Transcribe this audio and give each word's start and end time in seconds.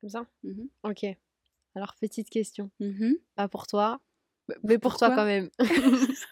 Comme 0.00 0.10
ça? 0.10 0.26
Mhm. 0.42 0.68
Ok. 0.84 1.04
Alors, 1.74 1.94
petite 2.00 2.30
question. 2.30 2.70
Mhm. 2.80 3.16
Pas 3.34 3.48
pour 3.48 3.66
toi, 3.66 4.00
Bah, 4.48 4.54
mais 4.64 4.78
pour 4.78 4.96
toi 4.96 5.10
quand 5.14 5.26
même. 5.26 5.50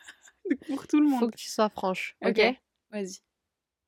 Pour 0.67 0.87
tout 0.87 0.99
le 1.01 1.09
Faut 1.09 1.17
monde. 1.21 1.31
que 1.33 1.37
tu 1.37 1.51
sois 1.51 1.69
franche. 1.69 2.17
Ok. 2.25 2.41
Vas-y. 2.91 3.19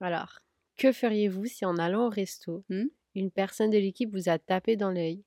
Alors, 0.01 0.41
que 0.77 0.93
feriez-vous 0.93 1.47
si 1.47 1.65
en 1.65 1.79
allant 1.79 2.07
au 2.07 2.11
resto, 2.11 2.65
Hmm 2.69 2.85
une 3.17 3.31
personne 3.33 3.71
de 3.71 3.79
l'équipe 3.79 4.11
vous 4.13 4.29
a 4.29 4.39
tapé 4.39 4.77
dans 4.77 4.91
l'œil, 4.93 5.25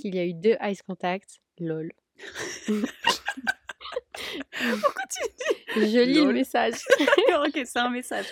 qu'il 0.00 0.16
y 0.16 0.18
a 0.18 0.24
eu 0.26 0.34
deux 0.34 0.56
eyes 0.60 0.76
contact 0.86 1.38
Lol. 1.60 1.92
Pourquoi 2.66 2.88
tu 5.10 5.22
Je 5.76 6.04
lis 6.04 6.24
le 6.24 6.32
message. 6.32 6.74
Ok, 7.46 7.52
c'est 7.64 7.78
un 7.78 7.90
message. 7.90 8.26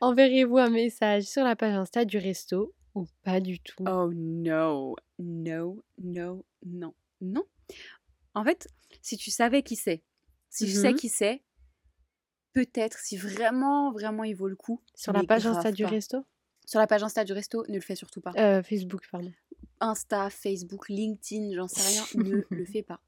Enverrez-vous 0.00 0.58
un 0.58 0.70
message 0.70 1.24
sur 1.24 1.42
la 1.42 1.56
page 1.56 1.74
Insta 1.74 2.04
du 2.04 2.18
resto 2.18 2.72
ou 2.94 3.06
pas 3.22 3.40
du 3.40 3.58
tout? 3.60 3.84
Oh 3.88 4.10
no, 4.14 4.96
no, 5.18 5.82
no, 5.98 6.44
non, 6.64 6.94
non. 7.20 7.44
En 8.34 8.44
fait, 8.44 8.68
si 9.00 9.16
tu 9.16 9.30
savais 9.30 9.62
qui 9.62 9.76
c'est, 9.76 10.02
si 10.50 10.66
tu 10.66 10.72
sais 10.72 10.90
Mhm. 10.92 10.96
qui 10.98 11.08
c'est, 11.08 11.42
peut-être 12.52 12.98
si 12.98 13.16
vraiment, 13.16 13.92
vraiment 13.92 14.24
il 14.24 14.34
vaut 14.34 14.48
le 14.48 14.56
coup. 14.56 14.80
Sur 14.94 15.12
la 15.12 15.22
page 15.24 15.46
Insta 15.46 15.72
du 15.72 15.84
pas. 15.84 15.88
resto? 15.90 16.24
Sur 16.66 16.78
la 16.80 16.86
page 16.86 17.02
Insta 17.02 17.24
du 17.24 17.32
resto, 17.32 17.64
ne 17.68 17.74
le 17.74 17.80
fais 17.80 17.96
surtout 17.96 18.20
pas. 18.20 18.32
Euh, 18.36 18.62
Facebook, 18.62 19.08
pardon. 19.10 19.32
Insta, 19.80 20.30
Facebook, 20.30 20.88
LinkedIn, 20.88 21.54
j'en 21.54 21.66
sais 21.68 21.82
rien, 21.88 22.04
ne 22.14 22.42
le 22.50 22.64
fais 22.64 22.82
pas. 22.82 23.00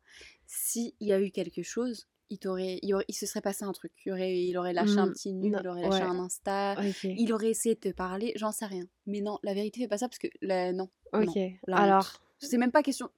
S'il 0.47 0.93
y 1.01 1.13
a 1.13 1.21
eu 1.21 1.31
quelque 1.31 1.63
chose, 1.63 2.07
il, 2.31 2.39
t'aurait, 2.39 2.79
il, 2.83 2.95
aurait- 2.95 3.05
il 3.09 3.15
se 3.15 3.27
serait 3.27 3.41
passé 3.41 3.65
un 3.65 3.73
truc. 3.73 3.93
Il 4.05 4.13
aurait, 4.13 4.37
il 4.39 4.57
aurait 4.57 4.73
lâché 4.73 4.99
un 4.99 5.07
Mm, 5.07 5.13
petit 5.13 5.33
nu, 5.33 5.51
non, 5.51 5.59
il 5.63 5.69
aurait 5.69 5.83
lâché 5.83 6.03
ouais. 6.05 6.09
un 6.09 6.19
Insta, 6.19 6.75
il 7.19 7.33
aurait 7.33 7.51
essayé 7.51 7.75
de 7.75 7.81
te 7.81 7.89
parler, 7.91 8.33
j'en 8.37 8.53
sais 8.53 8.67
rien. 8.67 8.85
Mais 9.07 9.21
non, 9.21 9.39
la 9.43 9.55
vérité, 9.55 9.81
fais 9.81 9.89
pas 9.89 9.99
ça 9.99 10.09
parce 10.09 10.19
que 10.19 10.29
la, 10.43 10.73
non, 10.73 10.89
Ok. 11.13 11.37
la 11.67 11.77
Alors, 11.77 12.21
c'est 12.39 12.59
même 12.59 12.73
pas 12.73 12.83
question. 12.83 13.09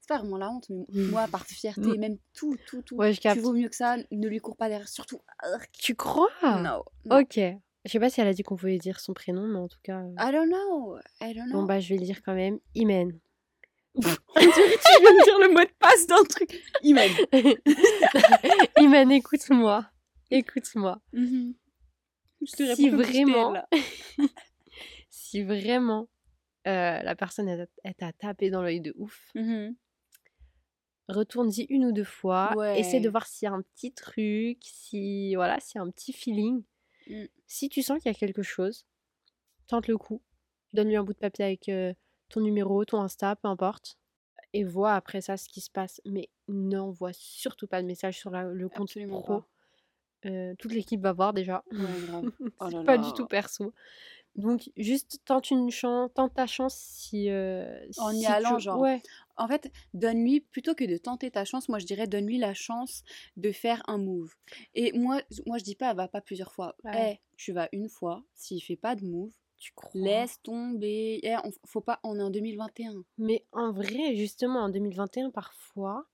C'est 0.00 0.08
pas 0.08 0.18
vraiment 0.18 0.38
la 0.38 0.50
honte, 0.50 0.68
mais 0.68 0.84
moi, 0.88 1.28
par 1.28 1.46
fierté, 1.46 1.96
Mm. 1.96 2.00
même 2.00 2.16
tout, 2.34 2.56
tout, 2.66 2.82
tout. 2.82 2.96
ouais, 2.96 3.12
je 3.12 3.18
tu 3.18 3.22
capte. 3.22 3.40
vaux 3.40 3.52
mieux 3.52 3.68
que 3.68 3.76
ça, 3.76 3.96
ne 4.10 4.28
lui 4.28 4.40
cours 4.40 4.56
pas 4.56 4.68
derrière. 4.68 4.88
Surtout. 4.88 5.20
Tu 5.72 5.94
crois? 5.94 6.28
Non, 6.42 6.82
non. 7.04 7.18
Ok. 7.20 7.38
Je 7.84 7.90
sais 7.90 7.98
pas 7.98 8.10
si 8.10 8.20
elle 8.20 8.28
a 8.28 8.32
dit 8.34 8.42
qu'on 8.44 8.54
pouvait 8.56 8.78
dire 8.78 9.00
son 9.00 9.12
prénom, 9.12 9.46
mais 9.48 9.58
en 9.58 9.66
tout 9.68 9.78
cas. 9.82 10.00
euh, 10.02 10.14
I 10.18 10.30
don't 10.32 10.46
know, 10.48 10.98
I 11.20 11.34
don't 11.34 11.46
know. 11.48 11.60
Bon, 11.60 11.62
bah, 11.66 11.80
je 11.80 11.88
vais 11.88 11.98
le 11.98 12.04
dire 12.04 12.22
quand 12.22 12.34
même. 12.34 12.58
Imen. 12.76 13.18
Tu 13.94 14.08
viens 14.08 15.12
de 15.12 15.24
dire 15.24 15.38
le 15.38 15.52
mot 15.52 15.60
de 15.60 15.72
passe 15.78 16.06
d'un 16.06 16.24
truc? 16.24 16.62
Imen. 16.82 17.10
Imen, 18.78 19.10
écoute-moi. 19.12 19.86
Écoute-moi. 20.30 21.00
Je 21.12 22.56
te 22.56 22.74
Si 22.74 22.88
vraiment-. 22.90 23.62
Si 25.10 25.42
vraiment 25.42 26.08
euh, 26.66 27.02
la 27.02 27.14
personne 27.16 27.48
elle, 27.48 27.68
t'a- 27.96 28.12
tapé 28.12 28.50
dans 28.50 28.62
l'œil 28.62 28.80
de 28.80 28.92
ouf, 28.96 29.30
Mhm. 29.34 29.74
retourne-y 31.08 31.64
une 31.70 31.86
ou 31.86 31.92
deux 31.92 32.04
fois. 32.04 32.52
Essaie 32.76 33.00
de 33.00 33.04
Ouais. 33.06 33.10
voir 33.10 33.26
s'il 33.26 33.46
y 33.46 33.48
a 33.48 33.52
un 33.54 33.62
petit 33.62 33.92
truc, 33.92 34.58
si 34.62 35.34
voilà, 35.34 35.58
s'il 35.60 35.78
y 35.78 35.78
a 35.80 35.82
un 35.82 35.90
petit 35.90 36.12
feeling. 36.12 36.62
Mm. 37.08 37.24
Si 37.46 37.68
tu 37.68 37.82
sens 37.82 37.98
qu'il 38.00 38.10
y 38.12 38.14
a 38.14 38.18
quelque 38.18 38.42
chose, 38.42 38.86
tente 39.66 39.86
le 39.88 39.98
coup. 39.98 40.22
Donne-lui 40.72 40.96
un 40.96 41.04
bout 41.04 41.12
de 41.14 41.18
papier 41.18 41.44
avec 41.44 41.68
euh, 41.68 41.92
ton 42.32 42.40
numéro, 42.40 42.84
ton 42.84 43.00
Insta, 43.00 43.36
peu 43.36 43.48
importe. 43.48 43.96
Et 44.54 44.64
vois 44.64 44.94
après 44.94 45.20
ça 45.20 45.36
ce 45.36 45.48
qui 45.48 45.60
se 45.60 45.70
passe. 45.70 46.00
Mais 46.04 46.28
n'envoie 46.48 47.12
surtout 47.12 47.66
pas 47.66 47.80
de 47.80 47.86
message 47.86 48.18
sur 48.18 48.30
la- 48.30 48.44
le 48.44 48.68
compte 48.68 48.90
Absolument 48.90 49.20
pro. 49.22 49.38
pas. 49.40 49.46
Euh, 50.26 50.54
toute 50.58 50.72
l'équipe 50.72 51.00
va 51.00 51.12
voir 51.12 51.32
déjà. 51.32 51.64
Ouais, 51.72 51.78
grave. 52.06 52.24
Oh 52.60 52.68
là 52.68 52.84
pas 52.84 52.98
du 52.98 53.12
tout 53.12 53.26
perso. 53.26 53.72
Donc 54.36 54.70
juste 54.78 55.20
tente 55.26 55.50
une 55.50 55.70
chance, 55.70 56.10
tente 56.14 56.32
ta 56.34 56.46
chance 56.46 56.74
si 56.74 57.28
euh, 57.28 57.86
En 57.98 58.12
y 58.12 58.24
allant, 58.26 58.56
tu- 58.56 58.62
genre. 58.62 58.78
Ouais. 58.80 59.02
En 59.36 59.46
fait, 59.48 59.70
donne-lui, 59.94 60.40
plutôt 60.40 60.74
que 60.74 60.84
de 60.84 60.96
tenter 60.96 61.30
ta 61.30 61.44
chance, 61.44 61.68
moi 61.68 61.78
je 61.78 61.86
dirais 61.86 62.06
donne-lui 62.06 62.38
la 62.38 62.54
chance 62.54 63.02
de 63.36 63.50
faire 63.52 63.82
un 63.88 63.98
move. 63.98 64.32
Et 64.74 64.92
moi, 64.98 65.20
moi 65.46 65.58
je 65.58 65.64
dis 65.64 65.74
pas, 65.74 65.92
va 65.92 66.08
pas 66.08 66.20
plusieurs 66.20 66.52
fois. 66.52 66.76
Eh, 66.84 66.88
Ouais. 66.88 67.20
tu 67.36 67.52
vas 67.52 67.68
une 67.72 67.88
fois, 67.88 68.22
s'il 68.34 68.62
fait 68.62 68.76
pas 68.76 68.94
de 68.94 69.04
move, 69.04 69.32
Tu 69.62 69.70
crois? 69.76 69.90
Laisse 69.94 70.42
tomber. 70.42 71.20
Eh, 71.22 71.36
on, 71.44 71.52
faut 71.66 71.80
pas, 71.80 72.00
on 72.02 72.18
est 72.18 72.22
en 72.22 72.30
2021. 72.30 73.04
Mais 73.18 73.46
en 73.52 73.70
vrai, 73.72 74.16
justement, 74.16 74.58
en 74.64 74.68
2021, 74.70 75.30
parfois. 75.30 76.04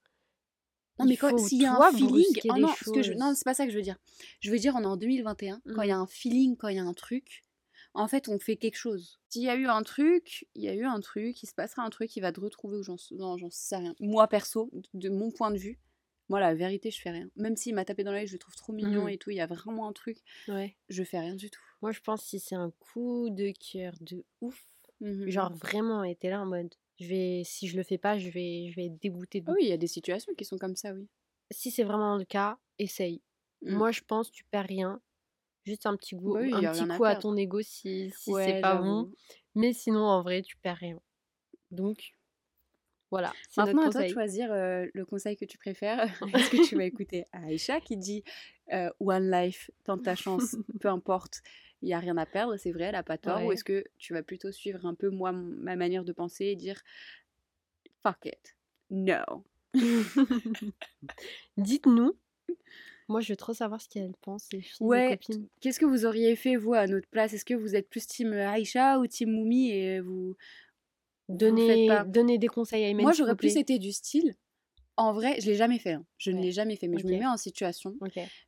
Non, 0.99 1.05
mais 1.05 1.17
quand 1.17 1.35
s'il 1.39 1.63
y 1.63 1.65
a 1.65 1.73
un 1.73 1.91
feeling. 1.91 2.25
Oh 2.49 2.57
non, 2.57 2.67
ce 2.67 2.91
que 2.91 3.01
je- 3.01 3.13
non, 3.13 3.29
choses. 3.29 3.37
c'est 3.37 3.45
pas 3.45 3.55
ça 3.55 3.65
que 3.65 3.71
je 3.71 3.77
veux 3.77 3.81
dire. 3.81 3.97
Je 4.41 4.51
veux 4.51 4.59
dire, 4.59 4.75
on 4.75 4.83
est 4.83 4.85
en 4.85 4.97
2021. 4.97 5.61
Quand 5.73 5.81
il 5.81 5.89
y 5.89 5.91
a 5.91 5.97
un 5.97 6.05
feeling, 6.05 6.57
quand 6.57 6.67
il 6.67 6.75
y 6.75 6.79
a 6.79 6.83
un 6.83 6.93
truc, 6.93 7.43
en 7.95 8.07
fait, 8.07 8.27
on 8.29 8.37
fait 8.37 8.55
quelque 8.55 8.75
chose. 8.77 9.19
S'il 9.29 9.41
y 9.41 9.49
a 9.49 9.55
eu 9.55 9.65
un 9.65 9.81
truc, 9.81 10.45
il 10.53 10.63
y 10.63 10.69
a 10.69 10.75
eu 10.75 10.83
un 10.85 10.99
truc, 10.99 11.41
il 11.41 11.47
se 11.47 11.55
passera 11.55 11.81
un 11.81 11.89
truc, 11.89 12.15
il 12.15 12.19
va 12.19 12.31
te 12.31 12.39
retrouver 12.39 12.77
où 12.77 12.83
j'en 12.83 12.97
sais 13.49 13.77
rien. 13.77 13.95
Moi, 13.99 14.27
perso, 14.27 14.69
de 14.93 15.09
mon 15.09 15.31
point 15.31 15.49
de 15.49 15.57
vue, 15.57 15.79
moi, 16.27 16.39
la 16.39 16.53
vérité, 16.53 16.91
je 16.91 17.01
fais 17.01 17.09
rien. 17.09 17.27
Même 17.35 17.55
s'il 17.55 17.73
m'a 17.73 17.83
tapé 17.85 18.03
dans 18.03 18.11
l'œil, 18.11 18.27
je 18.27 18.33
le 18.33 18.39
trouve 18.39 18.55
trop 18.55 18.73
mignon 18.73 19.03
Mhm. 19.05 19.09
et 19.09 19.17
tout, 19.17 19.31
il 19.31 19.37
y 19.37 19.41
a 19.41 19.47
vraiment 19.47 19.87
un 19.87 19.93
truc, 19.93 20.19
Ouais. 20.49 20.75
je 20.89 21.03
fais 21.03 21.17
rien 21.19 21.33
du 21.33 21.49
tout. 21.49 21.63
Moi, 21.81 21.91
je 21.91 21.99
pense 22.01 22.23
si 22.23 22.39
c'est 22.39 22.55
un 22.55 22.71
coup 22.79 23.29
de 23.29 23.51
cœur 23.51 23.93
de 24.01 24.23
ouf, 24.41 24.61
Mhm. 24.99 25.29
genre 25.29 25.53
vraiment, 25.53 26.03
et 26.03 26.15
t'es 26.15 26.29
là 26.29 26.41
en 26.41 26.45
mode, 26.45 26.73
je 26.99 27.07
vais, 27.07 27.41
si 27.45 27.67
je 27.67 27.77
le 27.77 27.83
fais 27.83 27.97
pas, 27.97 28.17
je 28.17 28.29
vais, 28.29 28.67
je 28.69 28.75
vais 28.75 28.87
être 28.87 28.99
dégoûtée 29.01 29.39
de 29.39 29.45
Ah 29.49 29.53
oui, 29.53 29.63
il 29.63 29.69
y 29.69 29.73
a 29.73 29.77
des 29.77 29.87
situations 29.87 30.33
qui 30.35 30.43
sont 30.43 30.57
comme 30.57 30.75
ça, 30.75 30.93
oui. 30.93 31.07
Si 31.51 31.71
c'est 31.71 31.83
vraiment 31.83 32.17
le 32.17 32.25
cas, 32.25 32.57
essaye. 32.77 33.21
Mm. 33.61 33.75
Moi, 33.75 33.91
je 33.91 34.01
pense, 34.01 34.31
tu 34.31 34.43
perds 34.43 34.65
rien. 34.67 35.01
Juste 35.65 35.85
un 35.85 35.95
petit 35.95 36.15
goût, 36.15 36.33
Bah 36.33 36.39
oui, 36.41 36.53
un 36.53 36.63
a 36.65 36.71
petit 36.71 36.83
à 36.83 36.97
coup 36.97 37.03
à 37.05 37.15
ton 37.15 37.35
ego 37.35 37.61
si, 37.61 38.11
si 38.11 38.31
Ouais, 38.31 38.45
c'est 38.45 38.61
pas 38.61 38.81
bon. 38.81 39.11
Mais 39.55 39.73
sinon, 39.73 40.01
en 40.05 40.21
vrai, 40.21 40.41
tu 40.41 40.57
perds 40.57 40.77
rien. 40.77 40.99
Donc, 41.71 42.13
voilà. 43.11 43.33
Maintenant, 43.57 43.87
à 43.87 43.89
toi 43.89 44.03
de 44.03 44.07
choisir 44.09 44.51
euh, 44.51 44.85
le 44.93 45.05
conseil 45.05 45.35
que 45.35 45.45
tu 45.45 45.57
préfères. 45.57 46.05
Est-ce 46.35 46.49
que 46.49 46.67
tu 46.67 46.75
vas 46.75 46.83
écouter 46.85 47.25
Aïcha 47.31 47.81
qui 47.81 47.97
dit 47.97 48.23
euh, 48.71 48.89
One 48.99 49.31
Life, 49.31 49.71
tente 49.83 50.03
ta 50.03 50.15
chance, 50.15 50.55
peu 50.79 50.87
importe, 50.89 51.41
il 51.81 51.85
n'y 51.87 51.93
a 51.93 51.99
rien 51.99 52.17
à 52.17 52.25
perdre, 52.25 52.57
c'est 52.57 52.71
vrai, 52.71 52.85
elle 52.85 52.93
n'a 52.93 53.03
pas 53.03 53.17
tort. 53.17 53.43
Ou 53.45 53.51
est-ce 53.51 53.63
que 53.63 53.83
tu 53.97 54.13
vas 54.13 54.23
plutôt 54.23 54.51
suivre 54.51 54.85
un 54.85 54.95
peu 54.95 55.09
moi, 55.09 55.31
ma 55.31 55.75
manière 55.75 56.03
de 56.03 56.11
penser 56.13 56.45
et 56.45 56.55
dire 56.55 56.81
Fuck 58.03 58.25
it, 58.25 58.55
no. 58.89 59.43
Dites-nous. 61.57 62.13
Moi, 63.07 63.21
je 63.21 63.33
veux 63.33 63.37
trop 63.37 63.53
savoir 63.53 63.81
ce 63.81 63.89
qu'elles 63.89 64.13
pensent, 64.21 64.49
les 64.53 64.61
filles, 64.61 64.77
les 64.81 64.85
Ouais, 64.85 65.17
copines. 65.17 65.47
qu'est-ce 65.61 65.79
que 65.79 65.85
vous 65.85 66.05
auriez 66.05 66.35
fait, 66.35 66.55
vous, 66.55 66.73
à 66.75 66.85
notre 66.85 67.07
place? 67.09 67.33
Est-ce 67.33 67.45
que 67.45 67.55
vous 67.55 67.75
êtes 67.75 67.89
plus 67.89 68.05
team 68.05 68.33
Aïcha 68.33 68.99
ou 68.99 69.07
team 69.07 69.31
Moumi 69.31 69.71
et 69.71 69.99
vous. 69.99 70.35
vous 71.27 71.35
Donnez, 71.35 71.87
pas? 71.87 72.03
donnez 72.03 72.37
des 72.37 72.47
conseils 72.47 72.83
à 72.85 72.89
Imen, 72.89 73.03
Moi, 73.03 73.13
j'aurais 73.13 73.35
plus 73.35 73.57
été 73.57 73.79
du 73.79 73.91
style. 73.91 74.35
En 74.95 75.13
vrai, 75.13 75.39
je 75.41 75.47
l'ai 75.47 75.55
jamais 75.55 75.79
fait. 75.79 75.93
hein. 75.93 76.05
Je 76.17 76.31
ne 76.31 76.41
l'ai 76.41 76.51
jamais 76.51 76.75
fait, 76.75 76.87
mais 76.87 76.99
je 76.99 77.05
me 77.07 77.11
mets 77.11 77.25
en 77.25 77.37
situation. 77.37 77.95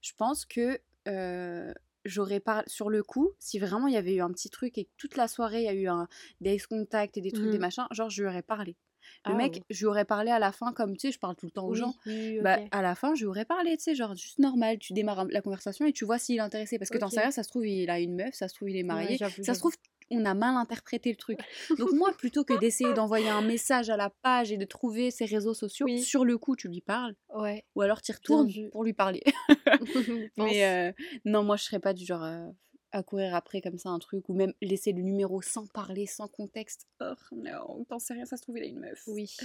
Je 0.01 0.11
pense 0.17 0.45
que 0.45 0.79
euh, 1.07 1.73
j'aurais 2.05 2.39
pas 2.39 2.63
sur 2.67 2.89
le 2.89 3.03
coup, 3.03 3.31
si 3.39 3.59
vraiment 3.59 3.87
il 3.87 3.93
y 3.93 3.97
avait 3.97 4.15
eu 4.15 4.21
un 4.21 4.31
petit 4.31 4.49
truc 4.49 4.77
et 4.77 4.85
que 4.85 4.91
toute 4.97 5.15
la 5.17 5.27
soirée 5.27 5.61
il 5.61 5.65
y 5.65 5.69
a 5.69 5.73
eu 5.73 5.87
un 5.87 6.07
des 6.41 6.57
contacts 6.59 7.17
et 7.17 7.21
des 7.21 7.31
trucs, 7.31 7.51
des 7.51 7.57
Mhm. 7.57 7.59
machins, 7.59 7.87
genre 7.91 8.09
je 8.09 8.21
lui 8.23 8.29
aurais 8.29 8.41
parlé. 8.43 8.77
Le 9.25 9.33
Ah, 9.33 9.35
mec, 9.35 9.59
ouais. 9.59 9.63
je 9.69 9.79
lui 9.79 9.85
aurais 9.87 10.05
parlé 10.05 10.29
à 10.31 10.39
la 10.39 10.51
fin, 10.51 10.73
comme 10.73 10.95
tu 10.95 11.07
sais, 11.07 11.11
je 11.11 11.19
parle 11.19 11.35
tout 11.35 11.45
le 11.47 11.51
temps 11.51 11.67
aux 11.67 11.73
Oui, 11.73 11.75
gens. 11.75 11.95
oui, 12.05 12.39
Bah, 12.39 12.59
à 12.71 12.81
la 12.83 12.93
fin, 12.95 13.15
je 13.15 13.21
lui 13.21 13.27
aurais 13.27 13.45
parlé, 13.45 13.75
tu 13.77 13.83
sais, 13.83 13.95
genre 13.95 14.15
juste 14.15 14.39
normal. 14.39 14.77
Tu 14.79 14.93
démarres 14.93 15.25
la 15.25 15.41
conversation 15.41 15.85
et 15.85 15.93
tu 15.93 16.05
vois 16.05 16.19
s'il 16.19 16.35
est 16.37 16.39
intéressé. 16.39 16.77
Parce 16.77 16.91
que 16.91 16.97
t'en 16.99 17.09
Ok. 17.09 17.11
sais 17.11 17.21
rien, 17.21 17.31
ça 17.31 17.43
se 17.43 17.49
trouve, 17.49 17.65
il 17.65 17.89
a 17.89 17.99
une 17.99 18.15
meuf, 18.15 18.33
ça 18.35 18.47
se 18.47 18.53
trouve, 18.55 18.69
il 18.69 18.77
est 18.77 18.83
marié. 18.83 19.21
ça 19.41 19.53
se 19.55 19.59
trouve, 19.59 19.73
on 20.11 20.25
a 20.25 20.33
mal 20.33 20.55
interprété 20.55 21.09
le 21.09 21.15
truc. 21.17 21.39
Donc, 21.79 21.91
moi, 21.93 22.11
plutôt 22.17 22.43
que 22.43 22.57
d'essayer 22.59 22.93
d'envoyer 22.93 23.29
un 23.29 23.41
message 23.41 23.89
à 23.89 23.97
la 23.97 24.09
page 24.09 24.51
et 24.51 24.57
de 24.57 24.65
trouver 24.65 25.11
ses 25.11 25.25
réseaux 25.25 25.53
sociaux, 25.53 25.85
Oui. 25.85 26.01
sur 26.01 26.25
le 26.25 26.37
coup, 26.37 26.55
tu 26.55 26.67
lui 26.67 26.81
parles. 26.81 27.15
Ouais. 27.29 27.63
Ou 27.75 27.81
alors, 27.81 28.01
tu 28.01 28.11
retournes 28.11 28.49
pour 28.71 28.83
lui 28.83 28.93
parler. 28.93 29.21
Mais 30.37 30.65
euh, 30.65 30.91
non, 31.25 31.43
moi 31.43 31.55
je 31.57 31.63
serais 31.63 31.79
pas 31.79 31.93
du 31.93 32.05
genre 32.05 32.23
euh, 32.23 32.47
à 32.91 33.03
courir 33.03 33.35
après 33.35 33.61
comme 33.61 33.77
ça 33.77 33.89
un 33.89 33.99
truc 33.99 34.27
ou 34.29 34.33
même 34.33 34.53
laisser 34.61 34.91
le 34.91 35.01
numéro 35.01 35.41
sans 35.41 35.65
parler, 35.67 36.05
sans 36.05 36.27
contexte. 36.27 36.87
Oh 36.99 37.13
non, 37.31 37.85
t'en 37.89 37.99
sais 37.99 38.13
rien, 38.13 38.25
ça 38.25 38.37
se 38.37 38.41
trouve 38.41 38.57
il 38.57 38.63
a 38.63 38.67
une 38.67 38.79
meuf. 38.79 39.03
Oui. 39.07 39.35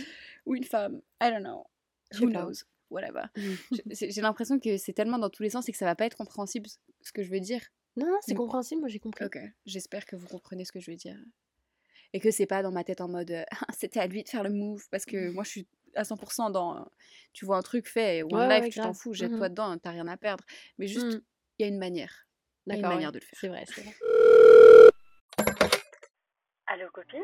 Ou 0.46 0.54
une 0.54 0.64
femme. 0.64 1.00
I 1.22 1.30
don't 1.30 1.42
know. 1.42 1.64
Who 2.20 2.28
knows? 2.30 2.64
Whatever. 2.90 3.22
J'ai 3.90 4.20
l'impression 4.20 4.58
que 4.60 4.76
c'est 4.76 4.92
tellement 4.92 5.18
dans 5.18 5.30
tous 5.30 5.42
les 5.42 5.50
sens 5.50 5.68
et 5.68 5.72
que 5.72 5.78
ça 5.78 5.84
va 5.86 5.94
pas 5.96 6.06
être 6.06 6.16
compréhensible 6.16 6.68
ce 7.02 7.12
que 7.12 7.22
je 7.22 7.30
veux 7.30 7.40
dire. 7.40 7.60
Non, 7.96 8.06
non, 8.06 8.18
c'est 8.20 8.34
Mm. 8.34 8.36
compréhensible, 8.36 8.80
moi 8.80 8.88
j'ai 8.88 8.98
compris. 8.98 9.24
Ok, 9.24 9.38
j'espère 9.64 10.04
que 10.04 10.16
vous 10.16 10.26
comprenez 10.26 10.64
ce 10.64 10.72
que 10.72 10.80
je 10.80 10.90
veux 10.90 10.96
dire. 10.96 11.16
Et 12.12 12.20
que 12.20 12.30
c'est 12.30 12.46
pas 12.46 12.62
dans 12.62 12.70
ma 12.72 12.84
tête 12.84 13.00
en 13.00 13.08
mode 13.08 13.32
Ah, 13.68 13.72
c'était 13.76 14.00
à 14.00 14.06
lui 14.06 14.22
de 14.22 14.28
faire 14.28 14.42
le 14.42 14.50
move 14.50 14.86
parce 14.90 15.04
que 15.06 15.30
moi 15.30 15.44
je 15.44 15.50
suis 15.50 15.68
à 15.94 16.02
100% 16.04 16.50
dans 16.50 16.86
tu 17.32 17.46
vois 17.46 17.56
un 17.56 17.62
truc 17.62 17.88
fait, 17.88 18.22
one 18.22 18.32
Ouais, 18.48 18.48
life, 18.56 18.64
ouais, 18.64 18.70
tu 18.70 18.80
t'en 18.80 18.92
fous, 18.92 19.14
jette-toi 19.14 19.48
Mhm. 19.48 19.54
dedans, 19.54 19.78
t'as 19.78 19.90
rien 19.92 20.06
à 20.08 20.16
perdre. 20.16 20.44
Mais 20.78 20.86
juste, 20.88 21.06
il 21.12 21.16
Mm. 21.16 21.22
y 21.60 21.64
a 21.64 21.66
une 21.68 21.78
manière. 21.78 22.26
Y 22.66 22.72
a 22.72 22.74
une 22.76 22.80
D'accord, 22.82 22.96
manière 22.96 23.08
ouais. 23.08 23.12
de 23.14 23.18
le 23.20 23.24
faire. 23.24 23.38
C'est 23.40 23.48
vrai, 23.48 23.64
c'est 23.66 23.80
vrai. 23.82 23.94
Allô 26.66 26.90
copine? 26.92 27.22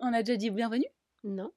On 0.00 0.12
a 0.12 0.22
déjà 0.22 0.36
dit 0.36 0.50
bienvenue? 0.50 0.86
Non. 1.24 1.50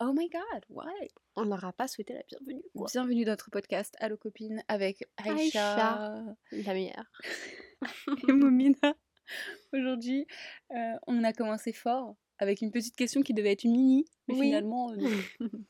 Oh 0.00 0.12
my 0.12 0.28
god, 0.28 0.64
why 0.68 1.08
On 1.34 1.46
n'aura 1.46 1.72
pas 1.72 1.88
souhaité 1.88 2.14
la 2.14 2.22
bienvenue. 2.28 2.62
Quoi. 2.76 2.86
Bienvenue 2.92 3.24
dans 3.24 3.32
notre 3.32 3.50
podcast 3.50 3.94
Allo 3.98 4.16
Copine 4.16 4.62
avec 4.68 5.04
Aïcha, 5.16 6.22
la 6.52 6.72
meilleure. 6.74 7.10
et 8.28 8.32
Momina. 8.32 8.94
Aujourd'hui, 9.72 10.26
euh, 10.70 10.94
on 11.06 11.24
a 11.24 11.32
commencé 11.32 11.72
fort 11.72 12.16
avec 12.38 12.60
une 12.62 12.70
petite 12.70 12.94
question 12.96 13.22
qui 13.22 13.34
devait 13.34 13.52
être 13.52 13.64
une 13.64 13.72
mini, 13.72 14.04
mais 14.28 14.34
Oui. 14.34 14.40
finalement. 14.46 14.92
euh. 14.92 15.20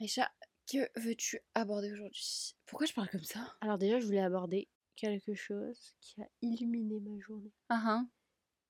Aïcha, 0.00 0.30
que 0.72 0.78
veux-tu 0.98 1.40
aborder 1.54 1.92
aujourd'hui? 1.92 2.54
Pourquoi 2.66 2.86
je 2.86 2.94
parle 2.94 3.10
comme 3.10 3.24
ça? 3.24 3.54
Alors 3.60 3.76
déjà, 3.76 4.00
je 4.00 4.06
voulais 4.06 4.20
aborder 4.22 4.66
quelque 4.96 5.34
chose 5.34 5.94
qui 6.00 6.22
a 6.22 6.28
illuminé 6.40 7.00
ma 7.00 7.18
journée, 7.20 7.52
Ah 7.68 7.82
ah, 7.84 8.04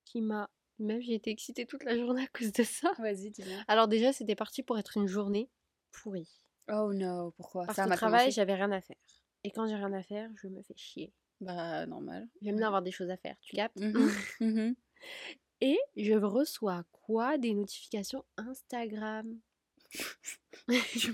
qui 0.04 0.20
m'a... 0.22 0.50
Même 0.80 1.00
j'ai 1.02 1.14
été 1.14 1.30
excitée 1.30 1.66
toute 1.66 1.84
la 1.84 1.96
journée 1.96 2.24
à 2.24 2.38
cause 2.38 2.52
de 2.52 2.62
ça. 2.62 2.92
vas-y, 2.98 3.30
dis-moi. 3.30 3.62
Alors 3.68 3.86
déjà, 3.86 4.12
c'était 4.12 4.34
parti 4.34 4.62
pour 4.62 4.78
être 4.78 4.96
une 4.96 5.06
journée 5.06 5.50
pourrie. 5.92 6.28
Oh 6.68 6.92
no, 6.92 7.32
pourquoi? 7.32 7.66
Parce 7.66 7.76
Ça 7.76 7.86
mal 7.86 7.98
travail, 7.98 8.32
j'avais 8.32 8.54
rien 8.54 8.70
à 8.72 8.80
faire. 8.80 8.96
Et 9.44 9.50
quand 9.50 9.66
j'ai 9.66 9.74
rien 9.74 9.92
à 9.92 10.02
faire, 10.02 10.30
je 10.36 10.48
me 10.48 10.62
fais 10.62 10.74
chier. 10.76 11.12
Bah, 11.40 11.86
normal. 11.86 12.28
J'aime 12.42 12.56
bien 12.56 12.66
avoir 12.66 12.82
des 12.82 12.92
choses 12.92 13.10
à 13.10 13.16
faire, 13.16 13.36
tu 13.40 13.56
captes? 13.56 13.78
Mhm, 13.80 14.10
mhm. 14.40 14.74
Et 15.62 15.78
je 15.96 16.14
reçois 16.14 16.84
quoi? 16.90 17.36
Des 17.36 17.54
notifications 17.54 18.24
Instagram. 18.36 19.38
Je 20.68 21.10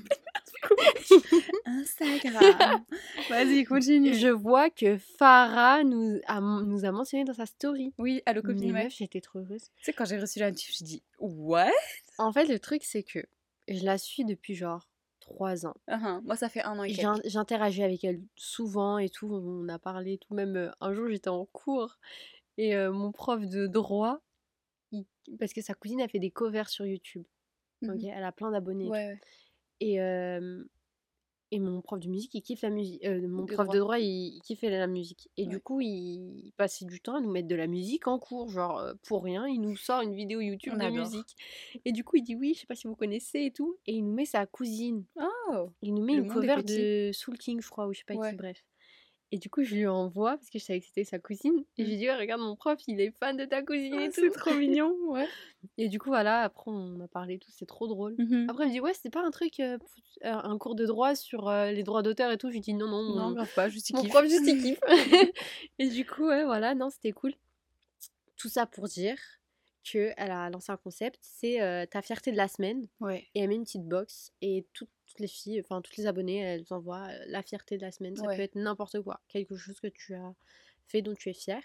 Instagram. 1.65 2.85
Vas-y, 3.31 3.65
continue. 3.65 4.15
Je 4.15 4.29
vois 4.29 4.71
que 4.71 4.97
Farah 4.99 5.85
nous 5.85 6.21
a, 6.27 6.41
nous 6.41 6.85
a 6.85 6.93
mentionné 6.93 7.25
dans 7.25 7.35
sa 7.35 7.47
story. 7.47 7.93
Oui, 7.99 8.23
Mais 8.27 8.35
Copine, 8.43 8.73
ouais. 8.73 8.85
meuf, 8.85 8.93
j'étais 8.95 9.21
trop 9.21 9.41
heureuse. 9.41 9.65
Tu 9.77 9.85
sais, 9.85 9.93
quand 9.93 10.05
j'ai 10.05 10.19
reçu 10.19 10.39
la 10.39 10.51
notif, 10.51 10.75
j'ai 10.79 10.85
dit 10.85 11.03
What? 11.19 11.71
En 12.19 12.33
fait, 12.33 12.47
le 12.47 12.59
truc, 12.59 12.83
c'est 12.85 13.03
que 13.03 13.21
je 13.69 13.85
la 13.85 13.99
suis 13.99 14.25
depuis 14.25 14.55
genre 14.55 14.89
trois 15.21 15.67
ans. 15.67 15.75
Ah, 15.89 16.21
Moi, 16.25 16.37
ça 16.37 16.49
fait 16.49 16.63
un 16.63 16.79
an 16.79 16.85
et 16.85 16.91
J'in- 16.93 17.15
quelques. 17.15 17.29
J'interagis 17.31 17.83
avec 17.83 18.05
elle 18.05 18.21
souvent 18.37 18.99
et 18.99 19.09
tout. 19.09 19.29
On 19.33 19.69
a 19.69 19.79
parlé 19.79 20.19
tout. 20.19 20.35
Même 20.35 20.57
euh, 20.57 20.71
un 20.81 20.93
jour, 20.95 21.09
j'étais 21.09 21.29
en 21.31 21.45
cours 21.47 21.99
et 22.59 22.77
euh, 22.77 22.93
mon 22.93 23.13
prof 23.13 23.45
de 23.45 23.67
droit, 23.67 24.21
il- 24.93 25.05
parce 25.39 25.53
que 25.53 25.61
sa 25.63 25.75
cousine 25.75 26.01
a 26.01 26.09
fait 26.09 26.21
des 26.21 26.31
covers 26.31 26.69
sur 26.69 26.87
YouTube. 26.87 27.25
Mhm. 27.83 27.99
Elle 28.15 28.25
a 28.25 28.33
plein 28.33 28.51
d'abonnés. 28.53 28.89
Ouais, 28.89 29.07
ouais. 29.09 29.21
Et, 29.81 30.01
euh, 30.01 30.65
et 31.53 31.61
mon 31.61 31.81
prof 31.81 32.01
de 32.01 32.09
musique, 32.09 32.35
il 32.35 32.43
kiffe 32.43 32.63
la 32.63 32.71
musique. 32.71 33.05
euh, 33.05 33.27
mon 33.29 33.45
De 33.45 33.53
prof 33.53 33.67
droit. 33.67 33.75
de 33.75 33.79
droit, 33.81 33.99
il, 34.01 34.35
il 34.37 34.41
kiffait 34.43 34.69
la 34.71 34.87
musique. 34.89 35.29
Et 35.37 35.47
du 35.47 35.61
coup, 35.61 35.81
il, 35.81 35.89
il 36.47 36.53
passait 36.57 36.85
du 36.85 37.01
temps 37.01 37.15
à 37.15 37.21
nous 37.21 37.31
mettre 37.31 37.47
de 37.49 37.55
la 37.55 37.67
musique 37.69 38.09
en 38.09 38.19
cours. 38.19 38.49
Genre, 38.49 38.83
pour 39.07 39.23
rien, 39.23 39.47
il 39.47 39.61
nous 39.61 39.77
sort 39.77 40.01
une 40.03 40.15
vidéo 40.15 40.41
YouTube 40.41 40.73
On 40.75 40.79
de 40.79 40.83
adore. 40.85 40.99
musique. 41.05 41.37
Et 41.85 41.93
du 41.93 42.03
coup, 42.05 42.17
il 42.17 42.23
dit 42.23 42.35
oui, 42.35 42.53
je 42.55 42.61
sais 42.61 42.67
pas 42.67 42.75
si 42.75 42.89
vous 42.89 42.97
connaissez 42.97 43.45
et 43.45 43.53
tout. 43.53 43.77
Et 43.87 43.93
il 43.95 44.05
nous 44.05 44.13
met 44.15 44.25
sa 44.27 44.45
cousine. 44.47 45.05
Oh 45.51 45.69
Il 45.83 45.95
nous 45.95 46.03
met 46.05 46.15
une 46.15 46.27
cover 46.29 46.63
de 46.65 47.11
Soul 47.13 47.39
King, 47.39 47.61
je 47.63 47.69
crois, 47.71 47.87
ou 47.87 47.93
je 47.93 47.99
sais 48.01 48.05
pas 48.07 48.15
Ouais. 48.15 48.31
qui, 48.31 48.37
bref. 48.37 48.65
Et 49.33 49.39
du 49.39 49.51
coup, 49.51 49.65
je 49.65 49.75
lui 49.75 49.87
envoie 49.87 50.37
parce 50.37 50.51
que 50.51 50.59
je 50.59 50.65
savais 50.65 50.81
que 50.81 50.87
c'était 50.87 51.05
sa 51.05 51.19
cousine. 51.19 51.65
Et 51.79 51.83
Mm. 51.85 51.87
j'ai 51.87 51.97
dit, 51.97 52.07
Ouais, 52.07 52.17
regarde, 52.17 52.41
mon 52.41 52.55
prof, 52.57 52.79
il 52.87 53.01
est 53.01 53.11
fan 53.19 53.37
de 53.37 53.45
ta 53.45 53.63
cousine 53.63 53.95
Ah, 53.99 54.05
et 54.07 54.11
C'est 54.13 54.29
tout. 54.31 54.39
trop 54.39 54.55
mignon, 54.55 54.95
ouais. 55.09 55.27
Et 55.79 55.89
du 55.89 55.99
coup, 55.99 56.11
voilà, 56.11 56.43
après, 56.43 56.71
on 56.71 57.01
a 57.01 57.09
parlé 57.09 57.35
et 57.35 57.39
tout, 57.39 57.51
c'est 57.51 57.67
trop 57.67 57.89
drôle. 57.89 58.15
Mhm. 58.19 58.47
Après, 58.49 58.63
elle 58.65 58.69
me 58.69 58.75
dit, 58.75 58.81
ouais, 58.81 58.95
c'était 58.95 59.11
pas 59.11 59.23
un 59.25 59.31
truc, 59.33 59.59
euh, 59.59 59.79
euh, 60.25 60.33
un 60.33 60.59
cours 60.59 60.77
de 60.77 60.87
droit 60.87 61.17
sur 61.17 61.49
euh, 61.49 61.73
les 61.73 61.83
droits 61.83 62.03
d'auteur 62.03 62.31
et 62.31 62.39
tout? 62.39 62.49
Je 62.49 62.55
lui 62.55 62.61
dis, 62.61 62.73
non, 62.75 62.87
non, 62.87 63.03
Non, 63.15 63.33
grave 63.33 63.53
pas, 63.55 63.69
juste 63.69 63.93
mon 63.93 64.05
prof 64.05 64.25
juste 64.29 64.47
kiffe. 64.63 64.79
et 65.81 65.89
du 65.89 66.07
coup, 66.07 66.27
ouais, 66.29 66.45
voilà, 66.45 66.75
non, 66.77 66.89
c'était 66.91 67.13
cool. 67.13 67.35
Tout 68.37 68.49
ça 68.49 68.67
pour 68.67 68.85
dire 68.87 69.19
que 69.91 70.13
elle 70.17 70.31
a 70.31 70.51
lancé 70.51 70.73
un 70.73 70.77
concept, 70.77 71.19
c'est 71.23 71.61
euh, 71.61 71.87
ta 71.87 72.03
fierté 72.03 72.33
de 72.33 72.37
la 72.37 72.49
semaine. 72.49 72.87
Ouais. 73.01 73.27
Et 73.35 73.41
elle 73.41 73.49
met 73.49 73.55
une 73.55 73.65
petite 73.65 73.87
box 73.87 74.33
et 74.43 74.67
toutes 74.73 74.91
les 75.19 75.29
filles, 75.29 75.61
enfin 75.61 75.81
toutes 75.83 75.97
les 75.97 76.07
abonnées, 76.07 76.39
elles 76.41 76.67
envoient 76.71 77.07
euh, 77.09 77.25
la 77.29 77.43
fierté 77.43 77.77
de 77.77 77.83
la 77.83 77.93
semaine. 77.93 78.17
Ça 78.17 78.27
Ouais. 78.27 78.37
peut 78.37 78.43
être 78.43 78.57
n'importe 78.57 79.01
quoi, 79.03 79.21
quelque 79.29 79.57
chose 79.57 79.79
que 79.81 79.87
tu 79.89 80.15
as 80.15 80.35
fait 80.89 81.03
dont 81.03 81.15
tu 81.15 81.31
es 81.31 81.35
fière. 81.35 81.63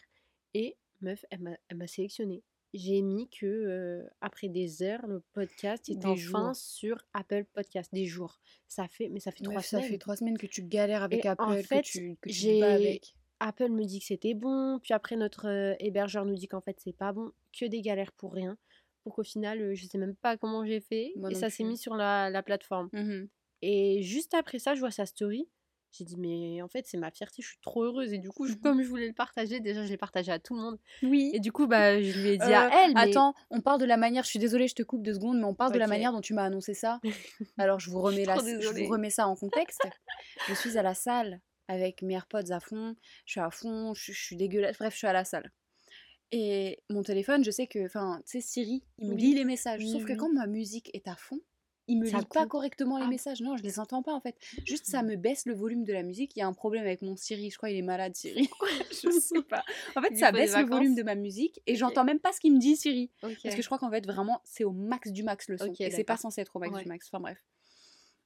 Et 0.53 0.77
meuf, 1.01 1.25
elle 1.31 1.57
m'a 1.75 1.87
sélectionné. 1.87 2.43
J'ai 2.73 3.01
mis 3.01 3.27
que 3.29 3.45
euh, 3.45 4.03
après 4.21 4.47
des 4.47 4.81
heures, 4.81 5.05
le 5.05 5.19
podcast 5.33 5.89
est 5.89 5.95
Des 5.95 6.05
enfin 6.07 6.53
jours. 6.53 6.55
sur 6.55 7.05
Apple 7.13 7.43
Podcast. 7.53 7.89
Des 7.93 8.05
jours. 8.05 8.39
Ça 8.69 8.87
fait, 8.87 9.09
mais 9.09 9.19
ça 9.19 9.31
fait 9.31 9.43
trois 9.43 9.55
Meuf, 9.55 9.65
ça 9.65 9.77
semaines. 9.79 9.91
fait 9.91 9.97
trois 9.97 10.15
semaines 10.15 10.37
que 10.37 10.47
tu 10.47 10.63
galères 10.63 11.03
avec 11.03 11.25
Et 11.25 11.27
Apple, 11.27 11.43
en 11.43 11.61
fait, 11.63 11.81
que 11.81 11.87
tu, 11.87 12.15
que 12.21 12.29
tu 12.29 12.63
avec. 12.63 13.13
Apple 13.43 13.69
me 13.69 13.83
dit 13.85 13.99
que 13.99 14.05
c'était 14.05 14.33
bon, 14.33 14.79
puis 14.81 14.93
après 14.93 15.15
notre 15.15 15.47
euh, 15.47 15.73
hébergeur 15.79 16.25
nous 16.25 16.35
dit 16.35 16.47
qu'en 16.47 16.61
fait 16.61 16.77
c'est 16.83 16.95
pas 16.95 17.11
bon, 17.11 17.31
que 17.57 17.65
des 17.65 17.81
galères 17.81 18.11
pour 18.13 18.33
rien, 18.33 18.57
pour 19.03 19.15
qu'au 19.15 19.23
final 19.23 19.61
euh, 19.61 19.75
je 19.75 19.85
sais 19.87 19.97
même 19.97 20.15
pas 20.15 20.37
comment 20.37 20.65
j'ai 20.65 20.79
fait 20.79 21.11
Moi 21.17 21.31
et 21.31 21.35
ça 21.35 21.49
s'est 21.49 21.63
mis 21.63 21.77
sur 21.77 21.95
la, 21.95 22.29
la 22.29 22.43
plateforme. 22.43 22.89
Mhm. 22.93 23.27
Et 23.63 24.01
juste 24.01 24.33
après 24.33 24.57
ça, 24.59 24.73
je 24.75 24.79
vois 24.79 24.91
sa 24.91 25.05
story. 25.05 25.47
J'ai 25.93 26.05
dit 26.05 26.15
mais 26.17 26.61
en 26.61 26.69
fait 26.69 26.87
c'est 26.87 26.97
ma 26.97 27.11
fierté, 27.11 27.41
je 27.41 27.47
suis 27.49 27.59
trop 27.61 27.83
heureuse 27.83 28.13
et 28.13 28.17
du 28.17 28.29
coup 28.29 28.45
je- 28.47 28.53
Mhm. 28.55 28.59
comme 28.61 28.81
je 28.81 28.87
voulais 28.87 29.07
le 29.07 29.13
partager, 29.13 29.59
déjà 29.59 29.83
je 29.85 29.89
l'ai 29.89 29.97
partagé 29.97 30.31
à 30.31 30.39
tout 30.39 30.55
le 30.55 30.61
monde 30.61 30.79
Oui. 31.03 31.31
et 31.33 31.39
du 31.41 31.51
coup 31.51 31.67
bah 31.67 32.01
je 32.01 32.17
lui 32.21 32.29
ai 32.29 32.37
dit 32.37 32.43
Euh, 32.45 32.55
à 32.69 32.85
elle 32.85 32.93
mais 32.93 33.09
Attends, 33.09 33.33
on 33.49 33.59
parle 33.59 33.81
de 33.81 33.85
la 33.85 33.97
manière, 33.97 34.23
je 34.23 34.29
suis 34.29 34.39
désolée, 34.39 34.69
je 34.69 34.75
te 34.75 34.83
coupe 34.83 35.03
deux 35.03 35.15
secondes, 35.15 35.37
mais 35.39 35.43
on 35.45 35.53
parle 35.53 35.73
de 35.73 35.79
la 35.79 35.87
manière 35.87 36.13
dont 36.13 36.21
tu 36.21 36.33
m'as 36.33 36.45
annoncé 36.45 36.73
ça. 36.73 37.01
Alors 37.57 37.79
je 37.81 37.89
vous 37.89 37.99
remets, 38.01 38.23
la, 38.23 38.37
trop 38.37 38.47
je 38.47 38.55
désolée. 38.57 38.85
vous 38.85 38.91
remets 38.93 39.09
ça 39.09 39.27
en 39.27 39.35
contexte. 39.35 39.81
je 40.47 40.53
suis 40.53 40.77
à 40.77 40.81
la 40.83 40.93
salle 40.93 41.41
avec 41.71 42.01
mes 42.01 42.13
AirPods 42.15 42.51
à 42.51 42.59
fond, 42.59 42.95
je 43.25 43.31
suis 43.31 43.39
à 43.39 43.49
fond, 43.49 43.93
je, 43.93 44.11
je 44.11 44.19
suis 44.21 44.35
dégueulasse, 44.35 44.77
bref, 44.77 44.93
je 44.93 44.97
suis 44.99 45.07
à 45.07 45.13
la 45.13 45.23
salle. 45.23 45.51
Et 46.33 46.79
mon 46.89 47.03
téléphone, 47.03 47.43
je 47.43 47.51
sais 47.51 47.67
que, 47.67 47.85
enfin, 47.85 48.21
tu 48.25 48.31
sais, 48.39 48.41
Siri, 48.41 48.83
il 48.99 49.09
me 49.09 49.13
Oui. 49.15 49.21
lit 49.21 49.33
les 49.35 49.43
messages. 49.45 49.81
Oui, 49.81 49.91
Sauf 49.91 50.05
que 50.05 50.13
quand 50.13 50.31
ma 50.31 50.47
musique 50.47 50.89
est 50.93 51.07
à 51.07 51.15
fond, 51.15 51.39
il 51.87 51.99
me 51.99 52.05
Ça 52.05 52.19
lit 52.19 52.25
pas 52.33 52.45
correctement 52.45 52.97
les 52.99 53.03
Ah. 53.05 53.09
messages. 53.09 53.41
Non, 53.41 53.57
je 53.57 53.63
les 53.63 53.79
entends 53.79 54.01
pas 54.01 54.13
en 54.13 54.21
fait. 54.21 54.37
Juste 54.65 54.85
ça 54.85 55.03
me 55.03 55.17
baisse 55.17 55.45
le 55.45 55.53
volume 55.53 55.83
de 55.83 55.91
la 55.91 56.03
musique. 56.03 56.33
Il 56.35 56.39
y 56.39 56.41
a 56.41 56.47
un 56.47 56.53
problème 56.53 56.83
avec 56.83 57.01
mon 57.01 57.17
Siri. 57.17 57.49
Je 57.49 57.57
crois 57.57 57.67
qu'il 57.67 57.77
est 57.79 57.81
malade, 57.81 58.15
Siri. 58.15 58.47
je 58.91 59.09
sais 59.19 59.41
pas. 59.41 59.65
En 59.97 60.01
fait, 60.01 60.09
Il 60.11 60.17
ça 60.17 60.31
baisse 60.31 60.55
le 60.55 60.65
volume 60.65 60.95
de 60.95 61.03
ma 61.03 61.15
musique 61.15 61.59
et 61.67 61.75
j'entends 61.75 62.05
même 62.05 62.19
pas 62.19 62.31
ce 62.31 62.39
qu'il 62.39 62.53
me 62.53 62.59
dit, 62.59 62.77
Siri. 62.77 63.09
Parce 63.19 63.55
que 63.55 63.61
je 63.61 63.65
crois 63.65 63.77
qu'en 63.79 63.89
fait, 63.91 64.05
vraiment, 64.05 64.39
c'est 64.45 64.63
au 64.63 64.71
max 64.71 65.11
du 65.11 65.23
max 65.23 65.49
le 65.49 65.57
son. 65.57 65.65
Ok, 65.65 65.81
et 65.81 65.91
c'est 65.91 66.05
pas 66.05 66.15
censé 66.17 66.39
être 66.39 66.55
au 66.55 66.59
max 66.59 66.73
Ouais. 66.75 66.83
du 66.83 66.87
max. 66.87 67.07
Enfin 67.11 67.19
bref. 67.19 67.43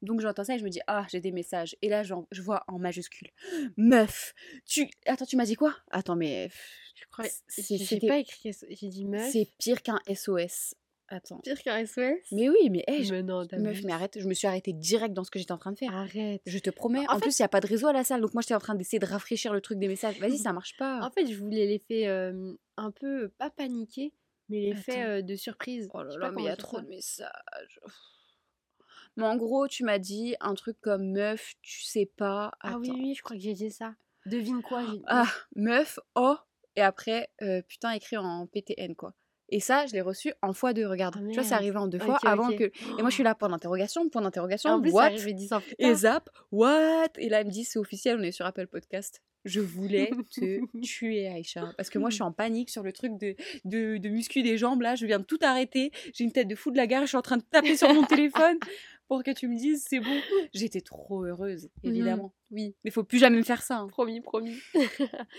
Donc 0.05 0.21
j'entends 0.21 0.43
ça 0.43 0.55
et 0.55 0.59
je 0.59 0.63
me 0.63 0.69
dis, 0.69 0.79
ah, 0.87 1.05
j'ai 1.11 1.19
des 1.21 1.31
messages. 1.31 1.75
Et 1.81 1.89
là, 1.89 2.03
je 2.03 2.41
vois 2.41 2.63
en 2.67 2.79
majuscule, 2.79 3.29
meuf, 3.77 4.33
tu. 4.65 4.87
Attends, 5.05 5.25
tu 5.25 5.35
m'as 5.35 5.45
dit 5.45 5.55
quoi? 5.55 5.75
Attends, 5.91 6.15
mais. 6.15 6.49
je 6.95 7.05
crois 7.11 7.25
c'est- 7.47 7.77
j'ai 7.77 7.99
pas 8.07 8.17
écrit 8.19 8.51
j'ai 8.69 8.87
dit 8.87 9.05
meuf 9.05 9.29
C'est 9.31 9.49
pire 9.57 9.81
qu'un 9.81 9.99
SOS. 10.07 10.75
Attends. 11.07 11.37
pire 11.39 11.61
qu'un 11.61 11.77
SOS. 11.85 12.31
Mais 12.31 12.49
oui, 12.49 12.69
mais 12.71 12.83
hey, 12.87 13.03
je- 13.05 13.13
non, 13.15 13.45
meuf, 13.59 13.83
mais 13.83 13.91
arrête, 13.93 14.19
je 14.19 14.27
me 14.27 14.33
suis 14.33 14.47
arrêtée 14.47 14.73
direct 14.73 15.13
dans 15.13 15.23
ce 15.23 15.29
que 15.29 15.37
j'étais 15.37 15.51
en 15.51 15.59
train 15.59 15.71
de 15.71 15.77
faire. 15.77 15.93
Arrête. 15.93 16.41
Je 16.47 16.57
te 16.57 16.71
promets. 16.71 17.07
En 17.09 17.17
En, 17.17 17.19
plus, 17.19 17.37
il 17.37 17.43
y 17.43 17.45
a 17.45 17.47
pas 17.47 17.61
de 17.61 17.67
réseau 17.67 17.87
à 17.87 17.93
la 17.93 18.03
salle, 18.03 18.21
donc 18.21 18.33
moi 18.33 18.41
j'étais 18.41 18.55
en 18.55 18.59
train 18.59 18.73
d'essayer 18.73 18.97
de 18.97 19.05
rafraîchir 19.05 19.53
le 19.53 19.61
truc 19.61 19.77
des 19.77 19.87
messages. 19.87 20.19
Vas-y, 20.19 20.39
ça 20.39 20.51
marche 20.51 20.75
pas. 20.77 21.01
En 21.05 21.11
fait, 21.11 21.27
je 21.27 21.37
voulais 21.37 21.67
l'effet 21.67 22.07
euh, 22.07 22.53
un 22.77 22.89
peu, 22.89 23.29
pas 23.37 23.51
paniquer, 23.51 24.13
mais 24.49 24.61
l'effet 24.73 25.03
euh, 25.03 25.21
de 25.21 25.35
surprise. 25.35 25.87
Oh 25.93 26.01
là 26.01 26.17
là, 26.17 26.31
mais 26.31 26.41
il 26.41 26.45
y 26.45 26.49
a 26.49 26.55
trop 26.55 26.77
ça. 26.77 26.81
de 26.83 26.87
messages. 26.87 27.79
Mais 29.17 29.25
en 29.25 29.35
gros, 29.37 29.67
tu 29.67 29.83
m'as 29.83 29.99
dit 29.99 30.35
un 30.41 30.55
truc 30.55 30.77
comme 30.81 31.11
meuf, 31.11 31.53
tu 31.61 31.83
sais 31.83 32.09
pas. 32.17 32.51
Ah 32.61 32.77
oui, 32.77 32.91
oui, 32.93 33.13
je 33.15 33.23
crois 33.23 33.35
que 33.35 33.41
j'ai 33.41 33.53
dit 33.53 33.71
ça. 33.71 33.95
Devine 34.25 34.61
quoi 34.61 34.83
j'ai. 34.85 35.01
Ah, 35.07 35.27
meuf, 35.55 35.99
oh, 36.15 36.35
et 36.75 36.81
après, 36.81 37.29
euh, 37.41 37.61
putain, 37.61 37.91
écrit 37.91 38.17
en 38.17 38.47
PTN, 38.47 38.95
quoi. 38.95 39.13
Et 39.49 39.59
ça, 39.59 39.85
je 39.85 39.93
l'ai 39.93 40.01
reçu 40.01 40.33
en 40.41 40.53
fois 40.53 40.73
deux, 40.73 40.87
regarde. 40.87 41.15
Ah, 41.17 41.27
tu 41.27 41.35
vois, 41.35 41.43
c'est 41.43 41.53
arrivé 41.53 41.77
en 41.77 41.87
deux 41.87 41.99
fois 41.99 42.17
avant 42.23 42.49
que. 42.51 42.63
Et 42.63 43.01
moi, 43.01 43.09
je 43.09 43.15
suis 43.15 43.23
là, 43.23 43.35
point 43.35 43.49
d'interrogation, 43.49 44.09
point 44.09 44.21
d'interrogation, 44.21 44.71
en 44.71 44.81
plus, 44.81 44.89
ça 44.89 44.95
what? 44.95 45.03
arrivait 45.03 45.33
10 45.33 45.53
ans 45.53 45.61
plus 45.61 45.75
Et 45.77 45.93
zap, 45.93 46.29
what? 46.51 47.09
Et 47.17 47.29
là, 47.29 47.41
elle 47.41 47.47
me 47.47 47.51
dit, 47.51 47.63
c'est 47.63 47.77
officiel, 47.77 48.17
on 48.19 48.23
est 48.23 48.31
sur 48.31 48.45
Apple 48.45 48.67
Podcast. 48.67 49.21
Je 49.43 49.61
voulais 49.61 50.09
te 50.31 50.59
tuer, 50.81 51.27
Aïcha. 51.27 51.71
Parce 51.77 51.91
que 51.91 51.99
moi, 51.99 52.09
je 52.09 52.15
suis 52.15 52.23
en 52.23 52.31
panique 52.33 52.71
sur 52.71 52.81
le 52.81 52.91
truc 52.91 53.19
de, 53.19 53.35
de, 53.63 53.97
de 53.97 54.09
muscu 54.09 54.41
des 54.41 54.57
jambes. 54.57 54.81
Là, 54.81 54.95
je 54.95 55.05
viens 55.05 55.19
de 55.19 55.23
tout 55.23 55.37
arrêter. 55.43 55.91
J'ai 56.15 56.23
une 56.23 56.31
tête 56.31 56.47
de 56.47 56.55
fou 56.55 56.71
de 56.71 56.77
la 56.77 56.87
gare. 56.87 57.03
Je 57.03 57.09
suis 57.09 57.17
en 57.17 57.21
train 57.21 57.37
de 57.37 57.43
taper 57.43 57.77
sur 57.77 57.93
mon 57.93 58.03
téléphone 58.05 58.57
pour 59.07 59.23
que 59.23 59.31
tu 59.31 59.47
me 59.47 59.57
dises, 59.57 59.85
c'est 59.87 59.99
bon. 59.99 60.05
J'étais 60.53 60.81
trop 60.81 61.23
heureuse, 61.25 61.69
Mhm. 61.83 61.89
évidemment. 61.91 62.33
Oui, 62.51 62.75
Mais 62.83 62.91
faut 62.91 63.03
plus 63.03 63.19
jamais 63.19 63.37
me 63.37 63.43
faire 63.43 63.61
ça. 63.61 63.77
hein. 63.79 63.87
promis, 63.87 64.21
promis. 64.21 64.55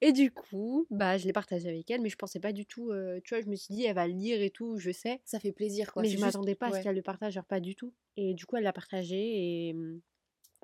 et 0.00 0.12
du 0.12 0.30
coup, 0.30 0.86
bah, 0.90 1.18
je 1.18 1.26
l'ai 1.26 1.32
partagé 1.32 1.68
avec 1.68 1.90
elle, 1.90 2.00
mais 2.00 2.08
je 2.08 2.16
pensais 2.16 2.40
pas 2.40 2.52
du 2.52 2.66
tout. 2.66 2.90
euh, 2.90 3.20
tu 3.24 3.34
vois, 3.34 3.42
je 3.42 3.48
me 3.48 3.56
suis 3.56 3.74
dit, 3.74 3.84
elle 3.84 3.94
va 3.94 4.06
le 4.06 4.14
lire 4.14 4.40
et 4.42 4.50
tout, 4.50 4.78
je 4.78 4.90
sais. 4.90 5.20
Ça 5.24 5.38
fait 5.40 5.52
plaisir, 5.52 5.92
quoi. 5.92 6.02
mais 6.02 6.08
je 6.08 6.12
juste- 6.12 6.24
m'attendais 6.24 6.54
pas 6.54 6.66
à 6.66 6.70
ouais. 6.70 6.78
ce 6.78 6.82
qu'elle 6.84 6.96
le 6.96 7.02
partage, 7.02 7.34
genre 7.34 7.44
pas 7.44 7.60
du 7.60 7.74
tout. 7.76 7.92
Et 8.16 8.34
du 8.34 8.46
coup, 8.46 8.56
elle 8.56 8.64
l'a 8.64 8.72
partagé 8.72 9.68
et. 9.68 9.72
hum, 9.74 10.00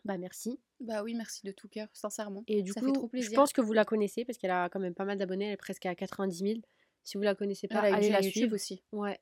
Bah, 0.05 0.17
merci. 0.19 0.61
Bah 0.81 1.03
oui, 1.03 1.15
merci 1.15 1.45
de 1.45 1.51
tout 1.51 1.67
cœur, 1.69 1.89
sincèrement. 1.93 2.45
Et 2.47 2.63
du 2.63 2.71
ça 2.73 2.81
coup, 2.81 2.87
fait 2.87 2.93
trop 2.93 3.07
je 3.07 3.11
plaisir. 3.11 3.35
pense 3.35 3.53
que 3.53 3.61
vous 3.61 3.73
la 3.73 3.85
connaissez 3.85 4.25
parce 4.25 4.39
qu'elle 4.39 4.53
a 4.53 4.69
quand 4.69 4.79
même 4.79 4.95
pas 4.95 5.05
mal 5.05 5.19
d'abonnés. 5.19 5.47
Elle 5.47 5.53
est 5.55 5.57
presque 5.57 5.87
à 5.87 5.95
90 5.97 6.39
000. 6.39 6.61
Si 7.03 7.17
vous 7.17 7.23
la 7.25 7.35
connaissez 7.35 7.67
pas, 7.67 7.81
Elle 7.81 7.85
a 7.87 7.89
une 7.89 7.95
allez 7.97 8.11
la 8.11 8.21
YouTube 8.21 8.33
suivre. 8.33 8.55
aussi. 8.55 8.83
Ouais. 8.93 9.19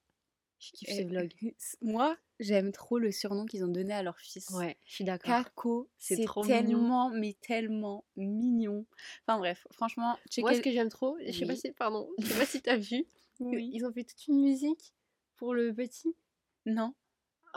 Je 0.59 0.73
kiffe 0.73 0.91
ses 0.91 1.05
vlogs. 1.05 1.33
Moi, 1.81 2.17
j'aime 2.41 2.73
trop 2.73 2.99
le 2.99 3.11
surnom 3.13 3.47
qu'ils 3.47 3.65
ont 3.65 3.69
donné 3.69 3.93
à 3.95 4.03
leur 4.03 4.19
fils. 4.19 4.49
Ouais, 4.51 4.77
je 4.85 4.95
suis 4.95 5.05
d'accord. 5.05 5.45
Caco, 5.45 5.91
C'est 5.99 6.23
trop 6.25 6.43
mignon. 6.43 6.57
tellement, 6.57 7.11
mais 7.11 7.37
tellement 7.41 8.05
mignon. 8.17 8.87
Enfin 9.27 9.39
bref, 9.39 9.67
franchement, 9.73 10.17
Moi, 10.39 10.55
ce 10.55 10.61
que 10.61 10.71
j'aime 10.71 10.89
trop, 10.89 11.17
je 11.27 11.33
sais 11.33 11.47
pas 11.47 11.57
si, 11.57 11.73
pardon, 11.73 12.09
je 12.19 12.27
sais 12.27 12.39
pas 12.39 12.47
si 12.47 12.61
t'as 12.63 12.77
vu, 12.77 13.05
Oui. 13.41 13.71
ils 13.73 13.85
ont 13.87 13.93
fait 13.93 14.05
toute 14.05 14.27
une 14.29 14.41
musique 14.41 14.93
pour 15.37 15.55
le 15.55 15.73
petit. 15.75 16.15
Non. 16.67 16.95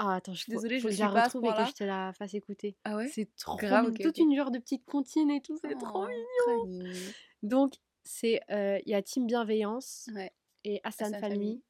Ah, 0.01 0.15
attends, 0.15 0.33
je 0.33 0.39
suis 0.43 0.51
désolée, 0.53 0.77
je 0.77 0.83
faut 0.83 0.88
que 0.88 0.93
suis 0.93 1.03
la 1.03 1.09
pas 1.09 1.24
à 1.24 1.29
ce 1.29 1.38
retrouve 1.38 1.53
et 1.53 1.63
que 1.63 1.69
je 1.69 1.74
te 1.75 1.83
la 1.83 2.13
fasse 2.13 2.33
écouter. 2.33 2.77
Ah 2.86 2.95
ouais? 2.95 3.09
C'est 3.09 3.36
trop 3.36 3.57
Grave, 3.57 3.86
mignon. 3.86 3.95
ok, 3.95 4.01
Toute 4.01 4.17
une 4.19 4.33
genre 4.36 4.50
de 4.51 4.59
petite 4.59 4.86
comptine 4.86 5.29
et 5.31 5.41
tout, 5.41 5.57
c'est 5.62 5.77
trop 5.77 6.05
Oh, 6.05 6.07
mignon. 6.07 6.24
très 6.45 6.67
mignon. 6.69 7.12
Donc, 7.43 7.74
c'est 8.05 8.39
euh, 8.50 8.79
il 8.86 8.91
y 8.91 8.95
a 8.95 9.01
Team 9.01 9.27
Bienveillance 9.27 10.09
Ouais. 10.15 10.31
et 10.63 10.79
Hassan 10.86 11.07
Hassan 11.13 11.19
Family. 11.19 11.38
Family. 11.39 11.63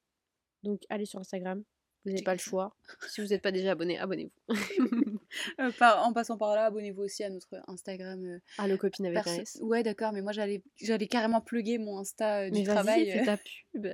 Donc, 0.61 0.81
allez 0.89 1.05
sur 1.05 1.19
Instagram. 1.19 1.63
Vous 2.09 2.13
n'avez 2.15 2.23
pas 2.23 2.33
le 2.33 2.39
choix. 2.39 2.75
Si 3.09 3.21
vous 3.21 3.27
n'êtes 3.27 3.41
pas 3.41 3.51
déjà 3.51 3.71
abonné, 3.71 3.97
abonnez-vous. 3.99 4.55
Euh, 5.59 5.71
par- 5.77 6.03
en 6.07 6.11
passant 6.11 6.37
par 6.39 6.55
là, 6.55 6.65
abonnez-vous 6.65 7.03
aussi 7.03 7.23
à 7.23 7.29
notre 7.29 7.61
Instagram. 7.67 8.25
euh, 8.25 8.39
Ah, 8.57 8.67
le 8.67 8.77
copine 8.77 9.05
avec 9.05 9.23
perso-. 9.23 9.61
Ouais, 9.61 9.83
d'accord, 9.83 10.11
mais 10.11 10.23
moi 10.23 10.31
j'allais 10.31 10.63
j'allais 10.81 11.05
carrément 11.07 11.39
plugger 11.39 11.77
mon 11.77 11.99
Insta 11.99 12.39
euh, 12.41 12.49
du 12.49 12.59
Mais 12.59 12.63
vas-y, 12.63 12.73
travail. 12.73 13.11
fais 13.11 13.21
euh, 13.21 13.25
ta 13.25 13.37
pub. 13.73 13.87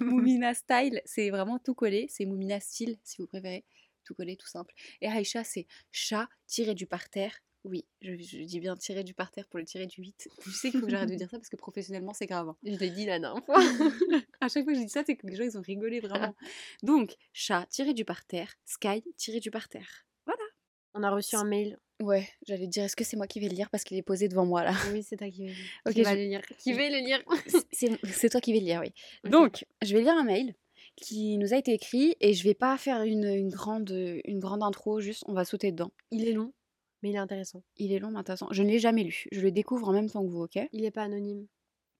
Moumina 0.00 0.54
Style, 0.54 1.02
c'est 1.04 1.28
vraiment 1.28 1.58
tout 1.58 1.74
collé. 1.74 2.06
C'est 2.08 2.24
Moumina 2.24 2.58
Style, 2.58 2.96
si 3.04 3.18
vous 3.20 3.26
préférez. 3.26 3.64
Tout 4.04 4.14
collé, 4.14 4.36
tout 4.36 4.46
simple. 4.46 4.72
Et 5.02 5.08
Aïcha, 5.08 5.44
c'est 5.44 5.66
chat 5.92 6.26
tiré 6.46 6.74
du 6.74 6.86
parterre. 6.86 7.34
Oui, 7.70 7.84
je, 8.00 8.16
je 8.16 8.38
dis 8.44 8.60
bien 8.60 8.76
tirer 8.76 9.04
du 9.04 9.12
parterre 9.14 9.46
pour 9.48 9.58
le 9.58 9.64
tirer 9.66 9.86
du 9.86 10.00
8. 10.00 10.28
Je 10.46 10.50
sais 10.50 10.70
qu'il 10.70 10.80
faut 10.80 10.86
que 10.86 10.92
j'arrête 10.92 11.10
de 11.10 11.14
dire 11.16 11.28
ça 11.30 11.36
parce 11.38 11.48
que 11.50 11.56
professionnellement, 11.56 12.14
c'est 12.14 12.26
grave. 12.26 12.48
hein. 12.48 12.56
Je 12.64 12.78
l'ai 12.78 12.90
dit 12.90 13.04
la 13.06 13.18
dernière 13.18 13.44
fois. 13.44 13.56
À 14.40 14.48
chaque 14.48 14.64
fois 14.64 14.72
que 14.72 14.78
je 14.78 14.84
dis 14.84 14.88
ça, 14.90 15.02
c'est 15.04 15.16
que 15.16 15.26
les 15.26 15.34
gens, 15.36 15.42
ils 15.44 15.58
ont 15.58 15.62
rigolé 15.62 16.00
vraiment. 16.00 16.34
Donc, 16.82 17.16
chat 17.32 17.66
tiré 17.70 17.92
du 17.92 18.04
parterre, 18.04 18.54
sky 18.64 19.02
tiré 19.16 19.40
du 19.40 19.50
parterre. 19.50 20.06
On 20.94 21.02
a 21.02 21.10
reçu 21.10 21.36
un 21.36 21.44
mail. 21.44 21.78
Ouais, 22.00 22.28
j'allais 22.46 22.66
te 22.66 22.70
dire, 22.70 22.84
est-ce 22.84 22.96
que 22.96 23.04
c'est 23.04 23.16
moi 23.16 23.26
qui 23.26 23.38
vais 23.40 23.48
le 23.48 23.54
lire 23.54 23.68
parce 23.70 23.84
qu'il 23.84 23.96
est 23.98 24.02
posé 24.02 24.26
devant 24.28 24.46
moi 24.46 24.64
là? 24.64 24.72
Oui, 24.92 25.02
c'est 25.02 25.16
toi 25.16 25.28
qui 25.30 25.46
vais, 25.46 25.54
Ok, 25.86 25.92
qui 25.94 26.02
va 26.02 26.14
le 26.14 26.22
lire. 26.22 26.40
Qui 26.58 26.72
va 26.72 26.88
le 26.88 26.98
lire? 27.04 27.22
C'est 28.10 28.30
toi 28.30 28.40
qui 28.40 28.52
vais 28.52 28.60
le 28.60 28.64
lire, 28.64 28.80
oui. 28.80 28.92
Donc, 29.30 29.64
je 29.82 29.94
vais 29.94 30.00
lire 30.02 30.14
un 30.14 30.24
mail 30.24 30.54
qui 30.96 31.36
nous 31.38 31.52
a 31.52 31.56
été 31.58 31.72
écrit 31.72 32.16
et 32.20 32.32
je 32.32 32.42
vais 32.42 32.54
pas 32.54 32.76
faire 32.78 33.02
une, 33.02 33.24
une 33.24 33.50
grande, 33.50 33.90
une 34.24 34.40
grande 34.40 34.62
intro, 34.62 35.00
juste 35.00 35.22
on 35.26 35.34
va 35.34 35.44
sauter 35.44 35.70
dedans. 35.70 35.92
Il 36.10 36.26
est 36.26 36.32
long, 36.32 36.52
mais 37.02 37.10
il 37.10 37.14
est 37.14 37.18
intéressant. 37.18 37.62
Il 37.76 37.92
est 37.92 37.98
long, 37.98 38.10
mais 38.10 38.18
intéressant. 38.18 38.48
Je 38.50 38.62
ne 38.62 38.68
l'ai 38.68 38.78
jamais 38.78 39.04
lu. 39.04 39.24
Je 39.32 39.40
le 39.40 39.50
découvre 39.50 39.88
en 39.88 39.92
même 39.92 40.10
temps 40.10 40.24
que 40.24 40.30
vous, 40.30 40.42
ok? 40.42 40.58
Il 40.72 40.82
n'est 40.82 40.90
pas 40.90 41.02
anonyme. 41.02 41.46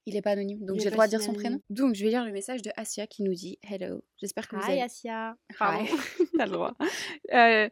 Il 0.06 0.16
est 0.16 0.22
pas 0.22 0.30
anonyme, 0.30 0.64
donc 0.64 0.78
j'ai 0.78 0.86
le 0.86 0.92
droit 0.92 1.04
de 1.04 1.10
dire 1.10 1.20
son 1.20 1.34
prénom? 1.34 1.60
Donc, 1.68 1.94
je 1.94 2.02
vais 2.02 2.08
lire 2.08 2.24
le 2.24 2.32
message 2.32 2.62
de 2.62 2.70
Asia 2.76 3.06
qui 3.06 3.22
nous 3.22 3.34
dit 3.34 3.58
Hello. 3.62 4.02
J'espère 4.16 4.48
que 4.48 4.56
vous 4.56 4.62
Hi 4.62 4.72
allez. 4.72 4.80
Asia. 4.80 5.36
Hi. 5.50 5.54
Pardon. 5.58 5.84
T'as 6.38 6.46
le 6.46 6.52
droit. 6.52 6.74
Euh, 7.34 7.68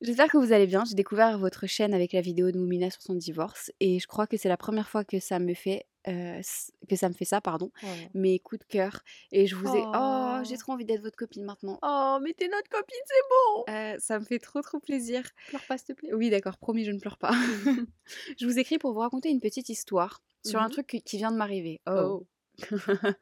J'espère 0.00 0.28
que 0.28 0.36
vous 0.36 0.52
allez 0.52 0.66
bien. 0.66 0.84
J'ai 0.84 0.94
découvert 0.96 1.38
votre 1.38 1.66
chaîne 1.68 1.94
avec 1.94 2.12
la 2.12 2.20
vidéo 2.20 2.50
de 2.50 2.58
Moumina 2.58 2.90
sur 2.90 3.02
son 3.02 3.14
divorce 3.14 3.70
et 3.78 4.00
je 4.00 4.06
crois 4.08 4.26
que 4.26 4.36
c'est 4.36 4.48
la 4.48 4.56
première 4.56 4.88
fois 4.88 5.04
que 5.04 5.20
ça 5.20 5.38
me 5.38 5.54
fait 5.54 5.86
euh, 6.08 6.40
que 6.88 6.96
ça 6.96 7.08
me 7.08 7.14
fait 7.14 7.24
ça, 7.24 7.40
pardon. 7.40 7.70
Oh. 7.82 7.86
Mes 8.14 8.38
coups 8.38 8.60
de 8.60 8.64
cœur 8.66 9.02
et 9.30 9.46
je 9.46 9.54
vous 9.56 9.68
ai. 9.74 9.82
Oh, 9.84 9.90
Oh. 9.94 10.42
j'ai 10.44 10.56
trop 10.56 10.72
envie 10.72 10.84
d'être 10.84 11.02
votre 11.02 11.16
copine 11.16 11.44
maintenant. 11.44 11.78
Oh, 11.82 12.18
mais 12.22 12.32
t'es 12.32 12.48
notre 12.48 12.68
copine, 12.68 12.98
c'est 13.06 13.28
bon. 13.30 13.64
Euh, 13.72 13.96
ça 14.00 14.18
me 14.18 14.24
fait 14.24 14.38
trop 14.40 14.60
trop 14.62 14.80
plaisir. 14.80 15.22
Pleure 15.48 15.64
pas, 15.68 15.78
s'il 15.78 15.88
te 15.88 15.92
plaît. 16.00 16.12
Oui, 16.14 16.30
d'accord, 16.30 16.58
promis, 16.58 16.84
je 16.84 16.90
ne 16.90 16.98
pleure 16.98 17.18
pas. 17.18 17.30
je 18.38 18.46
vous 18.46 18.58
écris 18.58 18.78
pour 18.78 18.92
vous 18.92 18.98
raconter 19.00 19.30
une 19.30 19.40
petite 19.40 19.68
histoire 19.68 20.22
sur 20.44 20.60
un 20.60 20.66
Mhm. 20.66 20.72
truc 20.72 20.86
qui- 21.04 21.16
vient 21.18 21.30
de 21.30 21.36
m'arriver. 21.36 21.80
Oh. 21.88 22.26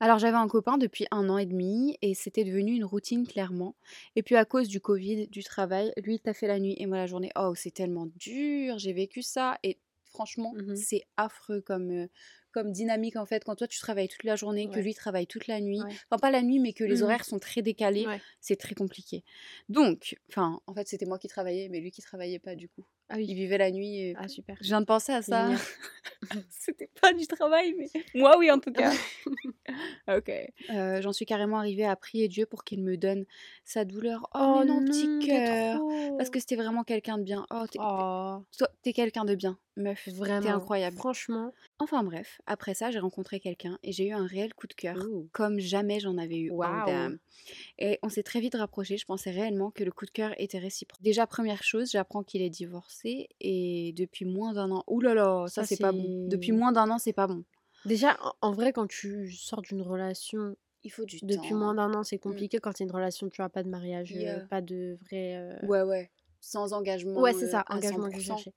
Alors 0.00 0.18
j'avais 0.18 0.36
un 0.36 0.48
copain 0.48 0.76
depuis 0.76 1.06
un 1.12 1.28
an 1.30 1.38
et 1.38 1.46
demi 1.46 1.96
et 2.02 2.14
c'était 2.14 2.44
devenu 2.44 2.72
une 2.74 2.84
routine 2.84 3.26
clairement. 3.26 3.74
Et 4.16 4.22
puis 4.22 4.34
à 4.36 4.44
cause 4.44 4.68
du 4.68 4.80
Covid, 4.80 5.28
du 5.28 5.42
travail, 5.42 5.92
lui 5.96 6.14
il 6.16 6.20
t'a 6.20 6.34
fait 6.34 6.46
la 6.48 6.58
nuit 6.58 6.74
et 6.78 6.86
moi 6.86 6.98
la 6.98 7.06
journée. 7.06 7.30
Oh 7.38 7.54
c'est 7.54 7.70
tellement 7.70 8.06
dur, 8.16 8.78
j'ai 8.78 8.92
vécu 8.92 9.22
ça 9.22 9.56
et 9.62 9.78
franchement 10.14 10.52
Mhm. 10.54 10.76
c'est 10.76 11.02
affreux 11.16 11.60
comme, 11.60 11.90
euh, 11.90 12.06
comme 12.52 12.70
dynamique 12.70 13.16
en 13.16 13.26
fait 13.26 13.42
quand 13.44 13.56
toi 13.56 13.66
tu 13.66 13.80
travailles 13.80 14.08
toute 14.08 14.22
la 14.22 14.36
journée, 14.36 14.70
que 14.70 14.78
lui 14.78 14.94
travaille 14.94 15.26
toute 15.26 15.48
la 15.48 15.60
nuit. 15.60 15.82
Ouais. 15.82 15.90
Enfin 16.08 16.18
pas 16.20 16.30
la 16.30 16.40
nuit 16.42 16.60
mais 16.60 16.72
que 16.72 16.84
les 16.84 16.98
Mhm. 16.98 17.02
horaires 17.02 17.24
sont 17.24 17.40
très 17.40 17.62
décalés, 17.62 18.06
Ouais. 18.06 18.20
c'est 18.40 18.56
très 18.56 18.74
compliqué. 18.76 19.24
Donc, 19.68 20.16
enfin 20.30 20.60
en 20.68 20.74
fait 20.74 20.86
c'était 20.86 21.06
moi 21.06 21.18
qui 21.18 21.26
travaillais 21.28 21.68
mais 21.68 21.80
lui 21.80 21.90
qui 21.90 22.00
travaillait 22.02 22.38
pas 22.38 22.54
du 22.54 22.68
coup. 22.68 22.84
Ah 23.10 23.20
Il 23.20 23.26
oui. 23.28 23.34
vivait 23.34 23.58
la 23.58 23.70
nuit. 23.70 23.98
et- 23.98 24.14
Ah 24.16 24.28
super. 24.28 24.56
Je 24.60 24.66
viens 24.68 24.80
de 24.80 24.86
penser 24.86 25.12
à 25.12 25.20
ça. 25.20 25.50
C'était 26.48 26.88
pas 27.02 27.12
du 27.12 27.26
travail, 27.26 27.74
mais 27.76 27.88
moi 28.14 28.38
oui 28.38 28.50
en 28.50 28.58
tout 28.58 28.72
cas. 28.72 28.92
ok. 30.08 30.30
Euh, 30.70 31.02
J'en 31.02 31.12
suis 31.12 31.26
carrément 31.26 31.58
arrivée 31.58 31.84
à 31.84 31.96
prier 31.96 32.28
Dieu 32.28 32.46
pour 32.46 32.64
qu'il 32.64 32.82
me 32.82 32.96
donne 32.96 33.24
sa 33.64 33.84
douleur. 33.84 34.28
Oh, 34.34 34.62
non, 34.66 34.84
petit 34.84 35.26
cœur. 35.26 35.80
Parce 36.16 36.30
que 36.30 36.40
c'était 36.40 36.56
vraiment 36.56 36.84
quelqu'un 36.84 37.18
de 37.18 37.24
bien. 37.24 37.44
Oh, 37.50 37.64
t'es 37.70 37.78
Oh, 37.82 38.42
toi, 38.56 38.68
t'es 38.82 38.92
quelqu'un 38.92 39.24
de 39.24 39.34
bien, 39.34 39.58
meuf. 39.76 40.08
vraiment. 40.08 40.40
T'es 40.42 40.48
incroyable. 40.48 40.96
Franchement. 40.96 41.52
Enfin 41.78 42.02
bref, 42.04 42.40
après 42.46 42.74
ça, 42.74 42.90
j'ai 42.90 42.98
rencontré 42.98 43.40
quelqu'un 43.40 43.78
et 43.82 43.92
j'ai 43.92 44.06
eu 44.08 44.12
un 44.12 44.26
réel 44.26 44.54
coup 44.54 44.66
de 44.66 44.74
cœur, 44.74 44.96
comme 45.32 45.58
jamais 45.58 46.00
j'en 46.00 46.16
avais 46.18 46.38
eu. 46.38 46.50
Waouh. 46.50 46.86
damn. 46.86 47.18
Et 47.78 47.98
on 48.02 48.08
s'est 48.08 48.22
très 48.22 48.40
vite 48.40 48.54
rapprochés. 48.54 48.96
Je 48.96 49.04
pensais 49.04 49.30
réellement 49.30 49.70
que 49.70 49.84
le 49.84 49.90
coup 49.92 50.06
de 50.06 50.10
cœur 50.10 50.32
était 50.38 50.58
réciproque. 50.58 51.02
Déjà, 51.02 51.26
première 51.26 51.62
chose, 51.62 51.90
j'apprends 51.90 52.22
qu'il 52.22 52.42
est 52.42 52.50
divorcé 52.50 53.28
et 53.40 53.92
depuis 53.96 54.24
moins 54.24 54.52
d'un 54.52 54.70
an. 54.70 54.84
Ouh 54.86 55.00
là 55.00 55.14
là, 55.14 55.46
ça, 55.48 55.62
Ça, 55.62 55.66
c'est 55.66 55.80
pas 55.80 55.92
bon. 55.92 56.26
Depuis 56.28 56.52
moins 56.52 56.72
d'un 56.72 56.90
an, 56.90 56.98
c'est 56.98 57.12
pas 57.12 57.26
bon. 57.26 57.44
Déjà, 57.84 58.16
en, 58.40 58.52
vrai, 58.52 58.72
quand 58.72 58.86
tu 58.86 59.30
sors 59.32 59.60
d'une 59.60 59.82
relation 59.82 60.56
Il 60.84 60.90
faut 60.90 61.04
du 61.04 61.18
depuis 61.22 61.50
temps. 61.50 61.56
moins 61.56 61.74
d'un 61.74 61.92
an, 61.92 62.02
c'est 62.02 62.18
compliqué. 62.18 62.58
Quand 62.58 62.72
c'est 62.76 62.84
une 62.84 62.90
relation, 62.92 63.28
tu 63.28 63.42
vois, 63.42 63.50
pas 63.50 63.62
de 63.62 63.68
mariage, 63.68 64.12
euh, 64.12 64.20
Yeah. 64.20 64.40
pas 64.48 64.60
de 64.62 64.96
vrai. 65.02 65.36
euh, 65.36 65.66
Ouais, 65.66 65.82
ouais. 65.82 66.10
Sans 66.40 66.72
engagement. 66.72 67.20
Ouais, 67.20 67.32
c'est 67.34 67.44
euh, 67.46 67.50
ça, 67.50 67.64
engagement 67.68 68.08
que 68.10 68.16
je 68.18 68.22
100%. 68.22 68.26
cherchais. 68.26 68.52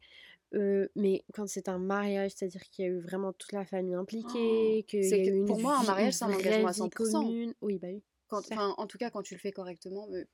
Euh, 0.53 0.87
mais 0.95 1.25
quand 1.33 1.47
c'est 1.47 1.67
un 1.67 1.77
mariage, 1.77 2.31
c'est-à-dire 2.35 2.61
qu'il 2.69 2.85
y 2.85 2.87
a 2.87 2.91
eu 2.91 2.99
vraiment 2.99 3.33
toute 3.33 3.51
la 3.51 3.65
famille 3.65 3.95
impliquée, 3.95 4.79
y 4.79 5.03
c'est 5.03 5.13
a 5.13 5.17
que 5.25 5.29
eu 5.29 5.37
une 5.37 5.45
pour 5.45 5.59
moi, 5.59 5.77
un 5.79 5.83
mariage, 5.83 6.13
c'est 6.13 6.25
un 6.25 6.33
engagement 6.33 6.69
à 6.69 6.71
vie 6.71 6.79
100%. 6.79 6.89
commune. 6.89 7.53
Oui, 7.61 7.77
bah 7.79 7.87
oui. 7.91 8.01
Quand, 8.29 8.41
en 8.51 8.87
tout 8.87 8.97
cas, 8.97 9.09
quand 9.09 9.21
tu 9.23 9.35
le 9.35 9.39
fais 9.39 9.53
correctement, 9.53 10.05
mais 10.09 10.25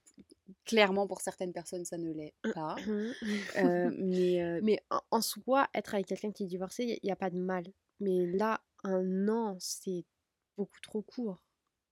clairement, 0.65 1.07
pour 1.07 1.21
certaines 1.21 1.53
personnes, 1.53 1.85
ça 1.85 1.97
ne 1.97 2.11
l'est 2.11 2.33
pas. 2.53 2.75
Euh, 2.87 3.11
mais 3.99 4.41
euh, 4.43 4.59
mais 4.63 4.79
en, 4.89 4.99
en 5.11 5.21
soi, 5.21 5.67
être 5.75 5.93
avec 5.93 6.07
quelqu'un 6.07 6.31
qui 6.31 6.43
est 6.43 6.47
divorcé, 6.47 6.99
il 7.01 7.05
n'y 7.05 7.11
a, 7.11 7.15
pas 7.15 7.29
de 7.29 7.37
mal. 7.37 7.65
Mais 7.99 8.25
là, 8.25 8.61
un 8.83 9.27
an, 9.29 9.55
c'est 9.59 10.05
beaucoup 10.57 10.79
trop 10.81 11.01
court. 11.03 11.39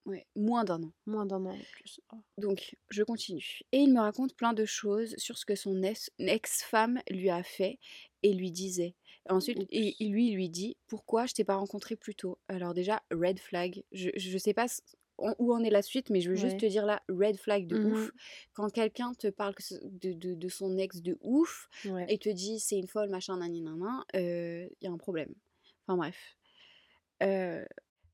ouais, 0.05 0.25
moins 0.35 0.63
d'un 0.63 0.81
an. 0.83 0.91
Moins 1.05 1.25
d'un 1.27 1.45
an 1.45 1.51
en 1.53 1.63
plus. 1.73 1.99
Oh. 2.13 2.17
Donc, 2.39 2.75
je 2.89 3.03
continue. 3.03 3.59
Et 3.71 3.79
il 3.79 3.93
me 3.93 3.99
raconte 3.99 4.35
plein 4.35 4.53
de 4.53 4.65
choses 4.65 5.13
sur 5.17 5.37
ce 5.37 5.45
que 5.45 5.55
son 5.55 5.83
ex- 5.83 6.11
ex-femme 6.17 6.99
lui 7.09 7.29
a 7.29 7.43
fait 7.43 7.77
et 8.23 8.33
lui 8.33 8.51
disait. 8.51 8.95
Ensuite, 9.29 9.59
et, 9.69 9.95
et 10.03 10.07
lui, 10.09 10.29
il 10.29 10.35
lui 10.35 10.49
dit 10.49 10.77
Pourquoi 10.87 11.25
je 11.25 11.33
t'ai 11.33 11.43
pas 11.43 11.55
rencontré 11.55 11.95
plus 11.95 12.15
tôt? 12.15 12.39
Alors, 12.47 12.73
déjà, 12.73 13.01
red 13.11 13.39
flag. 13.39 13.83
Je, 13.91 14.09
je 14.15 14.37
sais 14.37 14.53
pas 14.53 14.67
où 15.39 15.53
en 15.53 15.63
est 15.63 15.69
la 15.69 15.83
suite, 15.83 16.09
mais 16.09 16.19
je 16.21 16.29
veux 16.31 16.35
juste 16.35 16.59
te 16.59 16.65
dire 16.65 16.85
là, 16.85 17.03
red 17.07 17.37
flag 17.37 17.67
de 17.67 17.77
Mhm. 17.77 17.81
ouf. 17.83 18.11
Quand 18.53 18.69
quelqu'un 18.71 19.13
te 19.13 19.27
parle 19.27 19.53
de, 19.83 20.13
de- 20.13 20.33
de 20.33 20.49
son 20.49 20.77
ex 20.77 21.01
de 21.01 21.17
ouf 21.21 21.67
Ouais. 21.83 22.07
et 22.07 22.17
te 22.17 22.29
dit 22.29 22.59
c'est 22.59 22.77
une 22.79 22.87
folle, 22.87 23.09
machin, 23.09 23.37
nani, 23.37 23.61
nanan, 23.61 24.03
il 24.15 24.69
y 24.81 24.87
a 24.87 24.91
un 24.91 24.97
problème. 24.97 25.33
Enfin, 25.87 25.97
bref. 25.97 26.35
Euh, 27.23 27.65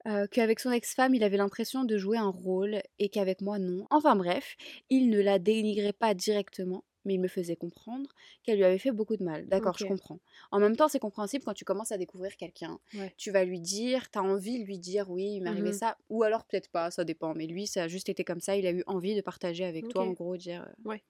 euh, 0.08 0.28
qu'avec 0.28 0.60
son 0.60 0.72
ex-femme, 0.72 1.16
il 1.16 1.24
avait 1.24 1.38
l'impression 1.38 1.84
de 1.86 1.98
jouer 1.98 2.18
un 2.18 2.30
rôle 2.30 2.82
et 3.00 3.10
qu'avec 3.10 3.42
moi, 3.42 3.60
non. 3.60 3.86
Enfin 3.90 4.16
bref, 4.16 4.56
il 4.90 5.10
ne 5.10 5.22
la 5.22 5.40
dénigrait 5.40 5.94
pas 5.94 6.14
directement, 6.14 6.86
mais 7.08 7.16
il 7.16 7.22
me 7.22 7.28
faisait 7.30 7.56
comprendre 7.56 8.12
qu'elle 8.44 8.58
lui 8.58 8.66
avait 8.66 8.78
fait 8.80 8.92
beaucoup 8.92 9.18
de 9.18 9.24
mal. 9.26 9.48
D'accord, 9.48 9.78
je 9.80 9.86
comprends. 9.86 10.20
En 10.52 10.60
même 10.60 10.76
temps, 10.76 10.88
c'est 10.90 11.00
compréhensible 11.00 11.44
quand 11.46 11.54
tu 11.56 11.66
commences 11.66 11.92
à 11.92 11.98
découvrir 11.98 12.38
quelqu'un. 12.38 12.80
Ouais. 12.94 13.16
Tu 13.18 13.32
vas 13.32 13.46
lui 13.46 13.62
dire, 13.62 14.12
t'as 14.12 14.22
envie 14.22 14.60
de 14.60 14.66
lui 14.66 14.78
dire, 14.80 15.10
oui, 15.10 15.26
il 15.36 15.42
m'est 15.42 15.50
arrivé 15.50 15.72
Mhm. 15.72 15.74
ça, 15.74 15.98
ou 16.10 16.24
alors 16.24 16.46
peut-être 16.46 16.70
pas, 16.70 16.92
ça 16.92 17.04
dépend. 17.06 17.34
Mais 17.34 17.48
lui, 17.48 17.66
ça 17.68 17.84
a 17.84 17.88
juste 17.88 18.10
été 18.10 18.24
comme 18.24 18.42
ça, 18.42 18.58
il 18.58 18.68
a 18.68 18.72
eu 18.72 18.84
envie 18.88 19.16
de 19.16 19.22
partager 19.22 19.66
avec 19.66 19.88
toi, 19.88 20.04
en 20.04 20.12
gros, 20.14 20.38
dire... 20.38 20.64
euh, 20.68 20.74
Ouais. 20.86 21.04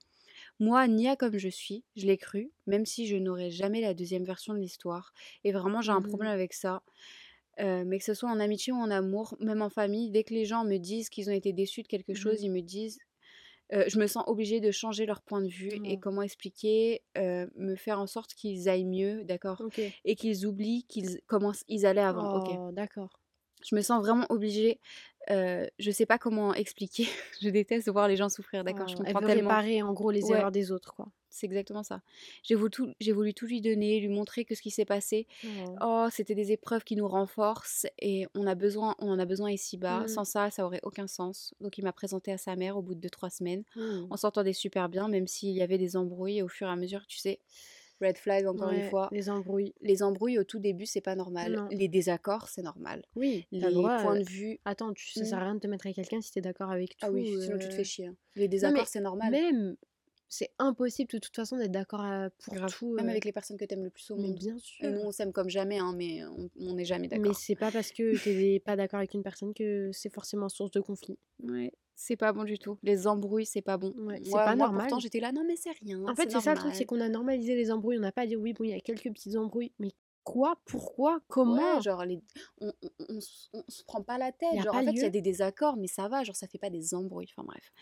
Moi, 0.60 0.86
Nia 0.88 1.16
comme 1.16 1.38
je 1.38 1.48
suis, 1.48 1.84
je 1.96 2.06
l'ai 2.06 2.16
cru, 2.18 2.52
même 2.66 2.86
si 2.86 3.06
je 3.06 3.16
n'aurai 3.16 3.50
jamais 3.50 3.80
la 3.80 3.94
deuxième 3.94 4.24
version 4.24 4.54
de 4.54 4.58
l'histoire. 4.60 5.12
Et 5.44 5.52
vraiment, 5.52 5.80
j'ai 5.82 5.92
un 5.92 6.00
Mhm. 6.00 6.02
problème 6.02 6.30
avec 6.32 6.52
ça. 6.54 6.82
Euh, 7.60 7.84
mais 7.86 7.98
que 7.98 8.04
ce 8.04 8.14
soit 8.14 8.30
en 8.30 8.40
amitié 8.40 8.72
ou 8.72 8.76
en 8.76 8.90
amour, 8.90 9.36
même 9.40 9.62
en 9.62 9.70
famille, 9.70 10.10
dès 10.10 10.24
que 10.24 10.34
les 10.34 10.44
gens 10.46 10.64
me 10.64 10.78
disent 10.78 11.10
qu'ils 11.10 11.30
ont 11.30 11.34
été 11.34 11.52
déçus 11.52 11.82
de 11.82 11.88
quelque 11.88 12.14
Mhm. 12.14 12.14
chose, 12.14 12.42
ils 12.42 12.52
me 12.52 12.62
disent, 12.62 12.98
euh, 13.72 13.84
je 13.88 13.98
me 13.98 14.06
sens 14.06 14.24
obligée 14.26 14.60
de 14.60 14.70
changer 14.70 15.06
leur 15.06 15.22
point 15.22 15.40
de 15.42 15.48
vue 15.48 15.78
et 15.84 15.96
Oh. 15.96 15.98
comment 15.98 16.22
expliquer, 16.22 17.02
euh, 17.18 17.46
me 17.56 17.76
faire 17.76 18.00
en 18.00 18.06
sorte 18.06 18.34
qu'ils 18.34 18.68
aillent 18.68 18.84
mieux, 18.86 19.24
d'accord, 19.24 19.66
et 20.04 20.16
qu'ils 20.16 20.46
oublient 20.46 20.84
qu'ils 20.88 21.20
comment 21.26 21.52
ils 21.68 21.86
allaient 21.86 22.00
avant. 22.02 22.28
Ok? 22.32 22.50
Oh, 22.56 22.70
d'accord. 22.72 23.20
Je 23.62 23.74
me 23.74 23.80
sens 23.82 24.00
vraiment 24.00 24.26
obligée. 24.30 24.80
Euh, 25.30 25.66
je 25.78 25.90
sais 25.90 26.06
pas 26.06 26.18
comment 26.18 26.54
expliquer. 26.54 27.06
je 27.40 27.48
déteste 27.50 27.88
voir 27.90 28.08
les 28.08 28.16
gens 28.16 28.28
souffrir, 28.28 28.64
d'accord? 28.64 28.88
je 28.88 28.94
Oh, 28.94 29.02
elle 29.04 29.16
comprends 29.16 29.20
veut 29.20 29.26
tellement. 29.26 29.58
réparer 29.58 29.82
en 29.82 29.92
gros 29.92 30.10
les 30.10 30.30
Ouais. 30.30 30.32
erreurs 30.32 30.52
des 30.52 30.70
autres, 30.72 30.94
quoi. 30.94 31.08
C'est 31.30 31.46
exactement 31.46 31.82
ça. 31.82 32.02
J'ai 32.42 32.54
voulu, 32.54 32.70
tout, 32.70 32.92
j'ai 33.00 33.12
voulu 33.12 33.34
tout 33.34 33.46
lui 33.46 33.60
donner, 33.60 34.00
lui 34.00 34.08
montrer 34.08 34.44
que 34.44 34.54
ce 34.54 34.62
qui 34.62 34.70
s'est 34.70 34.84
passé, 34.86 35.26
Oh. 35.44 35.76
oh, 35.82 36.06
c'était 36.10 36.34
des 36.34 36.52
épreuves 36.52 36.84
qui 36.84 36.96
nous 36.96 37.06
renforcent 37.08 37.86
et 38.00 38.26
on 38.34 38.46
a 38.46 38.54
besoin, 38.54 38.94
on 38.98 39.10
en 39.10 39.18
a 39.18 39.24
besoin 39.26 39.50
ici-bas. 39.50 40.00
Mhm. 40.02 40.08
Sans 40.08 40.24
ça, 40.24 40.50
ça 40.50 40.64
aurait 40.64 40.80
aucun 40.82 41.06
sens. 41.06 41.54
Donc 41.60 41.78
il 41.78 41.84
m'a 41.84 41.92
présenté 41.92 42.32
à 42.32 42.38
sa 42.38 42.56
mère 42.56 42.76
au 42.76 42.82
bout 42.82 42.94
de 42.94 43.08
trois 43.08 43.30
semaines. 43.30 43.64
Mmh. 43.76 44.06
On 44.10 44.16
s'entendait 44.16 44.52
super 44.52 44.88
bien, 44.88 45.08
même 45.08 45.26
s'il 45.26 45.50
y 45.54 45.62
avait 45.62 45.78
des 45.78 45.96
embrouilles 45.96 46.42
au 46.42 46.48
fur 46.48 46.66
et 46.68 46.70
à 46.70 46.76
mesure, 46.76 47.06
tu 47.06 47.18
sais. 47.18 47.40
red 48.00 48.16
flag 48.16 48.46
encore 48.46 48.70
une 48.70 48.82
fois. 48.90 49.08
les 49.12 49.28
embrouilles. 49.28 49.74
Les 49.82 50.02
embrouilles 50.04 50.38
au 50.38 50.44
tout 50.44 50.60
début, 50.60 50.86
c'est 50.86 51.00
pas 51.00 51.16
normal. 51.16 51.52
Non. 51.52 51.68
Les 51.72 51.88
désaccords, 51.88 52.48
c'est 52.48 52.62
normal. 52.62 53.04
Oui, 53.16 53.44
Les 53.50 53.60
droit, 53.72 53.96
points 54.02 54.16
heu, 54.16 54.20
de 54.20 54.28
vue. 54.28 54.60
attends, 54.64 54.92
tu 54.94 55.10
ça 55.12 55.20
Mmh. 55.20 55.24
sert 55.24 55.38
à 55.38 55.44
rien 55.44 55.54
de 55.56 55.60
te 55.60 55.66
mettre 55.66 55.86
avec 55.86 55.96
quelqu'un 55.96 56.20
si 56.20 56.30
tu 56.30 56.38
es 56.38 56.42
d'accord 56.42 56.70
avec 56.70 56.90
tout, 56.96 56.96
Ah 57.06 57.10
oui, 57.10 57.26
sinon 57.42 57.58
tu 57.58 57.68
te 57.68 57.72
heu 57.72 57.76
fais 57.76 57.84
chier. 57.84 58.06
hein. 58.06 58.16
Les 58.36 58.44
Non 58.44 58.48
désaccords, 58.50 58.82
mais 58.82 58.86
c'est 58.86 59.00
normal. 59.00 59.30
même, 59.32 59.76
c'est 60.28 60.52
impossible 60.58 61.10
de 61.10 61.18
toute 61.18 61.34
façon 61.36 61.56
d'être 61.58 61.70
d'accord, 61.72 62.04
pour 62.38 62.54
Grave. 62.54 62.74
tout, 62.78 62.92
Même 62.96 63.08
avec 63.08 63.24
les 63.24 63.32
personnes 63.32 63.56
que 63.58 63.64
t'aimes 63.64 63.84
le 63.84 63.90
plus 63.90 64.10
au 64.10 64.16
mais 64.16 64.32
monde. 64.32 64.40
bien 64.40 64.58
Et 64.80 64.90
nous, 64.90 65.00
sûr. 65.00 65.02
on 65.02 65.10
s'aime 65.12 65.32
comme 65.32 65.48
jamais, 65.50 65.78
hein, 65.78 65.94
mais 65.96 66.22
on 66.26 66.74
n'est 66.74 66.84
jamais 66.84 67.08
Mais 67.12 67.32
d'accord. 67.32 67.34
c'est 67.34 67.54
pas 67.56 67.70
parce 67.72 67.92
que 67.92 68.16
tu 68.16 68.30
es 68.30 68.60
pas 68.60 68.76
d'accord 68.76 68.98
avec 68.98 69.14
une 69.14 69.22
personne 69.22 69.54
que 69.54 69.90
c'est 69.92 70.12
forcément 70.12 70.48
source 70.48 70.70
de 70.70 70.80
conflit. 70.80 71.18
Ouais, 71.42 71.72
c'est 71.96 72.16
pas 72.16 72.32
bon 72.32 72.44
du 72.44 72.58
tout. 72.58 72.78
Les 72.82 73.06
embrouilles, 73.06 73.46
c'est 73.46 73.62
pas 73.62 73.76
bon. 73.76 73.94
Ouais, 73.96 74.20
c'est 74.24 74.40
pas 74.40 74.56
moi, 74.56 74.70
pourtant, 74.70 74.98
normal. 74.98 75.00
j'étais 75.00 75.20
là: 75.20 75.32
«Non 75.32 75.44
mais 75.46 75.56
c'est 75.56 75.72
rien, 75.82 76.00
En 76.06 76.14
fait, 76.16 76.30
c'est 76.30 76.40
ça 76.40 76.52
le 76.52 76.58
truc, 76.58 76.74
c'est 76.74 76.84
normal». 76.84 76.86
qu'on 76.86 77.00
a 77.00 77.08
normalisé 77.08 77.54
les 77.54 77.70
embrouilles, 77.70 77.98
on 77.98 78.02
n'a 78.02 78.12
pas 78.12 78.26
dire: 78.26 78.40
«Oui, 78.40 78.52
bon, 78.52 78.64
il 78.64 78.70
y 78.70 78.74
a 78.74 78.80
quelques 78.80 79.12
petites 79.12 79.36
embrouilles», 79.36 79.72
mais 79.78 79.92
quoi? 80.32 80.60
Pourquoi? 80.66 81.20
Ouais, 81.44 81.80
Comment? 81.80 81.80
genre 81.80 82.04
les 82.04 82.20
on 82.60 82.72
on 82.82 82.90
on 83.08 83.18
on 83.54 83.62
se 83.68 83.84
prend 83.84 84.02
pas 84.02 84.18
la 84.18 84.32
tête. 84.32 84.60
Genre, 84.60 84.76
en 84.76 84.82
fait, 84.82 85.00
il 85.00 85.04
y 85.04 85.06
a 85.06 85.10
des 85.10 85.22
désaccords, 85.22 85.76
mais 85.76 85.86
ça 85.86 86.08
va, 86.08 86.24
genre 86.24 86.36
ça 86.36 86.46
fait 86.48 86.58
pas 86.58 86.70
des 86.70 86.94
embrouilles. 86.94 87.28
Enfin 87.34 87.44
bref. 87.46 87.72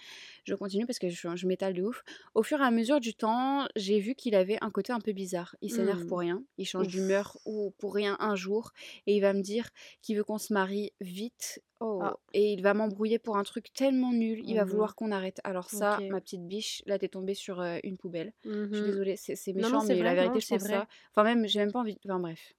Je 0.45 0.55
continue 0.55 0.87
parce 0.87 0.99
que 0.99 1.09
je 1.09 1.37
je 1.37 1.47
m'étale 1.47 1.75
de 1.75 1.83
ouf. 1.83 2.05
Au 2.35 2.43
fur 2.43 2.61
et 2.61 2.65
à 2.65 2.71
mesure 2.71 3.01
du 3.01 3.15
temps, 3.15 3.67
j'ai 3.77 4.01
vu 4.01 4.15
qu'il 4.15 4.35
avait 4.35 4.59
un 4.63 4.71
côté 4.71 4.93
un 4.93 5.01
peu 5.01 5.13
bizarre. 5.13 5.57
Il 5.63 5.71
s'énerve 5.71 6.05
pour 6.07 6.19
Mmh. 6.19 6.21
rien, 6.21 6.45
il 6.59 6.67
change 6.67 6.89
d'humeur 6.89 7.39
ou 7.47 7.73
pour 7.79 7.95
rien 7.95 8.17
un 8.21 8.37
jour 8.37 8.73
et 9.07 9.17
il 9.17 9.21
va 9.21 9.33
me 9.35 9.43
dire 9.43 9.71
qu'il 10.03 10.17
veut 10.17 10.25
qu'on 10.25 10.39
se 10.39 10.53
marie 10.53 10.93
vite. 11.01 11.63
Oh 11.81 12.11
Ah. 12.11 12.17
et 12.35 12.53
il 12.53 12.63
va 12.63 12.75
m'embrouiller 12.75 13.19
pour 13.19 13.37
un 13.39 13.43
truc 13.43 13.73
tellement 13.73 14.13
nul, 14.13 14.41
il 14.45 14.55
Oh 14.55 14.57
va 14.57 14.65
non. 14.65 14.67
vouloir 14.67 14.95
qu'on 14.97 15.11
arrête. 15.13 15.41
Alors 15.45 15.71
ça, 15.71 16.05
ma 16.09 16.21
petite 16.21 16.47
biche, 16.47 16.83
là, 16.87 16.99
tu 16.99 17.07
es 17.07 17.09
tombée 17.09 17.35
sur, 17.35 17.61
heu, 17.63 17.81
une 17.85 17.97
poubelle. 17.99 18.33
Je 18.71 18.77
suis 18.79 18.85
Mmh 18.85 18.93
mh. 18.95 18.97
désolée, 18.97 19.17
c'est 19.17 19.37
c'est 19.37 19.53
Non, 19.57 19.71
non, 19.71 19.83
méchant, 19.83 19.85
mais 19.85 20.03
la 20.03 20.15
vérité, 20.15 20.39
non, 20.39 20.41
je 20.41 20.47
c'est 20.47 20.57
pense 20.57 20.65
vrai. 20.65 20.85
ça. 20.85 20.89
Enfin 21.13 21.25
même, 21.25 21.47
j'ai 21.49 21.61
même 21.61 21.73
pas 21.73 21.81
envie 21.81 21.99
enfin 22.07 22.21
bref. 22.21 22.55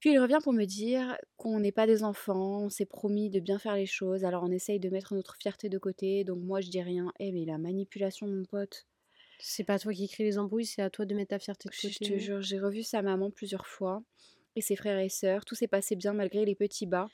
Puis 0.00 0.12
il 0.12 0.18
revient 0.18 0.38
pour 0.42 0.54
me 0.54 0.64
dire 0.64 1.18
qu'on 1.36 1.60
n'est 1.60 1.70
pas 1.70 1.86
des 1.86 2.02
enfants, 2.02 2.62
on 2.62 2.70
s'est 2.70 2.86
promis 2.86 3.28
de 3.28 3.40
bien 3.40 3.58
faire 3.58 3.74
les 3.76 3.84
choses, 3.84 4.24
alors 4.24 4.42
on 4.42 4.50
essaye 4.50 4.80
de 4.80 4.88
mettre 4.88 5.14
notre 5.14 5.36
fierté 5.36 5.68
de 5.68 5.76
côté, 5.76 6.24
donc 6.24 6.38
moi 6.38 6.62
je 6.62 6.70
dis 6.70 6.80
rien. 6.82 7.12
Eh 7.18 7.30
mais 7.30 7.44
la 7.44 7.58
manipulation, 7.58 8.26
mon 8.26 8.46
pote. 8.46 8.86
C'est 9.38 9.64
pas 9.64 9.78
toi 9.78 9.94
qui 9.94 10.08
crée 10.10 10.24
les 10.24 10.36
embrouilles, 10.36 10.66
c'est 10.66 10.82
à 10.82 10.90
toi 10.90 11.06
de 11.06 11.14
mettre 11.14 11.30
ta 11.30 11.38
fierté 11.38 11.70
de 11.70 11.74
Je 11.74 11.90
je 11.90 12.00
te 12.00 12.18
côté. 12.18 12.18
jure, 12.18 12.42
j'ai 12.42 12.58
revu 12.58 12.82
sa 12.82 13.02
maman 13.02 13.30
plusieurs 13.30 13.68
fois 13.68 14.02
et 14.56 14.60
ses 14.60 14.74
frères 14.74 14.98
et 14.98 15.08
sœurs. 15.08 15.44
Tout 15.44 15.54
s'est 15.54 15.68
passé 15.68 15.94
bien 15.94 16.12
malgré 16.12 16.44
les 16.44 16.56
petits 16.56 16.86
bas. 16.86 17.08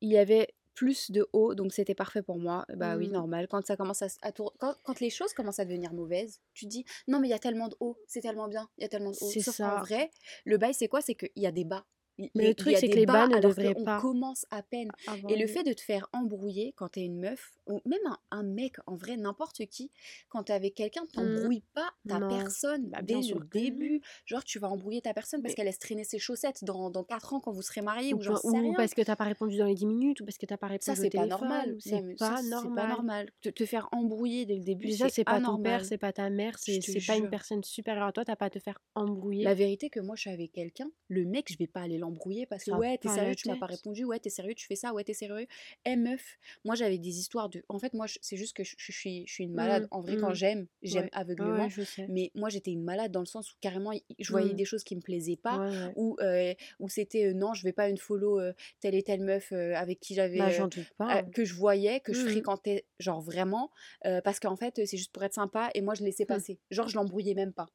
Il 0.00 0.10
y 0.10 0.18
avait 0.18 0.48
plus 0.74 1.10
de 1.10 1.26
hauts, 1.32 1.54
donc 1.56 1.72
c'était 1.72 1.94
parfait 1.96 2.22
pour 2.22 2.38
moi. 2.38 2.64
Bah 2.76 2.96
oui, 2.96 3.08
Mmh. 3.08 3.12
normal. 3.12 3.48
Quand 3.48 3.66
ça 3.66 3.76
commence 3.76 4.02
à, 4.22 4.32
tour- 4.32 4.54
quand, 4.60 4.74
quand 4.84 5.00
les 5.00 5.10
choses 5.10 5.32
commencent 5.32 5.58
à 5.58 5.64
devenir 5.64 5.92
mauvaises, 5.92 6.40
tu 6.54 6.66
te 6.66 6.70
dis 6.70 6.84
non 7.08 7.18
mais 7.18 7.26
il 7.26 7.30
y 7.30 7.34
a 7.34 7.38
tellement 7.40 7.66
de 7.68 7.76
hauts, 7.80 7.96
c'est 8.06 8.20
tellement 8.20 8.46
bien, 8.48 8.68
il 8.78 8.82
y 8.82 8.84
a 8.84 8.88
tellement 8.88 9.10
de 9.10 9.16
hauts. 9.20 9.30
C'est 9.30 9.40
ça. 9.40 9.80
vrai, 9.80 10.10
le 10.44 10.56
bail 10.56 10.74
c'est 10.74 10.86
quoi? 10.88 11.00
C'est 11.00 11.16
qu'il 11.16 11.30
y 11.36 11.46
a 11.46 11.52
des 11.52 11.64
bas. 11.64 11.84
Mais 12.18 12.30
les- 12.34 12.48
le 12.48 12.54
truc, 12.54 12.76
c'est 12.76 12.88
que 12.88 12.96
les 12.98 13.06
bas 13.06 13.26
ne 13.26 13.38
devraient 13.38 13.74
pas 13.74 14.00
commence 14.00 14.46
à 14.50 14.62
peine. 14.62 14.92
Et 15.28 15.36
le 15.36 15.46
fait 15.46 15.62
de 15.64 15.72
te 15.72 15.80
faire 15.80 16.08
embrouiller 16.12 16.72
quand 16.76 16.90
t'es 16.90 17.04
une 17.04 17.18
meuf, 17.18 17.58
ou 17.66 17.80
même 17.84 18.00
un, 18.06 18.18
un 18.30 18.42
mec, 18.42 18.76
en 18.86 18.96
vrai, 18.96 19.16
n'importe 19.16 19.66
qui, 19.66 19.90
quand 20.28 20.44
t'es 20.44 20.52
avec 20.52 20.74
quelqu'un, 20.74 21.06
Mmh. 21.12 21.12
t'embrouilles 21.12 21.64
pas 21.74 21.90
ta 22.06 22.20
Non. 22.20 22.28
personne 22.28 22.90
Bah, 22.90 23.02
dès 23.02 23.14
bien 23.14 23.22
le 23.22 23.40
début. 23.40 24.02
Genre, 24.26 24.44
tu 24.44 24.58
vas 24.58 24.68
embrouiller 24.70 25.02
ta 25.02 25.14
personne 25.14 25.42
parce 25.42 25.54
Mais 25.54 25.54
qu'elle 25.54 25.66
laisse 25.66 25.78
traîner 25.78 26.04
ses 26.04 26.18
chaussettes 26.18 26.64
dans, 26.64 26.90
dans 26.90 27.04
4 27.04 27.34
ans 27.34 27.40
quand 27.40 27.52
vous 27.52 27.62
serez 27.62 27.82
mariés 27.82 28.14
ou 28.14 28.18
rien. 28.56 28.74
parce 28.74 28.94
que 28.94 29.02
tu 29.02 29.10
as 29.10 29.16
pas 29.16 29.24
répondu 29.24 29.56
dans 29.56 29.66
les 29.66 29.74
10 29.74 29.86
minutes 29.86 30.20
ou 30.20 30.24
parce 30.24 30.38
que 30.38 30.46
tu 30.46 30.54
as 30.54 30.58
pas 30.58 30.66
Ça, 30.80 30.94
répondu 30.94 31.00
au 31.00 31.06
c'est 31.06 31.10
pas 31.10 31.20
téléphone 31.20 31.26
normal. 31.26 31.76
c'est 31.78 32.02
ça, 32.16 32.36
pas 32.36 32.42
c'est 32.62 32.70
pas 32.72 32.86
normal. 32.86 33.30
Te, 33.40 33.48
te 33.48 33.66
faire 33.66 33.88
embrouiller 33.92 34.46
dès 34.46 34.56
le 34.56 34.64
début, 34.64 34.88
Déjà, 34.88 35.08
c'est 35.08 35.24
pas 35.24 35.40
ton 35.40 35.58
père, 35.58 35.84
c'est 35.84 35.98
pas 35.98 36.12
ta 36.12 36.30
mère, 36.30 36.58
c'est 36.58 37.00
pas 37.04 37.16
une 37.16 37.28
personne 37.28 37.62
supérieure 37.64 38.06
à 38.08 38.12
toi, 38.12 38.24
tu 38.24 38.30
as 38.30 38.36
pas 38.36 38.46
à 38.46 38.50
te 38.50 38.58
faire 38.58 38.78
La 39.40 39.52
embrouiller. 39.52 39.54
vérité 39.54 39.90
que 39.90 39.98
moi 40.00 40.14
je 40.16 40.20
suis 40.22 40.30
avec 40.30 40.52
quelqu'un, 40.52 40.90
le 41.08 41.24
mec 41.24 41.50
je 41.52 41.58
vais 41.58 41.66
pas 41.66 41.80
aller 41.80 41.98
l'embrouiller 42.08 42.46
parce 42.46 42.64
que 42.64 42.70
Ça 42.70 42.78
ouais 42.78 42.98
t'es 42.98 43.08
sérieux 43.08 43.34
tu 43.34 43.48
m'as 43.48 43.56
pas 43.56 43.66
répondu, 43.66 44.04
ouais 44.04 44.18
t'es 44.18 44.30
sérieux 44.30 44.54
tu 44.54 44.66
fais 44.66 44.76
ça, 44.76 44.92
ouais 44.92 45.04
t'es 45.04 45.14
sérieux. 45.14 45.46
Eh 45.84 45.96
meuf, 45.96 46.38
moi 46.64 46.74
j'avais 46.74 46.98
des 46.98 47.18
histoires 47.18 47.48
de... 47.48 47.62
En 47.68 47.78
fait 47.78 47.92
moi 47.94 48.06
c'est 48.20 48.36
juste 48.36 48.56
que 48.56 48.64
je, 48.64 48.74
je 48.78 48.92
suis, 48.92 49.26
je 49.26 49.32
suis 49.32 49.44
une 49.44 49.54
malade. 49.54 49.84
Mmh, 49.84 49.88
En 49.90 50.00
vrai 50.00 50.16
quand 50.16 50.30
mmh. 50.30 50.34
j'aime, 50.34 50.66
j'aime 50.82 50.98
Ouais. 50.98 51.02
Ouais, 51.02 51.04
ouais, 51.04 51.10
aveuglément. 51.12 51.68
Mais 52.08 52.30
moi 52.34 52.48
j'étais 52.48 52.70
une 52.72 52.82
malade 52.82 53.12
dans 53.12 53.20
le 53.20 53.26
sens 53.26 53.52
où 53.52 53.56
carrément 53.60 53.92
je 54.18 54.30
voyais 54.30 54.52
Mmh. 54.52 54.56
des 54.56 54.64
choses 54.64 54.84
qui 54.84 54.96
me 54.96 55.00
plaisaient 55.00 55.36
pas. 55.36 55.70
Ou 55.96 56.16
euh, 56.20 56.54
où 56.80 56.88
c'était 56.88 57.26
euh, 57.26 57.34
non 57.34 57.54
je 57.54 57.62
vais 57.64 57.72
pas 57.72 57.88
une 57.88 57.98
follow 57.98 58.40
euh, 58.40 58.52
telle 58.80 58.94
et 58.94 59.02
telle 59.02 59.20
meuf 59.22 59.52
avec 59.52 60.00
qui 60.00 60.14
j'avais... 60.14 60.38
Bah, 60.38 60.50
pas. 60.96 61.22
que 61.22 61.44
je 61.44 61.54
voyais, 61.54 62.00
que 62.00 62.12
je 62.12 62.26
fréquentais 62.26 62.86
genre 62.98 63.20
vraiment. 63.20 63.70
parce 64.24 64.40
qu'en 64.40 64.56
fait 64.56 64.74
c'est 64.86 64.96
juste 64.96 65.12
pour 65.12 65.22
être 65.24 65.34
sympa 65.34 65.70
et 65.74 65.80
moi 65.82 65.94
je 65.94 66.02
laissais 66.04 66.26
passer. 66.26 66.58
Genre 66.70 66.88
je 66.88 66.96
l'embrouillais 66.96 67.34
même 67.34 67.52
pas. 67.52 67.66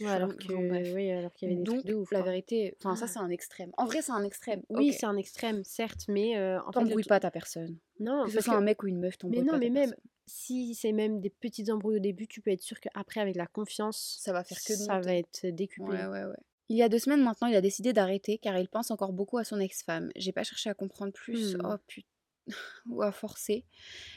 Ouais, 0.00 0.08
alors 0.08 0.34
que 0.36 0.92
oui, 0.94 1.10
alors 1.10 1.32
qu'il 1.32 1.48
y 1.48 1.52
avait 1.52 1.60
des 1.60 1.64
trucs 1.64 1.76
Donc, 1.78 1.86
de 1.86 1.94
ouf, 1.94 2.10
la 2.10 2.20
quoi. 2.20 2.30
vérité, 2.30 2.76
enfin, 2.78 2.96
ça, 2.96 3.06
c'est 3.06 3.20
un 3.20 3.30
extrême. 3.30 3.70
En 3.76 3.86
vrai, 3.86 4.02
c'est 4.02 4.12
un 4.12 4.24
extrême. 4.24 4.62
Oui, 4.70 4.92
c'est 4.92 5.06
un 5.06 5.16
extrême, 5.16 5.62
certes, 5.64 6.06
mais 6.08 6.36
en 6.36 6.66
le 6.66 6.72
T'embrouilles 6.72 7.04
pas 7.04 7.20
ta 7.20 7.30
personne. 7.30 7.78
non, 8.00 8.24
Que 8.24 8.30
ce 8.32 8.40
soit 8.40 8.54
que 8.54 8.58
un 8.58 8.62
mec 8.62 8.82
ou 8.82 8.88
une 8.88 8.98
meuf, 8.98 9.14
mais 9.14 9.18
t'embrouilles 9.18 9.44
non, 9.44 9.52
pas 9.52 9.58
mais 9.58 9.68
ta 9.68 9.72
même 9.72 9.90
personne. 9.90 10.04
si 10.26 10.74
c'est 10.74 10.92
même 10.92 11.20
des 11.20 11.30
petites 11.30 11.70
embrouilles 11.70 11.96
au 11.96 12.00
début, 12.00 12.26
tu 12.26 12.40
peux 12.40 12.50
être 12.50 12.62
sûr 12.62 12.80
qu'après, 12.80 13.20
avec 13.20 13.36
la 13.36 13.46
confiance, 13.46 14.18
Ça 14.20 14.32
va 14.32 14.42
faire 14.42 14.58
que 14.66 14.74
ça 14.74 14.98
va 15.00 15.14
être 15.14 15.46
décuplé. 15.46 15.96
Ouais, 15.96 16.06
ouais, 16.06 16.24
ouais. 16.24 16.36
Il 16.70 16.78
y 16.78 16.82
a 16.82 16.88
deux 16.88 16.98
semaines 16.98 17.22
maintenant, 17.22 17.46
il 17.48 17.54
a 17.54 17.60
décidé 17.60 17.92
d'arrêter 17.92 18.38
car 18.38 18.58
il 18.58 18.68
pense 18.68 18.90
encore 18.90 19.12
beaucoup 19.12 19.36
à 19.36 19.44
son 19.44 19.60
ex-femme. 19.60 20.10
J'ai 20.16 20.32
pas 20.32 20.44
cherché 20.44 20.70
à 20.70 20.74
comprendre 20.74 21.12
plus. 21.12 21.54
Mmh. 21.56 21.60
Oh 21.62 21.74
putain. 21.86 22.08
Ou 22.90 23.02
à 23.02 23.12
forcer. 23.12 23.64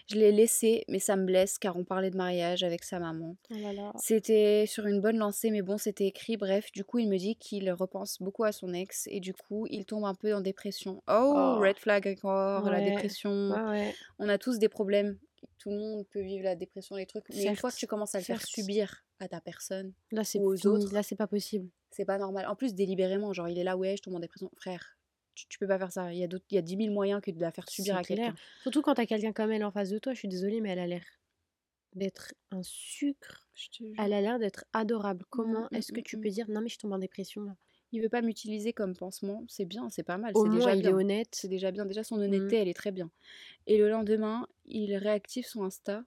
Je 0.09 0.15
l'ai 0.15 0.31
laissé, 0.31 0.83
mais 0.89 0.99
ça 0.99 1.15
me 1.15 1.25
blesse 1.25 1.57
car 1.57 1.77
on 1.77 1.83
parlait 1.85 2.09
de 2.11 2.17
mariage 2.17 2.63
avec 2.63 2.83
sa 2.83 2.99
maman. 2.99 3.35
Oh 3.51 3.55
là 3.57 3.73
là. 3.73 3.91
C'était 3.97 4.65
sur 4.67 4.85
une 4.87 4.99
bonne 5.01 5.17
lancée, 5.17 5.49
mais 5.51 5.61
bon, 5.61 5.77
c'était 5.77 6.05
écrit. 6.07 6.37
Bref, 6.37 6.71
du 6.71 6.83
coup, 6.83 6.99
il 6.99 7.07
me 7.09 7.17
dit 7.17 7.35
qu'il 7.37 7.71
repense 7.71 8.21
beaucoup 8.21 8.43
à 8.43 8.51
son 8.51 8.73
ex 8.73 9.07
et 9.11 9.19
du 9.19 9.33
coup, 9.33 9.65
il 9.69 9.85
tombe 9.85 10.05
un 10.05 10.15
peu 10.15 10.33
en 10.33 10.41
dépression. 10.41 11.01
Oh, 11.07 11.33
Oh. 11.35 11.59
red 11.59 11.77
flag 11.77 12.07
encore, 12.07 12.69
la 12.69 12.81
dépression. 12.81 13.51
Ouais, 13.51 13.69
ouais. 13.69 13.95
On 14.19 14.27
a 14.29 14.37
tous 14.37 14.59
des 14.59 14.69
problèmes. 14.69 15.17
Tout 15.59 15.69
le 15.69 15.77
monde 15.77 16.05
peut 16.11 16.21
vivre 16.21 16.43
la 16.43 16.55
dépression, 16.55 16.95
les 16.95 17.05
trucs. 17.05 17.25
Mais 17.29 17.43
une 17.45 17.55
fois 17.55 17.71
que 17.71 17.75
tu 17.77 17.87
commences 17.87 18.13
à 18.15 18.19
le 18.19 18.23
faire 18.23 18.41
subir 18.45 19.03
à 19.19 19.27
ta 19.27 19.41
personne 19.41 19.93
Là, 20.11 20.23
c'est 20.23 20.39
ou 20.39 20.51
aux 20.53 20.55
fini. 20.57 20.73
autres, 20.73 20.93
Là, 20.93 21.01
c'est 21.03 21.15
pas 21.15 21.27
possible. 21.27 21.69
c'est 21.91 22.05
pas 22.05 22.17
normal. 22.17 22.45
En 22.47 22.55
plus, 22.55 22.73
délibérément, 22.75 23.33
genre, 23.33 23.47
il 23.49 23.57
est 23.57 23.63
là, 23.63 23.75
ouais, 23.77 23.95
je 23.97 24.03
tombe 24.03 24.15
en 24.15 24.19
dépression. 24.19 24.51
Frère, 24.57 24.96
tu, 25.38 25.47
tu 25.47 25.60
peux 25.60 25.67
pas 25.67 25.78
faire 25.80 25.91
ça. 25.91 26.13
Il 26.13 26.19
y 26.19 26.23
a 26.23 26.28
d'autres- 26.28 26.45
il 26.52 26.56
y 26.56 26.58
a 26.58 26.62
10 26.62 26.76
000 26.78 26.91
moyens 26.91 27.21
que 27.21 27.32
de 27.32 27.39
la 27.41 27.52
faire 27.52 27.69
subir 27.69 27.95
à 27.95 28.04
quelqu'un. 28.04 28.36
Surtout 28.60 28.82
quand 28.82 28.95
t'as 28.95 29.06
quelqu'un 29.06 29.34
comme 29.34 29.52
elle 29.52 29.63
en 29.63 29.71
face 29.71 29.89
de 29.89 30.00
toi, 30.00 30.13
je 30.13 30.19
suis 30.19 30.28
désolée, 30.28 30.62
mais 30.62 30.69
elle 30.71 30.80
a 30.80 30.88
l'air 30.88 31.06
d'être 31.93 32.34
un 32.52 32.63
sucre. 32.63 33.50
Elle 33.97 34.13
a 34.13 34.21
l'air 34.21 34.39
d'être 34.39 34.65
adorable. 34.73 35.26
Comment 35.30 35.69
Mm, 35.71 35.78
est-ce 35.78 35.91
que 35.91 36.00
mm, 36.00 36.02
tu 36.02 36.17
peux 36.17 36.30
dire 36.30 36.50
non 36.50 36.62
mais 36.62 36.69
je 36.69 36.80
tombe 36.80 36.93
en 36.93 37.00
dépression 37.00 37.43
là? 37.43 37.56
Il 37.91 38.02
veut 38.02 38.10
pas 38.10 38.21
m'utiliser 38.21 38.73
comme 38.73 38.95
pansement. 38.95 39.43
C'est 39.50 39.65
bien, 39.65 39.89
c'est 39.89 40.04
pas 40.04 40.17
mal. 40.17 40.34
Au 40.34 40.45
C'est 40.45 40.50
moins 40.50 40.50
déjà 40.50 40.76
il 40.76 40.88
est 40.88 40.91
bien. 40.91 40.93
honnête. 40.93 41.30
C'est 41.34 41.47
déjà 41.50 41.71
bien. 41.71 41.86
Déjà, 41.86 42.04
son 42.04 42.19
honnêteté, 42.19 42.58
elle 42.58 42.67
est 42.69 42.73
très 42.73 42.91
bien. 42.91 43.12
Et 43.67 43.78
le 43.78 43.89
lendemain, 43.89 44.47
il 44.65 44.95
réactive 44.97 45.45
son 45.45 45.63
Insta 45.65 46.06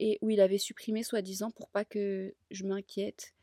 et 0.00 0.18
où 0.22 0.30
il 0.30 0.40
avait 0.40 0.58
supprimé 0.58 1.02
soi-disant 1.02 1.50
pour 1.52 1.70
pas 1.70 1.84
que 1.84 2.34
je 2.50 2.64
m'inquiète. 2.66 3.34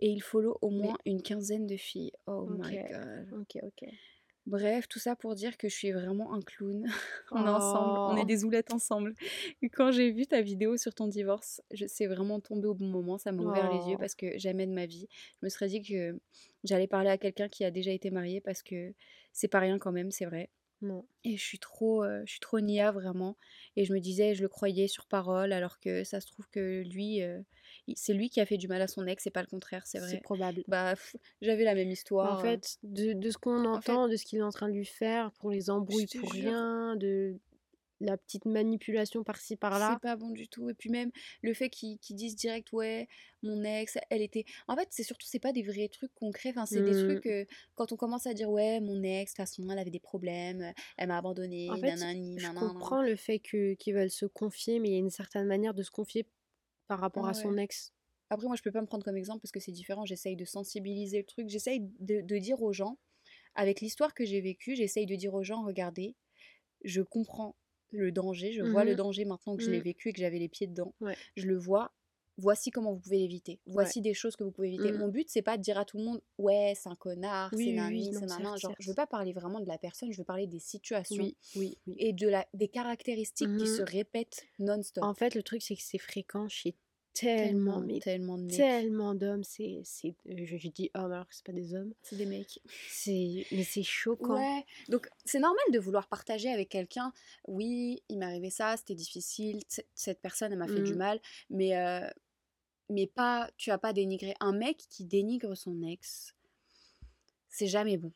Et 0.00 0.10
il 0.10 0.22
follow 0.22 0.58
au 0.62 0.70
Mais 0.78 0.92
moins 0.92 0.98
une 1.06 1.22
quinzaine 1.22 1.66
de 1.66 1.76
filles. 1.76 2.12
Oh 2.26 2.46
ok, 2.46 2.68
my 2.68 2.78
god. 2.88 3.28
ok, 3.30 3.52
ok. 3.62 3.80
Bref, 4.46 4.88
tout 4.88 4.98
ça 4.98 5.14
pour 5.16 5.34
dire 5.34 5.56
que 5.56 5.68
je 5.68 5.74
suis 5.74 5.92
vraiment 5.92 6.32
un 6.34 6.40
clown. 6.40 6.84
on 7.30 7.46
est 7.46 7.48
ensemble, 7.48 7.98
on 7.98 8.16
est 8.16 8.22
Oh. 8.22 8.24
des 8.26 8.44
oulettes 8.44 8.72
ensemble. 8.72 9.14
Et 9.62 9.68
quand 9.68 9.90
j'ai 9.92 10.10
vu 10.10 10.26
ta 10.26 10.40
vidéo 10.40 10.76
sur 10.76 10.94
ton 10.94 11.06
divorce, 11.08 11.60
je 11.72 11.86
sais 11.86 12.06
vraiment 12.06 12.40
tombé 12.40 12.66
au 12.66 12.74
bon 12.74 12.86
moment, 12.88 13.18
ça 13.18 13.32
m'a 13.32 13.42
ouvert 13.42 13.70
les 13.72 13.88
yeux 13.90 13.96
Oh. 13.96 13.98
parce 13.98 14.14
que 14.14 14.38
jamais 14.38 14.66
de 14.66 14.72
ma 14.72 14.86
vie, 14.86 15.06
je 15.40 15.46
me 15.46 15.50
serais 15.50 15.68
dit 15.68 15.82
que 15.82 16.18
j'allais 16.64 16.88
parler 16.88 17.10
à 17.10 17.18
quelqu'un 17.18 17.48
qui 17.48 17.64
a 17.64 17.70
déjà 17.70 17.92
été 17.92 18.10
marié 18.10 18.40
parce 18.40 18.62
que 18.62 18.92
c'est 19.32 19.48
pas 19.48 19.60
rien 19.60 19.78
quand 19.78 19.92
même, 19.92 20.10
c'est 20.10 20.24
vrai. 20.26 20.48
Non. 20.82 21.04
Et 21.24 21.36
je 21.36 21.42
suis 21.44 21.58
trop, 21.58 22.02
euh, 22.02 22.22
je 22.24 22.30
suis 22.32 22.40
trop 22.40 22.58
nia 22.60 22.90
vraiment. 22.90 23.36
Et 23.76 23.84
je 23.84 23.92
me 23.92 24.00
disais, 24.00 24.34
je 24.34 24.40
le 24.42 24.48
croyais 24.48 24.88
sur 24.88 25.04
parole, 25.06 25.52
alors 25.52 25.78
que 25.78 26.02
ça 26.04 26.20
se 26.22 26.26
trouve 26.26 26.48
que 26.48 26.82
lui, 26.82 27.22
euh, 27.22 27.40
c'est 27.96 28.14
lui 28.14 28.30
qui 28.30 28.40
a 28.40 28.46
fait 28.46 28.56
du 28.58 28.68
mal 28.68 28.82
à 28.82 28.88
son 28.88 29.06
ex, 29.06 29.22
c'est 29.24 29.30
pas 29.30 29.42
le 29.42 29.46
contraire, 29.48 29.86
c'est 29.86 29.98
C'est 29.98 30.18
vrai. 30.18 30.20
probable. 30.20 30.64
Bah, 30.68 30.94
j'avais 31.42 31.64
la 31.64 31.74
même 31.74 31.90
En 32.22 32.34
histoire. 32.34 32.40
euh. 32.44 32.56
fait, 32.56 32.78
de, 32.82 33.12
de 33.12 33.30
ce 33.30 33.36
qu'on 33.36 33.66
En 33.72 33.80
fait, 33.80 34.00
entend, 34.00 34.08
de 34.08 34.16
ce 34.16 34.24
qu'il 34.24 34.38
est 34.38 34.42
en 34.42 34.50
train 34.50 34.68
de 34.68 34.74
lui 34.74 34.86
faire 34.86 35.32
pour 35.32 35.50
les 35.50 35.68
embrouilles 35.70 36.06
pour 36.06 36.32
jure, 36.32 36.52
rien, 36.52 36.96
de 36.96 37.38
la 38.00 38.16
petite 38.18 38.46
manipulation 38.46 39.24
par-ci 39.24 39.56
c'est 39.72 39.96
par-là. 39.96 40.00
pas 40.00 40.16
bon 40.16 40.30
du 40.30 40.48
tout. 40.48 40.68
Et 40.70 40.74
puis 40.74 40.90
même 40.90 41.10
le 41.42 41.54
fait 41.54 41.70
qu'ils 41.70 41.98
disent 42.10 42.36
direct, 42.36 42.72
ouais, 42.72 43.08
mon 43.42 43.62
ex, 43.64 43.98
elle 44.10 44.22
était. 44.22 44.44
En 44.68 44.76
fait, 44.76 44.88
c'est 44.90 45.02
surtout, 45.04 45.26
c'est 45.28 45.38
pas 45.38 45.52
des 45.52 45.62
vrais 45.62 45.88
trucs 45.88 46.14
concrets. 46.14 46.50
Enfin, 46.50 46.66
c'est 46.66 46.82
des 46.82 46.94
Mm. 46.94 46.96
trucs 46.96 47.26
euh, 47.26 47.44
quand 47.74 47.92
on 47.92 47.96
commence 47.96 48.26
à 48.26 48.34
dire, 48.34 48.50
ouais, 48.50 48.80
mon 48.80 49.02
ex, 49.02 49.32
de 49.32 49.36
toute 49.36 49.36
façon, 49.48 49.68
elle 49.70 49.78
avait 49.78 49.90
des 49.90 50.00
problèmes, 50.00 50.72
elle 50.96 51.08
m'a 51.08 51.18
abandonné, 51.18 51.68
En 51.68 51.78
fait, 51.78 51.94
nanani, 51.96 52.36
je 52.36 52.42
nanana. 52.42 52.58
comprends 52.58 53.02
le 53.02 53.16
fait 53.16 53.38
que 53.38 53.72
qu'ils 53.74 53.94
veulent 53.94 54.10
se 54.10 54.26
confier, 54.26 54.78
mais 54.80 54.88
il 54.88 54.92
y 54.92 54.96
a 54.96 54.98
une 54.98 55.08
certaine 55.10 55.46
manière 55.46 55.72
de 55.74 55.82
se 55.82 55.90
confier 55.90 56.26
par 56.90 57.00
rapport 57.00 57.28
à 57.28 57.34
Ouais. 57.34 57.34
son 57.34 57.56
ex? 57.58 57.94
Après, 58.30 58.46
moi, 58.48 58.56
je 58.56 58.62
peux 58.62 58.72
pas 58.72 58.80
me 58.82 58.86
prendre 58.86 59.04
comme 59.04 59.16
exemple 59.16 59.40
parce 59.42 59.52
que 59.52 59.60
c'est 59.60 59.72
différent. 59.72 60.06
J'essaye 60.06 60.36
de 60.36 60.44
sensibiliser 60.44 61.18
le 61.18 61.24
truc. 61.26 61.48
J'essaye 61.48 61.80
de, 62.00 62.20
de 62.22 62.38
dire 62.38 62.62
aux 62.62 62.72
gens, 62.72 62.98
avec 63.54 63.80
l'histoire 63.80 64.14
que 64.14 64.24
j'ai 64.26 64.40
vécue, 64.42 64.76
j'essaye 64.76 65.06
de 65.06 65.16
dire 65.16 65.34
aux 65.34 65.44
gens, 65.44 65.64
regardez, 65.64 66.16
je 66.84 67.02
comprends 67.02 67.56
le 67.90 68.12
danger, 68.12 68.52
je 68.52 68.62
vois 68.62 68.84
le 68.84 68.94
Mhm. 68.94 68.96
danger 68.96 69.24
maintenant 69.26 69.56
que 69.56 69.62
je 69.64 69.70
l'ai 69.70 69.80
Mm. 69.80 69.82
vécu 69.82 70.10
et 70.10 70.12
que 70.14 70.20
j'avais 70.20 70.38
les 70.40 70.48
pieds 70.50 70.66
dedans. 70.68 70.94
Ouais. 71.00 71.18
Je 71.36 71.46
le 71.46 71.58
vois. 71.58 71.94
Voici 72.40 72.70
comment 72.70 72.92
vous 72.92 72.98
pouvez 73.00 73.18
l'éviter. 73.18 73.60
Voici 73.66 74.00
des 74.00 74.14
choses 74.14 74.36
que 74.36 74.44
vous 74.44 74.50
pouvez 74.50 74.68
éviter. 74.68 74.92
Mmh. 74.92 74.98
Mon 74.98 75.08
but, 75.08 75.28
c'est 75.28 75.42
pas 75.42 75.56
de 75.56 75.62
dire 75.62 75.78
à 75.78 75.84
tout 75.84 75.98
le 75.98 76.04
monde, 76.04 76.20
ouais, 76.38 76.74
c'est 76.76 76.88
un 76.88 76.96
connard, 76.96 77.52
Oui, 77.54 77.64
c'est 77.64 77.70
oui, 77.70 77.76
nani, 77.76 78.08
oui, 78.08 78.10
c'est 78.12 78.28
certes, 78.28 78.58
Genre, 78.60 78.74
je 78.78 78.88
veux 78.88 78.94
pas 78.94 79.06
parler 79.06 79.32
vraiment 79.32 79.60
de 79.60 79.66
la 79.68 79.78
personne, 79.78 80.12
je 80.12 80.18
veux 80.18 80.24
parler 80.24 80.46
des 80.46 80.58
situations 80.58 81.30
et 81.98 82.12
de 82.12 82.28
la, 82.28 82.46
des 82.54 82.68
caractéristiques 82.68 83.48
qui 83.56 83.66
se 83.66 83.82
Mhm. 83.82 83.88
répètent 83.88 84.46
non-stop. 84.58 85.04
En 85.04 85.14
fait, 85.14 85.34
le 85.34 85.42
truc, 85.42 85.62
c'est 85.62 85.76
que 85.76 85.82
c'est 85.82 85.98
fréquent 85.98 86.48
chez 86.48 86.74
tellement, 87.12 87.80
tellement, 87.80 87.80
mais 87.80 88.00
tellement 88.00 88.38
de 88.38 88.42
mecs. 88.44 88.56
tellement 88.56 89.14
d'hommes. 89.14 89.42
C'est, 89.44 89.80
c'est, 89.84 90.14
je, 90.26 90.56
je 90.56 90.68
dis 90.68 90.90
hommes 90.94 91.12
alors 91.12 91.26
que 91.28 91.34
c'est 91.34 91.44
pas 91.44 91.52
des 91.52 91.74
hommes. 91.74 91.92
C'est 92.02 92.16
des 92.16 92.24
mecs. 92.26 92.60
C'est, 92.88 93.46
mais 93.50 93.64
c'est 93.64 93.82
choquant. 93.82 94.34
Ouais, 94.36 94.64
donc 94.88 95.08
c'est 95.24 95.40
normal 95.40 95.64
de 95.72 95.78
vouloir 95.78 96.08
partager 96.08 96.50
avec 96.50 96.68
quelqu'un. 96.68 97.12
Oui, 97.48 98.02
il 98.08 98.18
m'est 98.18 98.26
arrivé 98.26 98.50
ça, 98.50 98.76
c'était 98.76 98.94
difficile, 98.94 99.60
cette 99.94 100.20
personne 100.20 100.52
elle 100.52 100.58
m'a 100.58 100.68
fait 100.68 100.82
du 100.82 100.92
Mhm. 100.92 100.98
mal, 100.98 101.20
mais 101.50 101.76
euh, 101.76 102.08
mais 102.90 103.06
pas, 103.06 103.50
tu 103.56 103.70
as 103.70 103.78
pas 103.78 103.92
dénigré 103.92 104.34
un 104.40 104.52
mec 104.52 104.76
qui 104.88 105.04
dénigre 105.04 105.54
son 105.56 105.82
ex. 105.82 106.34
C'est 107.48 107.66
jamais 107.66 107.96
bon. 107.96 108.12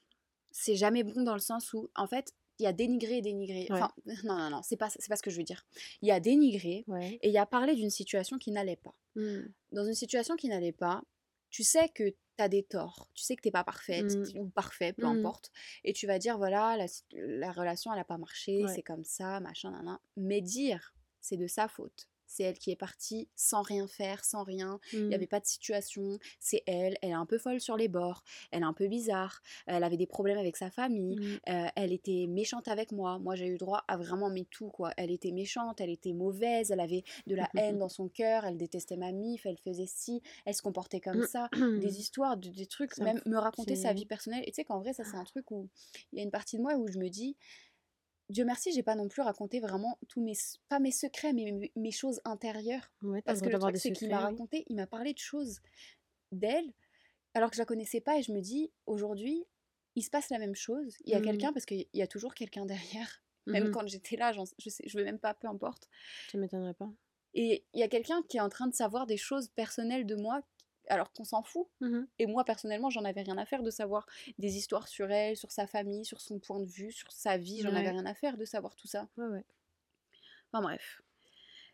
C'est 0.52 0.76
jamais 0.76 1.02
bon 1.02 1.22
dans 1.22 1.34
le 1.34 1.40
sens 1.40 1.72
où 1.72 1.90
en 1.96 2.06
fait 2.06 2.32
il 2.60 2.62
y 2.62 2.66
a 2.66 2.72
dénigré 2.72 3.18
et 3.18 3.22
dénigré. 3.22 3.66
Ouais. 3.70 3.72
Enfin 3.72 3.92
non 4.24 4.36
non 4.38 4.50
non, 4.50 4.62
c'est 4.62 4.76
pas 4.76 4.88
c'est 4.90 5.08
pas 5.08 5.16
ce 5.16 5.22
que 5.22 5.30
je 5.30 5.36
veux 5.38 5.42
dire. 5.44 5.66
Il 6.02 6.08
y 6.08 6.12
a 6.12 6.20
dénigré 6.20 6.84
Ouais. 6.86 7.18
et 7.22 7.28
il 7.28 7.32
y 7.34 7.38
a 7.38 7.46
parlé 7.46 7.74
d'une 7.74 7.90
situation 7.90 8.38
qui 8.38 8.50
n'allait 8.52 8.76
pas. 8.76 8.94
Mm. 9.16 9.40
Dans 9.72 9.84
une 9.84 9.94
situation 9.94 10.36
qui 10.36 10.48
n'allait 10.48 10.72
pas, 10.72 11.02
tu 11.50 11.64
sais 11.64 11.88
que 11.88 12.08
tu 12.10 12.16
as 12.38 12.48
des 12.48 12.62
torts, 12.64 13.08
tu 13.14 13.22
sais 13.24 13.36
que 13.36 13.42
t'es 13.42 13.50
pas 13.50 13.64
parfaite 13.64 14.14
Mm. 14.34 14.38
ou 14.38 14.48
parfait, 14.48 14.92
peu 14.92 15.06
Mhm. 15.06 15.18
importe, 15.18 15.50
et 15.84 15.92
tu 15.92 16.06
vas 16.06 16.18
dire 16.18 16.36
voilà, 16.38 16.76
la, 17.12 17.52
relation 17.52 17.92
elle 17.92 17.98
a 18.00 18.04
pas 18.04 18.18
marché, 18.18 18.64
Ouais. 18.64 18.72
c'est 18.74 18.82
comme 18.82 19.04
ça, 19.04 19.40
machin, 19.40 19.70
nan, 19.70 19.98
Mais 20.16 20.40
dire 20.40 20.94
c'est 21.20 21.36
de 21.36 21.46
sa 21.48 21.68
faute. 21.68 22.08
C'est 22.36 22.42
elle 22.42 22.58
qui 22.58 22.72
est 22.72 22.76
partie 22.76 23.28
sans 23.36 23.62
rien 23.62 23.86
faire, 23.86 24.24
sans 24.24 24.42
rien. 24.42 24.80
Il 24.92 25.04
n'y 25.04 25.10
Mm. 25.10 25.12
avait 25.14 25.26
pas 25.28 25.38
de 25.38 25.46
situation. 25.46 26.18
C'est 26.40 26.64
elle. 26.66 26.96
Elle 27.00 27.10
est 27.10 27.12
un 27.12 27.26
peu 27.26 27.38
folle 27.38 27.60
sur 27.60 27.76
les 27.76 27.86
bords. 27.86 28.24
Elle 28.50 28.62
est 28.62 28.66
un 28.66 28.72
peu 28.72 28.88
bizarre. 28.88 29.40
Elle 29.66 29.84
avait 29.84 29.96
des 29.96 30.08
problèmes 30.08 30.38
avec 30.38 30.56
sa 30.56 30.68
famille. 30.68 31.14
Mm. 31.16 31.38
Euh, 31.50 31.66
elle 31.76 31.92
était 31.92 32.26
méchante 32.28 32.66
avec 32.66 32.90
moi. 32.90 33.20
Moi, 33.20 33.36
j'ai 33.36 33.46
eu 33.46 33.56
droit 33.56 33.84
à 33.86 33.96
vraiment 33.96 34.30
mes 34.30 34.46
tout, 34.46 34.68
quoi. 34.68 34.90
Elle 34.96 35.12
était 35.12 35.30
méchante, 35.30 35.80
elle 35.80 35.90
était 35.90 36.12
mauvaise, 36.12 36.72
elle 36.72 36.80
avait 36.80 37.04
de 37.28 37.36
la 37.36 37.48
haine 37.54 37.78
dans 37.78 37.88
son 37.88 38.08
cœur, 38.08 38.44
elle 38.44 38.56
détestait 38.56 38.96
ma 38.96 39.12
mif, 39.12 39.46
elle 39.46 39.58
faisait 39.58 39.86
ci, 39.86 40.20
elle 40.44 40.54
se 40.54 40.62
comportait 40.62 41.00
comme 41.00 41.24
ça. 41.28 41.48
Des 41.88 42.00
histoires, 42.00 42.36
de- 42.36 42.48
des 42.50 42.66
trucs, 42.66 42.94
Ça 42.94 43.04
même 43.04 43.20
me 43.26 43.36
raconter 43.38 43.76
sa 43.76 43.92
vie 43.92 44.06
personnelle. 44.06 44.42
Et 44.46 44.50
tu 44.50 44.56
sais 44.56 44.64
qu'en 44.64 44.80
vrai, 44.80 44.92
ça, 44.92 45.04
c'est 45.04 45.16
un 45.16 45.24
truc 45.24 45.50
où 45.52 45.68
il 46.12 46.18
y 46.18 46.20
a 46.20 46.24
une 46.24 46.32
partie 46.32 46.56
de 46.56 46.62
moi 46.62 46.74
où 46.74 46.88
je 46.88 46.98
me 46.98 47.08
dis. 47.08 47.36
Dieu 48.30 48.44
merci, 48.44 48.72
j'ai 48.72 48.82
pas 48.82 48.94
non 48.94 49.08
plus 49.08 49.22
raconté 49.22 49.60
vraiment 49.60 49.98
tous 50.08 50.22
mes, 50.22 50.34
pas 50.68 50.78
mes 50.80 50.90
secrets, 50.92 51.32
mais 51.32 51.52
mes, 51.52 51.72
mes 51.76 51.90
choses 51.90 52.20
intérieures. 52.24 52.90
Ouais, 53.02 53.22
Parce 53.26 53.40
que 53.42 53.48
le 53.50 53.58
truc, 53.58 53.76
c'est 53.76 53.92
qu'il 53.92 54.08
m'a 54.10 54.20
oui. 54.20 54.20
raconté, 54.20 54.64
il 54.68 54.76
m'a 54.76 54.86
parlé 54.86 55.12
de 55.12 55.18
choses 55.18 55.60
d'elle, 56.32 56.72
alors 57.34 57.50
que 57.50 57.56
je 57.56 57.62
la 57.62 57.66
connaissais 57.66 58.00
pas, 58.00 58.18
et 58.18 58.22
je 58.22 58.32
me 58.32 58.40
dis, 58.40 58.72
aujourd'hui, 58.86 59.46
il 59.96 60.02
se 60.04 60.10
passe 60.10 60.30
la 60.30 60.38
même 60.38 60.54
chose. 60.56 60.96
Il 61.04 61.12
y 61.12 61.16
a 61.16 61.20
Mhm. 61.20 61.22
quelqu'un, 61.22 61.52
parce 61.52 61.66
qu'il 61.66 61.88
y 61.94 62.02
a 62.02 62.06
toujours 62.08 62.34
quelqu'un 62.34 62.66
derrière. 62.66 63.22
Même 63.46 63.68
Mhm. 63.68 63.70
quand 63.70 63.86
j'étais 63.88 64.16
là, 64.16 64.32
je, 64.32 64.70
sais, 64.70 64.84
je 64.86 64.98
veux 64.98 65.04
même 65.04 65.18
pas, 65.20 65.34
peu 65.34 65.48
importe. 65.48 65.88
Ça 66.26 66.36
m'étonnerait 66.36 66.74
pas. 66.74 66.92
Et 67.34 67.64
il 67.74 67.80
y 67.80 67.82
a 67.82 67.88
quelqu'un 67.88 68.22
qui 68.28 68.36
est 68.38 68.40
en 68.40 68.48
train 68.48 68.66
de 68.66 68.74
savoir 68.74 69.06
des 69.06 69.16
choses 69.16 69.48
personnelles 69.48 70.06
de 70.06 70.14
moi, 70.16 70.40
alors 70.88 71.12
qu'on 71.12 71.24
s'en 71.24 71.42
fout. 71.42 71.68
Mhm. 71.80 72.06
Et 72.18 72.26
moi, 72.26 72.44
personnellement, 72.44 72.90
j'en 72.90 73.04
avais 73.04 73.22
rien 73.22 73.38
à 73.38 73.46
faire 73.46 73.62
de 73.62 73.70
savoir 73.70 74.06
des 74.38 74.56
histoires 74.56 74.88
sur 74.88 75.10
elle, 75.10 75.36
sur 75.36 75.50
sa 75.52 75.66
famille, 75.66 76.04
sur 76.04 76.20
son 76.20 76.38
point 76.38 76.60
de 76.60 76.66
vue, 76.70 76.92
sur 76.92 77.10
sa 77.12 77.36
vie. 77.38 77.60
J'en 77.60 77.74
avais 77.74 77.90
rien 77.90 78.06
à 78.06 78.14
faire 78.14 78.36
de 78.36 78.44
savoir 78.44 78.76
tout 78.76 78.88
ça. 78.88 79.08
Ouais, 79.16 79.26
ouais. 79.26 79.44
Enfin 80.52 80.62
bref. 80.62 81.02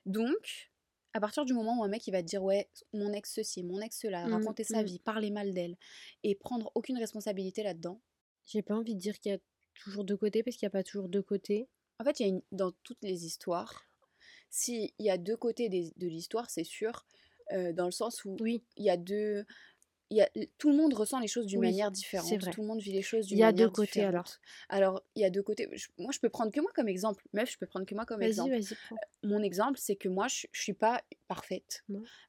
Donc, 0.07 0.71
à 1.15 1.21
partir 1.21 1.45
du 1.45 1.55
moment 1.55 1.81
où 1.81 1.85
un 1.85 1.89
mec 1.89 2.07
il 2.09 2.13
va 2.13 2.23
te 2.23 2.29
dire 2.29 2.45
ouais, 2.45 2.71
mon 2.93 3.13
ex 3.13 3.35
ceci, 3.35 3.65
mon 3.65 3.81
ex 3.81 3.99
cela, 4.01 4.27
Mhm, 4.27 4.29
raconter 4.29 4.65
sa 4.65 4.83
mhm. 4.83 4.85
vie, 4.85 4.99
parler 5.01 5.31
mal 5.31 5.53
d'elle, 5.55 5.77
et 6.25 6.35
prendre 6.35 6.73
aucune 6.77 6.99
responsabilité 6.99 7.63
là-dedans. 7.63 8.01
J'ai 8.47 8.63
pas 8.63 8.75
envie 8.77 8.95
de 8.97 9.01
dire 9.01 9.21
qu'il 9.21 9.33
y 9.33 9.37
a 9.37 9.41
toujours 9.75 10.05
deux 10.05 10.17
côtés 10.17 10.43
parce 10.43 10.57
qu'il 10.57 10.67
n'y 10.67 10.71
a 10.71 10.79
pas 10.79 10.85
toujours 10.85 11.09
deux 11.09 11.23
côtés. 11.23 11.69
En 12.01 12.05
fait, 12.05 12.21
il 12.21 12.25
y 12.25 12.27
a 12.27 12.31
une, 12.31 12.43
dans 12.53 12.73
toutes 12.85 13.03
les 13.03 13.27
histoires, 13.27 13.85
s'il 14.51 14.93
y 14.99 15.11
a 15.11 15.19
deux 15.19 15.37
côtés 15.37 15.69
des- 15.69 15.93
de 15.97 16.09
l'histoire, 16.09 16.51
c'est 16.51 16.65
sûr, 16.65 17.07
euh, 17.53 17.73
dans 17.73 17.87
le 17.87 17.91
sens 17.93 18.25
où 18.25 18.37
Oui, 18.41 18.63
il 18.77 18.85
y 18.85 18.91
a 18.91 18.97
deux... 18.97 19.45
Il 20.13 20.17
y 20.17 20.23
a, 20.23 20.29
tout 20.59 20.71
le 20.71 20.77
monde 20.77 20.93
ressent 20.93 21.21
les 21.21 21.29
choses 21.29 21.47
d'une 21.47 21.61
Oui, 21.61 21.69
manière 21.69 21.93
différente. 21.93 22.41
vrai. 22.43 22.51
Tout 22.51 22.63
le 22.63 22.67
monde 22.67 22.81
vit 22.81 22.91
les 22.91 23.01
choses 23.01 23.29
d'une 23.29 23.37
Il 23.37 23.41
y 23.41 23.45
a 23.45 23.53
manière 23.53 23.69
deux 23.69 23.71
côtés, 23.73 24.03
alors. 24.03 24.25
différente. 24.25 24.41
Alors, 24.69 25.03
il 25.15 25.23
y 25.23 25.25
a 25.25 25.31
deux 25.31 25.45
côtés. 25.45 25.69
Je- 25.73 25.87
moi, 25.99 26.11
je 26.11 26.19
peux 26.19 26.29
prendre 26.29 26.51
que 26.51 26.61
moi 26.61 26.73
comme 26.75 26.89
exemple. 26.89 27.25
Meuf, 27.33 27.53
je 27.53 27.59
peux 27.59 27.67
prendre 27.67 27.87
que 27.87 27.95
moi 27.95 28.05
comme 28.05 28.21
exemple. 28.21 28.51
vas-y, 28.51 28.75
prends. 28.89 28.97
Mon 29.23 29.41
exemple, 29.41 29.79
c'est 29.79 29.95
que 29.95 30.09
moi, 30.09 30.27
je, 30.27 30.49
je 30.51 30.61
suis 30.63 30.73
pas 30.73 31.01
parfaite. 31.29 31.85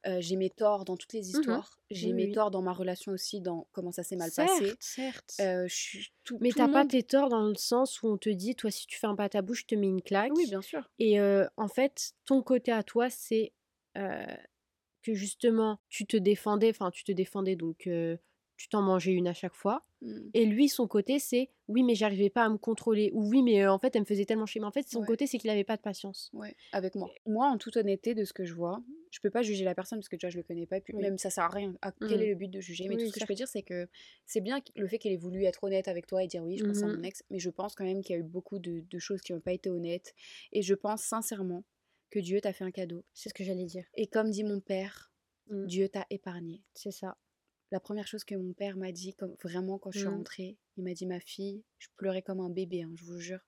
Euh, 0.06 0.18
j'ai 0.22 0.36
mes 0.36 0.52
torts 0.52 0.86
dans 0.86 0.96
toutes 0.96 1.14
les 1.14 1.32
histoires. 1.32 1.80
J'ai 1.90 2.10
Oui, 2.10 2.14
mes 2.14 2.26
oui. 2.26 2.32
torts 2.34 2.52
dans 2.52 2.62
ma 2.62 2.72
relation 2.72 3.14
aussi, 3.14 3.42
dans 3.42 3.66
comment 3.72 3.92
ça 3.92 4.04
s'est 4.04 4.16
mal 4.16 4.30
passé. 4.32 4.68
Certes, 4.68 4.78
certes. 4.80 5.34
Euh, 5.42 5.68
je 5.68 5.74
suis 5.74 6.14
tout, 6.24 6.38
Mais 6.40 6.52
t'as 6.52 6.68
le 6.68 6.74
pas 6.74 6.80
monde- 6.82 6.92
tes 6.92 7.02
torts 7.02 7.30
dans 7.30 7.48
le 7.48 7.56
sens 7.56 8.04
où 8.04 8.08
on 8.10 8.18
te 8.20 8.30
dit, 8.30 8.56
toi, 8.56 8.70
si 8.70 8.86
tu 8.86 9.00
fais 9.00 9.08
un 9.08 9.16
pas 9.16 9.24
à 9.24 9.30
ta 9.30 9.42
bouche, 9.42 9.62
je 9.62 9.66
te 9.66 9.74
mets 9.76 9.88
une 9.88 10.04
claque. 10.04 10.34
Oui, 10.36 10.46
bien 10.48 10.62
sûr. 10.62 10.88
Et 11.00 11.20
euh, 11.20 11.48
en 11.58 11.68
fait, 11.68 12.14
ton 12.26 12.44
côté 12.44 12.72
à 12.72 12.84
toi, 12.84 13.10
c'est 13.10 13.54
euh, 13.98 14.24
que 15.02 15.14
justement, 15.14 15.80
tu 15.90 16.06
te 16.06 16.18
défendais, 16.18 16.70
enfin, 16.70 16.92
tu 16.92 17.04
te 17.04 17.12
défendais, 17.12 17.56
donc 17.56 17.88
euh, 17.88 18.18
tu 18.58 18.70
t'en 18.70 18.82
mangeais 18.82 19.12
une 19.14 19.28
à 19.28 19.34
chaque 19.34 19.56
fois. 19.56 19.86
Mm. 20.02 20.30
Et 20.34 20.46
lui, 20.46 20.70
son 20.70 20.88
côté, 20.88 21.20
c'est 21.20 21.50
oui, 21.68 21.84
mais 21.84 21.96
j'arrivais 21.96 22.30
pas 22.30 22.44
à 22.46 22.50
me 22.50 22.58
contrôler. 22.58 23.12
Ou 23.14 23.28
oui, 23.30 23.42
mais 23.44 23.64
euh, 23.64 23.72
en 23.72 23.80
fait, 23.80 23.96
elle 23.96 24.02
me 24.02 24.06
faisait 24.06 24.26
tellement 24.26 24.46
chier. 24.46 24.62
Mais 24.62 24.68
en 24.68 24.72
fait, 24.72 24.88
son 24.88 25.02
Ouais. 25.02 25.08
côté, 25.08 25.28
c'est 25.28 25.38
qu'il 25.38 25.50
avait 25.50 25.64
pas 25.64 25.78
de 25.78 25.82
patience. 25.82 26.30
Ouais, 26.34 26.56
avec 26.72 26.96
moi. 26.96 27.10
Moi, 27.26 27.48
en 27.48 27.58
toute 27.58 27.78
honnêteté, 27.78 28.14
de 28.16 28.24
ce 28.26 28.34
que 28.34 28.44
je 28.46 28.54
vois, 28.54 28.82
je 29.12 29.20
peux 29.20 29.30
pas 29.30 29.42
juger 29.42 29.66
la 29.66 29.76
personne 29.76 30.00
parce 30.00 30.08
que 30.10 30.16
déjà 30.16 30.30
je 30.30 30.38
le 30.38 30.44
connais 30.44 30.66
pas. 30.66 30.78
Et 30.78 30.82
puis 30.82 30.94
Oui. 30.96 31.04
même 31.04 31.18
ça 31.18 31.30
sert 31.30 31.44
à 31.44 31.50
rien. 31.50 31.76
À 31.82 31.92
quel 31.92 32.22
est 32.22 32.28
le 32.30 32.36
but 32.36 32.48
de 32.50 32.62
juger? 32.62 32.86
Mais 32.88 32.96
Oui, 32.96 33.04
tout 33.04 33.08
ce 33.08 33.14
que 33.14 33.20
je 33.20 33.26
peux 33.26 33.34
dire, 33.34 33.48
c'est 33.48 33.62
que 33.62 33.88
c'est 34.26 34.42
bien 34.42 34.62
le 34.76 34.88
fait 34.88 34.98
qu'elle 35.00 35.12
ait 35.12 35.18
voulu 35.18 35.44
être 35.44 35.64
honnête 35.64 35.88
avec 35.88 36.08
toi 36.08 36.24
et 36.24 36.28
dire 36.28 36.44
oui, 36.44 36.58
je 36.58 36.64
pense 36.64 36.84
à 36.84 36.88
Mhm. 36.88 36.98
mon 36.98 37.04
ex. 37.04 37.24
Mais 37.30 37.40
je 37.40 37.50
pense 37.50 37.76
quand 37.76 37.84
même 37.84 38.02
qu'il 38.02 38.16
y 38.16 38.18
a 38.18 38.22
eu 38.22 38.24
beaucoup 38.24 38.60
de, 38.60 38.84
de 38.90 39.00
choses 39.00 39.22
qui 39.22 39.34
n'ont 39.34 39.42
pas 39.42 39.54
été 39.54 39.70
honnêtes. 39.70 40.14
Et 40.54 40.62
je 40.62 40.74
pense 40.74 41.02
sincèrement 41.02 41.64
que 42.12 42.20
Dieu 42.20 42.40
t'a 42.42 42.54
fait 42.54 42.64
un 42.64 42.72
cadeau. 42.72 43.04
C'est 43.14 43.30
ce 43.30 43.34
que 43.34 43.44
j'allais 43.44 43.66
dire. 43.66 43.86
Et 43.96 44.08
comme 44.08 44.30
dit 44.30 44.44
mon 44.44 44.60
père, 44.60 45.08
Mm. 45.48 45.66
Dieu 45.66 45.90
t'a 45.90 46.06
épargné. 46.12 46.62
C'est 46.76 46.92
ça. 46.92 47.18
La 47.72 47.80
première 47.80 48.08
chose 48.08 48.24
que 48.24 48.36
mon 48.36 48.54
père 48.54 48.78
m'a 48.78 48.92
dit, 48.92 49.14
comme 49.16 49.36
vraiment 49.44 49.80
quand 49.80 49.92
je 49.92 50.00
suis 50.00 50.08
Mhm. 50.08 50.14
rentrée, 50.18 50.58
il 50.78 50.84
m'a 50.84 50.94
dit 50.94 51.06
ma 51.06 51.20
fille, 51.20 51.64
je 51.80 51.88
pleurais 51.98 52.22
comme 52.22 52.40
un 52.40 52.50
bébé, 52.50 52.84
hein, 52.84 52.92
je 52.96 53.04
vous 53.06 53.20
jure. 53.20 53.40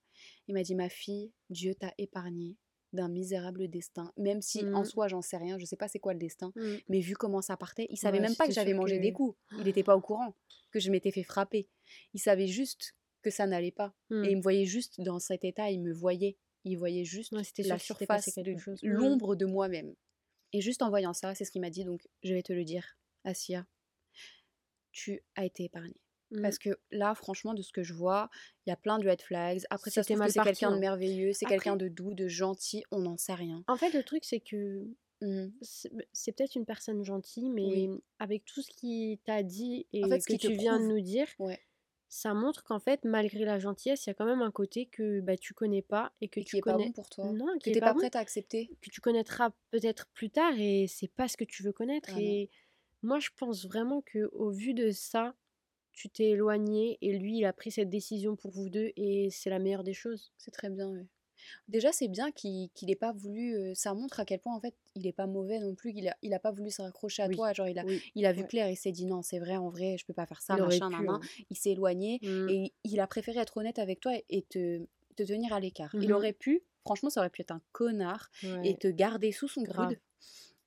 Il 0.48 0.54
m'a 0.56 0.64
dit 0.64 0.76
ma 0.76 0.90
fille, 0.90 1.32
Dieu 1.50 1.76
t'a 1.76 1.94
épargnée 1.98 2.58
d'un 2.94 3.10
misérable 3.10 3.70
destin. 3.70 4.12
Même 4.18 4.42
si 4.42 4.64
en 4.66 4.80
Mhm. 4.80 4.86
soi 4.86 5.08
j'en 5.08 5.22
sais 5.22 5.38
rien, 5.38 5.58
je 5.60 5.66
sais 5.66 5.76
pas 5.78 5.88
c'est 5.88 6.00
quoi 6.00 6.14
le 6.14 6.20
destin, 6.20 6.52
Mm. 6.56 6.76
mais 6.90 7.00
vu 7.00 7.14
comment 7.16 7.42
ça 7.42 7.58
partait, 7.58 7.88
il 7.90 7.98
savait 7.98 8.18
Ouais, 8.20 8.24
même 8.28 8.36
pas 8.36 8.48
que 8.48 8.54
j'avais 8.54 8.74
mangé 8.74 8.98
que- 8.98 9.02
des 9.04 9.14
coups. 9.14 9.38
Il 9.60 9.64
n'était 9.66 9.84
pas 9.84 9.96
au 9.96 10.02
courant 10.02 10.36
que 10.72 10.80
je 10.80 10.90
m'étais 10.92 11.12
fait 11.12 11.24
frapper. 11.24 11.70
Il 12.14 12.20
savait 12.20 12.48
juste 12.48 12.96
que 13.22 13.30
ça 13.30 13.46
n'allait 13.48 13.72
pas. 13.72 13.94
Mm. 14.10 14.24
Et 14.26 14.32
il 14.32 14.38
me 14.38 14.42
voyait 14.42 14.66
juste 14.66 15.00
dans 15.00 15.20
cet 15.20 15.44
état, 15.46 15.70
il 15.70 15.82
me 15.82 15.94
voyait. 15.94 16.38
Il 16.66 16.78
voyait 16.78 17.04
juste 17.06 17.32
Ouais, 17.34 17.42
la 17.66 17.78
surface, 17.80 18.26
quelque 18.34 18.52
de- 18.52 18.58
chose. 18.58 18.80
L'ombre 18.84 19.36
de 19.36 19.46
moi-même. 19.46 19.94
Et 20.54 20.62
juste 20.62 20.82
en 20.82 20.90
voyant 20.90 21.14
ça, 21.14 21.34
c'est 21.36 21.46
ce 21.46 21.52
qu'il 21.52 21.62
m'a 21.62 21.70
dit, 21.70 21.84
donc 21.84 22.08
je 22.24 22.34
vais 22.34 22.44
te 22.44 22.54
le 22.54 22.64
dire, 22.64 22.98
Asia, 23.24 23.66
tu 24.92 25.22
as 25.36 25.46
été 25.46 25.66
épargnée. 25.66 26.00
Mm. 26.32 26.42
Parce 26.42 26.58
que 26.58 26.70
là, 26.92 27.16
franchement, 27.16 27.54
de 27.54 27.62
ce 27.62 27.72
que 27.72 27.84
je 27.84 27.94
vois, 27.94 28.30
il 28.66 28.70
y 28.70 28.74
a 28.74 28.76
plein 28.78 28.98
de 29.00 29.08
red 29.10 29.22
flags. 29.22 29.62
Après, 29.70 29.92
ça 29.92 30.04
se 30.04 30.14
que 30.14 30.30
c'est 30.30 30.40
quelqu'un 30.44 30.72
de 30.72 30.76
hein. 30.78 30.80
merveilleux, 30.80 31.34
c'est 31.34 31.46
Après- 31.46 31.56
quelqu'un 31.58 31.76
de 31.76 31.88
doux, 31.90 32.14
de 32.14 32.28
gentil, 32.28 32.84
on 32.92 33.00
n'en 33.00 33.18
sait 33.18 33.34
rien. 33.34 33.64
En 33.68 33.76
fait, 33.76 33.92
le 33.94 34.04
truc, 34.04 34.24
c'est 34.26 34.40
que 34.40 34.88
Mhm. 35.22 35.54
c'est 35.62 35.92
c'est 36.12 36.32
peut-être 36.34 36.56
une 36.56 36.66
personne 36.66 37.04
gentille, 37.04 37.50
mais 37.50 37.64
Oui. 37.88 37.90
avec 38.20 38.46
tout 38.46 38.62
ce 38.62 38.70
qu'il 38.72 39.18
t'a 39.20 39.42
dit 39.44 39.88
et 39.94 40.04
En 40.04 40.10
fait, 40.10 40.20
ce 40.20 40.28
que 40.28 40.36
tu 40.38 40.54
viens 40.54 40.80
de 40.80 40.86
nous 40.86 41.02
dire, 41.02 41.28
Ouais. 41.40 41.60
Ça 42.14 42.34
montre 42.36 42.64
qu'en 42.64 42.80
fait, 42.80 43.04
malgré 43.06 43.44
la 43.44 43.58
gentillesse, 43.60 44.06
il 44.06 44.10
y 44.10 44.12
a 44.12 44.14
quand 44.14 44.26
même 44.26 44.42
un 44.42 44.52
côté 44.52 44.86
que 44.86 45.20
bah, 45.22 45.36
tu 45.38 45.54
connais 45.54 45.82
pas 45.82 46.14
et 46.22 46.28
que 46.30 46.40
Et 46.40 46.44
qui 46.44 46.50
tu 46.52 46.58
est 46.58 46.62
pas 46.62 46.74
connais. 46.74 46.86
bon 46.88 46.92
pour 46.92 47.10
toi. 47.10 47.34
Non, 47.34 47.58
Que 47.60 47.70
qui 47.70 47.72
t'es 47.72 47.80
pas, 47.80 47.88
pas 47.88 47.94
bon, 47.94 48.08
à 48.14 48.20
accepter. 48.20 48.72
que 48.82 48.90
tu 48.92 49.02
connaîtras 49.02 49.52
peut-être 49.72 50.08
plus 50.14 50.30
tard 50.30 50.54
et 50.58 50.86
c'est 50.88 51.08
pas 51.08 51.28
ce 51.28 51.38
que 51.38 51.44
tu 51.44 51.64
veux 51.64 51.72
connaître. 51.74 52.10
Ah 52.14 52.20
non. 52.20 52.20
et 52.22 52.50
moi, 53.02 53.20
je 53.20 53.30
pense 53.36 53.66
vraiment 53.66 54.02
que 54.02 54.30
au 54.34 54.52
vu 54.52 54.74
de 54.74 54.92
ça, 54.92 55.36
tu 55.92 56.10
t'es 56.10 56.30
éloigné 56.32 56.98
et 57.02 57.18
lui, 57.18 57.38
il 57.40 57.46
a 57.46 57.54
pris 57.54 57.72
cette 57.72 57.90
décision 57.90 58.36
pour 58.36 58.52
vous 58.52 58.70
deux 58.70 58.92
et 58.96 59.30
c'est 59.32 59.50
la 59.50 59.60
meilleure 59.60 59.84
des 59.84 59.94
choses. 59.94 60.34
C'est 60.38 60.52
très 60.52 60.70
bien, 60.70 60.90
ouais. 60.90 61.06
Déjà, 61.68 61.92
c'est 61.92 62.08
bien 62.08 62.32
qu'il 62.32 62.70
qu'il 62.74 62.90
ait 62.92 62.96
pas 62.96 63.12
voulu. 63.12 63.74
ça 63.76 63.94
montre 63.94 64.20
à 64.20 64.26
quel 64.26 64.40
point, 64.40 64.56
en 64.56 64.60
fait, 64.60 64.76
il 64.96 65.08
est 65.08 65.12
pas 65.14 65.28
mauvais 65.28 65.60
non 65.60 65.76
plus. 65.76 65.92
il 66.22 66.34
a 66.34 66.40
pas 66.40 66.52
voulu 66.52 66.72
se 66.72 66.82
raccrocher 66.82 67.24
à 67.24 67.28
Oui. 67.28 67.36
toi. 67.36 67.54
Genre, 67.54 67.68
il 67.68 67.80
a, 67.80 67.84
Oui. 67.86 68.02
il 68.16 68.26
a 68.26 68.34
vu 68.34 68.42
Ouais. 68.42 68.48
clair, 68.48 68.70
il 68.70 68.76
s'est 68.78 68.92
dit 68.92 69.06
non, 69.06 69.22
c'est 69.22 69.40
vrai, 69.40 69.56
en 69.58 69.70
vrai, 69.70 69.98
je 69.98 70.06
peux 70.06 70.14
pas 70.14 70.26
faire 70.26 70.42
ça, 70.42 70.56
Il 70.56 70.62
machin, 70.62 70.90
pu, 70.90 71.08
hein. 71.08 71.20
Il 71.50 71.58
s'est 71.58 71.72
éloigné 71.72 72.20
Mm. 72.22 72.50
et 72.50 72.74
il 72.84 73.00
a 73.00 73.08
préféré 73.08 73.40
être 73.40 73.58
honnête 73.58 73.80
avec 73.80 74.00
toi 74.00 74.14
et 74.30 74.42
te, 74.44 74.86
te 75.16 75.24
tenir 75.24 75.54
à 75.54 75.60
l'écart. 75.60 75.94
Il 76.02 76.08
Mhm. 76.10 76.14
aurait 76.14 76.34
pu, 76.34 76.64
franchement, 76.86 77.10
ça 77.10 77.22
aurait 77.22 77.30
pu 77.30 77.42
être 77.42 77.52
un 77.52 77.62
connard 77.72 78.30
et 78.64 78.76
te 78.78 78.88
garder 78.88 79.32
sous 79.32 79.48
son 79.48 79.64
coude 79.64 80.00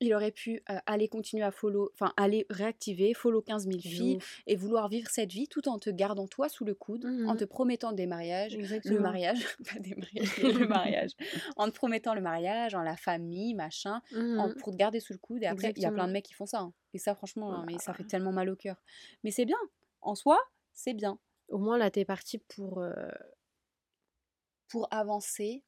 Il 0.00 0.12
aurait 0.12 0.30
pu 0.32 0.62
euh, 0.68 0.78
aller 0.84 1.08
continuer 1.08 1.42
à 1.42 1.50
follow, 1.50 1.90
enfin 1.94 2.12
aller 2.18 2.44
réactiver, 2.50 3.14
follow 3.14 3.40
15 3.40 3.64
000 3.64 3.76
De 3.78 3.82
filles 3.82 4.16
ouf. 4.16 4.42
et 4.46 4.54
vouloir 4.54 4.88
vivre 4.90 5.08
cette 5.10 5.32
vie 5.32 5.48
tout 5.48 5.68
en 5.68 5.78
te 5.78 5.88
gardant 5.88 6.26
toi 6.26 6.50
sous 6.50 6.66
le 6.66 6.74
coude, 6.74 7.06
en 7.06 7.32
Mhm. 7.32 7.36
te 7.38 7.44
promettant 7.46 7.92
des 7.92 8.06
mariages, 8.06 8.54
le 8.84 9.00
mariage, 9.00 9.38
pas 9.74 9.78
des 9.78 9.94
mariages, 9.94 10.36
le 10.38 10.66
mariage, 10.66 11.10
en 11.56 11.66
te 11.70 11.74
promettant 11.74 12.14
le 12.14 12.20
mariage, 12.20 12.74
en 12.74 12.82
la 12.82 12.96
famille, 12.96 13.54
machin, 13.54 14.02
en- 14.12 14.48
Mhm. 14.48 14.54
pour 14.56 14.70
te 14.72 14.76
garder 14.76 15.00
sous 15.00 15.14
le 15.14 15.18
coude. 15.18 15.42
Et 15.42 15.46
après, 15.46 15.72
il 15.74 15.82
y 15.82 15.86
a 15.86 15.90
plein 15.92 16.06
de 16.08 16.12
mecs 16.12 16.26
qui 16.26 16.34
font 16.34 16.46
ça. 16.46 16.60
hein. 16.60 16.74
Et 16.92 16.98
ça, 16.98 17.14
franchement, 17.14 17.54
hein, 17.54 17.64
mais 17.66 17.78
ça 17.78 17.94
fait 17.94 18.04
tellement 18.04 18.32
mal 18.32 18.50
au 18.50 18.56
cœur. 18.56 18.76
Mais 19.24 19.30
c'est 19.30 19.46
bien. 19.46 19.58
En 20.02 20.14
soi, 20.14 20.38
c'est 20.74 20.94
bien. 20.94 21.18
Au 21.48 21.56
moins 21.58 21.78
là, 21.78 21.90
t'es 21.90 22.04
parti 22.04 22.36
pour. 22.38 22.80
euh, 22.82 22.92
Pour 24.68 24.88
avancer 24.90 25.62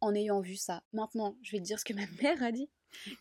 en 0.00 0.14
ayant 0.14 0.40
vu 0.40 0.54
ça. 0.56 0.82
Maintenant, 0.92 1.36
je 1.42 1.52
vais 1.52 1.58
te 1.58 1.64
dire 1.64 1.78
ce 1.78 1.84
que 1.84 1.92
ma 1.92 2.02
mère 2.22 2.42
a 2.42 2.52
dit. 2.52 2.70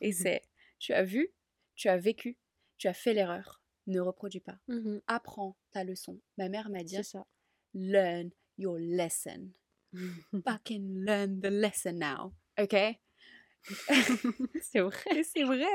Et 0.02 0.12
c'est, 0.12 0.44
tu 0.84 0.92
as 0.94 1.04
vu, 1.04 1.30
tu 1.76 1.88
as 1.88 1.98
vécu, 1.98 2.38
tu 2.78 2.90
as 2.90 2.94
fait 2.94 3.14
l'erreur. 3.14 3.62
Ne 3.88 4.02
reproduis 4.02 4.42
pas. 4.42 4.58
mhm, 4.68 5.02
Apprends 5.08 5.56
ta 5.72 5.86
leçon. 5.86 6.20
Ma 6.38 6.50
mère 6.50 6.70
m'a 6.70 6.84
dit, 6.84 7.02
ça. 7.06 7.26
learn 7.74 8.30
your 8.58 8.78
lesson. 8.78 9.50
Fucking 10.46 11.06
learn 11.06 11.40
the 11.40 11.46
lesson 11.48 11.94
now. 11.94 12.34
Ok 12.60 12.76
c'est 14.62 14.82
vrai. 14.82 15.24
C'est 15.24 15.44
vrai. 15.44 15.66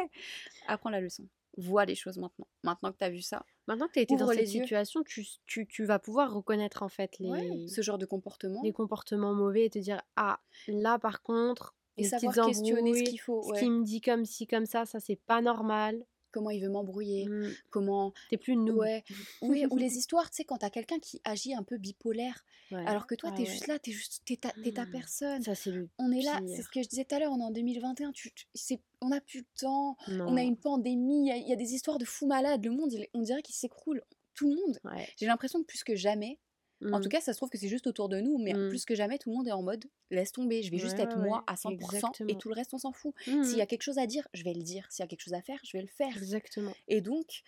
Apprends 0.67 0.91
la 0.91 1.01
leçon. 1.01 1.27
Vois 1.57 1.87
les 1.87 1.95
choses 1.95 2.19
maintenant. 2.19 2.47
Maintenant 2.63 2.93
que 2.93 2.99
tu 2.99 3.05
as 3.05 3.09
vu 3.11 3.23
ça. 3.23 3.47
Maintenant 3.67 3.87
que 3.89 3.95
tu 3.95 3.99
as 4.01 4.03
été 4.03 4.17
dans 4.17 4.29
cette 4.29 4.39
les 4.39 4.55
yeux. 4.57 4.61
situation, 4.63 5.03
tu, 5.05 5.25
tu, 5.47 5.67
tu 5.67 5.85
vas 5.87 5.99
pouvoir 5.99 6.33
reconnaître 6.35 6.83
en 6.83 6.89
fait 6.91 7.19
les, 7.19 7.31
Ouais, 7.31 7.67
ce 7.67 7.81
genre 7.81 7.97
de 7.99 8.05
comportement. 8.07 8.61
les 8.63 8.73
comportements 8.75 9.33
mauvais 9.35 9.65
et 9.65 9.71
te 9.71 9.79
dire 9.79 10.03
Ah, 10.17 10.39
là 10.67 10.99
par 10.99 11.23
contre, 11.23 11.75
Et 11.99 12.05
savoir 12.05 12.47
questionner 12.47 12.95
ce 12.95 13.03
qu'il 13.11 13.21
faut. 13.21 13.43
ce 13.43 13.49
ouais. 13.53 13.59
qu'il 13.59 13.71
me 13.71 13.85
dit 13.85 14.01
comme 14.01 14.25
ci, 14.25 14.47
comme 14.47 14.67
ça, 14.67 14.87
ça 14.87 15.01
c'est 15.01 15.17
pas 15.17 15.41
normal. 15.41 16.05
Comment 16.31 16.51
il 16.51 16.61
veut 16.63 16.69
m'embrouiller. 16.69 17.27
Mm, 17.27 17.49
Comment. 17.71 18.13
T'es 18.29 18.37
plus 18.37 18.55
nous. 18.55 18.75
Ouais. 18.77 19.03
Oui, 19.41 19.65
ou 19.71 19.77
les 19.79 19.97
histoires, 19.97 20.29
tu 20.31 20.37
sais, 20.37 20.45
quand 20.45 20.59
t'as 20.59 20.69
quelqu'un 20.69 20.99
qui 20.99 21.23
agit 21.25 21.55
un 21.55 21.63
peu 21.63 21.79
bipolaire, 21.79 22.45
alors 22.71 23.07
que 23.07 23.15
toi, 23.15 23.31
Ah 23.33 23.37
t'es 23.37 23.47
juste 23.47 23.67
là, 23.67 23.79
t'es 23.79 23.93
juste, 23.93 24.21
t'es 24.27 24.37
ta, 24.37 24.51
t'es 24.63 24.73
ta 24.73 24.85
Mm. 24.85 24.91
personne. 24.93 25.43
Ça 25.43 25.55
c'est 25.55 25.71
le 25.71 25.89
On 25.99 26.13
est 26.13 26.21
là, 26.21 26.39
c'est 26.47 26.61
ce 26.63 26.69
que 26.69 26.83
je 26.83 26.89
disais 26.89 27.07
tout 27.07 27.15
à 27.15 27.19
l'heure, 27.19 27.33
on 27.33 27.41
est 27.41 27.45
en 27.45 27.51
2021, 27.51 28.13
tu, 28.13 28.31
tu- 28.35 28.45
c'est, 28.55 28.79
on 29.01 29.09
n'a 29.09 29.23
plus 29.23 29.41
le 29.41 29.47
temps, 29.59 29.97
Non. 30.09 30.27
on 30.29 30.37
a 30.37 30.43
une 30.43 30.59
pandémie, 30.59 31.23
il 31.25 31.29
y 31.29 31.33
a- 31.33 31.37
il 31.39 31.49
y, 31.49 31.53
a 31.53 31.57
des 31.57 31.73
histoires 31.73 31.97
de 31.97 32.05
fous 32.05 32.27
malades, 32.27 32.63
le 32.63 32.73
monde, 32.73 32.93
on 33.15 33.23
dirait 33.23 33.41
qu'il 33.43 33.55
s'écroule. 33.55 34.03
Tout 34.35 34.51
le 34.51 34.57
monde, 34.57 34.79
j'ai 35.17 35.25
l'impression 35.27 35.61
que 35.61 35.67
plus 35.67 35.83
que 35.83 35.97
jamais, 35.97 36.39
en 36.85 36.99
Mm. 36.99 37.03
tout 37.03 37.09
cas, 37.09 37.21
ça 37.21 37.33
se 37.33 37.39
trouve 37.39 37.51
que 37.51 37.59
c'est 37.59 37.69
juste 37.69 37.87
autour 37.87 38.09
de 38.09 38.21
nous, 38.21 38.39
mais 38.39 38.53
Mm. 38.55 38.69
plus 38.69 38.85
que 38.85 38.95
jamais, 38.95 39.19
tout 39.19 39.31
le 39.31 39.37
monde 39.37 39.49
est 39.49 39.53
en 39.53 39.63
mode 39.63 39.85
laisse 40.11 40.33
tomber, 40.33 40.63
je 40.63 40.71
vais 40.71 40.79
juste 40.79 40.99
être 40.99 41.17
ouais, 41.19 41.27
moi 41.27 41.45
à 41.47 41.57
100% 41.57 42.13
et 42.29 42.37
tout 42.39 42.49
le 42.49 42.55
reste, 42.55 42.73
on 42.75 42.79
s'en 42.79 42.93
fout. 42.93 43.15
S'il 43.25 43.57
y 43.57 43.61
a 43.61 43.67
quelque 43.67 43.83
chose 43.83 43.99
à 43.99 44.07
dire, 44.07 44.27
je 44.33 44.45
vais 44.45 44.55
le 44.55 44.63
dire. 44.63 44.87
S'il 44.91 45.03
y 45.03 45.05
a 45.05 45.09
quelque 45.09 45.23
chose 45.23 45.35
à 45.35 45.43
faire, 45.43 45.61
je 45.65 45.77
vais 45.77 45.83
le 45.83 45.89
faire. 45.89 46.17
Exactement. 46.17 46.73
Et 46.87 47.01
donc, 47.01 47.43